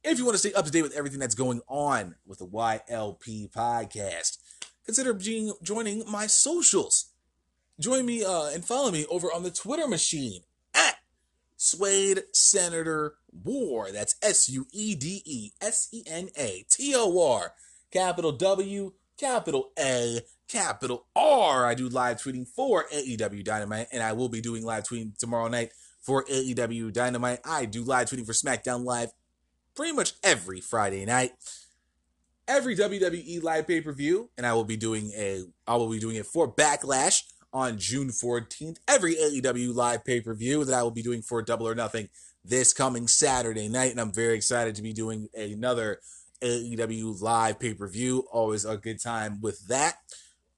[0.04, 2.48] If you want to stay up to date with everything that's going on with the
[2.48, 4.38] YLP podcast,
[4.86, 7.06] consider being, joining my socials.
[7.80, 10.42] Join me uh, and follow me over on the Twitter machine
[10.76, 10.98] at
[11.58, 13.92] Suede Senator War.
[13.92, 17.54] That's S U E D E S E N A T O R.
[17.92, 20.22] Capital W, capital A,
[20.54, 21.66] capital R.
[21.66, 25.48] I do live tweeting for AEW Dynamite, and I will be doing live tweeting tomorrow
[25.48, 27.40] night for AEW Dynamite.
[27.44, 29.10] I do live tweeting for SmackDown Live
[29.76, 31.32] pretty much every Friday night.
[32.48, 36.00] Every WWE live pay per view, and I will be doing a I will be
[36.00, 38.78] doing it for Backlash on June 14th.
[38.88, 42.10] Every AEW live pay per view that I will be doing for Double or Nothing
[42.46, 46.00] this coming Saturday night, and I'm very excited to be doing another
[46.44, 48.28] AEW live pay per view.
[48.32, 49.96] Always a good time with that.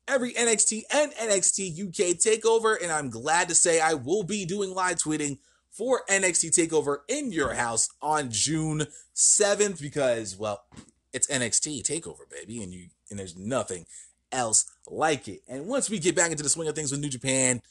[0.08, 4.70] Every NXT and NXT UK takeover, and I'm glad to say I will be doing
[4.74, 5.40] live tweeting
[5.72, 10.64] for NXT takeover in your house on June 7th because, well,
[11.12, 13.86] it's NXT takeover, baby, and you and there's nothing
[14.32, 15.42] else like it.
[15.48, 17.62] And once we get back into the swing of things with New Japan,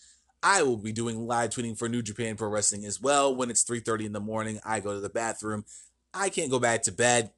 [0.42, 3.34] I will be doing live tweeting for New Japan Pro Wrestling as well.
[3.34, 5.64] When it's 3:30 in the morning, I go to the bathroom.
[6.12, 7.30] I can't go back to bed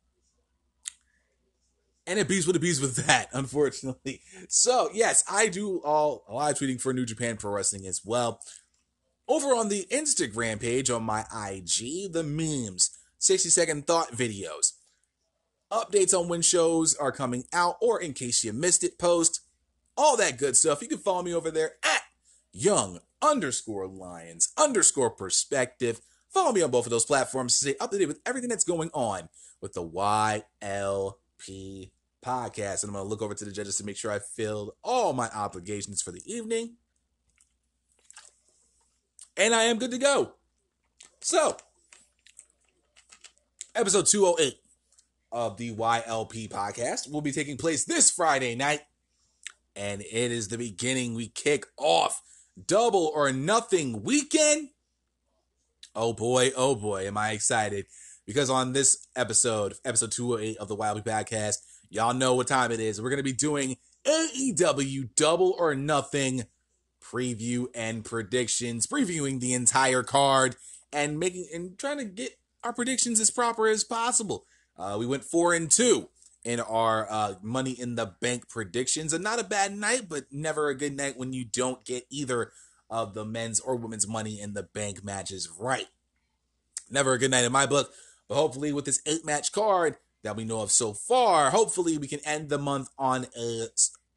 [2.07, 4.21] and it beats what it beats with that, unfortunately.
[4.49, 8.41] So, yes, I do all live tweeting for New Japan Pro Wrestling as well.
[9.29, 14.75] Over on the Instagram page on my IG, the memes, 60 second thought videos,
[15.73, 19.41] updates on when shows are coming out, or in case you missed it, post,
[19.97, 20.81] all that good stuff.
[20.81, 22.03] You can follow me over there at
[22.53, 26.01] young underscore lions underscore perspective.
[26.29, 28.65] Follow me on both of those platforms to stay up to date with everything that's
[28.65, 29.29] going on
[29.61, 31.91] with the YLP
[32.27, 32.83] podcast.
[32.83, 35.13] And I'm going to look over to the judges to make sure I filled all
[35.13, 36.75] my obligations for the evening.
[39.37, 40.33] And I am good to go.
[41.21, 41.57] So,
[43.75, 44.57] episode 208
[45.31, 48.81] of the YLP podcast will be taking place this Friday night.
[49.75, 51.15] And it is the beginning.
[51.15, 52.23] We kick off
[52.67, 54.71] double or nothing weekend.
[55.95, 57.87] Oh boy, oh boy, am I excited.
[58.27, 61.57] Because on this episode, episode 208 of the YLP podcast,
[61.91, 63.01] Y'all know what time it is.
[63.01, 63.77] We're going to be doing
[64.07, 66.45] AEW Double or Nothing
[67.03, 70.57] preview and predictions, previewing the entire card
[70.93, 74.45] and making and trying to get our predictions as proper as possible.
[74.77, 76.09] Uh, we went four and two
[76.45, 80.69] in our uh, Money in the Bank predictions, and not a bad night, but never
[80.69, 82.53] a good night when you don't get either
[82.89, 85.89] of the men's or women's Money in the Bank matches right.
[86.89, 87.93] Never a good night in my book,
[88.29, 89.97] but hopefully with this eight match card,
[90.27, 91.51] that we know of so far.
[91.51, 93.67] Hopefully, we can end the month on a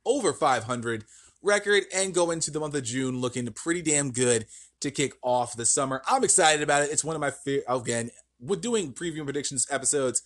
[0.06, 1.06] over 500
[1.42, 4.46] record and go into the month of June looking pretty damn good
[4.82, 6.02] to kick off the summer.
[6.08, 6.92] I'm excited about it.
[6.92, 7.66] It's one of my favorite.
[7.70, 8.10] Again,
[8.40, 10.24] with doing preview predictions episodes,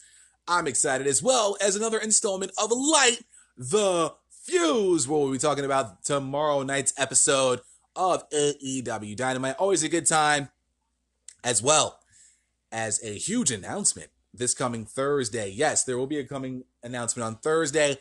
[0.47, 3.19] I'm excited as well as another installment of Light
[3.57, 7.60] the Fuse, where we'll be talking about tomorrow night's episode
[7.95, 9.57] of AEW Dynamite.
[9.57, 10.49] Always a good time,
[11.43, 11.99] as well
[12.72, 15.49] as a huge announcement this coming Thursday.
[15.49, 17.97] Yes, there will be a coming announcement on Thursday,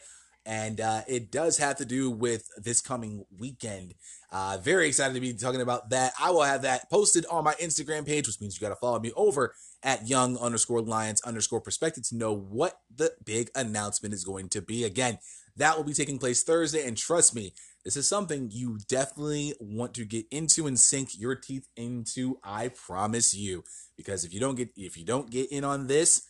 [0.46, 3.94] and uh, it does have to do with this coming weekend.
[4.30, 6.12] Uh, very excited to be talking about that.
[6.18, 8.98] I will have that posted on my Instagram page, which means you got to follow
[8.98, 14.24] me over at young underscore lions underscore perspective to know what the big announcement is
[14.24, 14.84] going to be.
[14.84, 15.18] Again,
[15.56, 17.52] that will be taking place Thursday, and trust me,
[17.84, 22.38] this is something you definitely want to get into and sink your teeth into.
[22.44, 23.64] I promise you,
[24.02, 26.26] because if you don't get if you don't get in on this,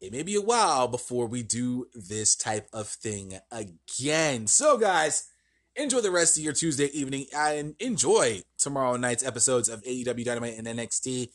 [0.00, 4.46] it may be a while before we do this type of thing again.
[4.46, 5.28] So, guys,
[5.74, 10.58] enjoy the rest of your Tuesday evening and enjoy tomorrow night's episodes of AEW Dynamite
[10.58, 11.30] and NXT.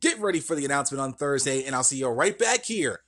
[0.00, 3.00] Get ready for the announcement on Thursday, and I'll see you right back here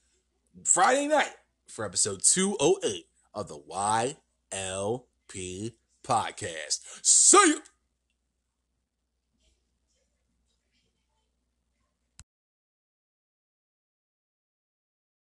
[0.65, 1.35] Friday night
[1.69, 4.15] for episode 208 of the YLP
[6.05, 6.81] podcast.
[7.03, 7.76] See you.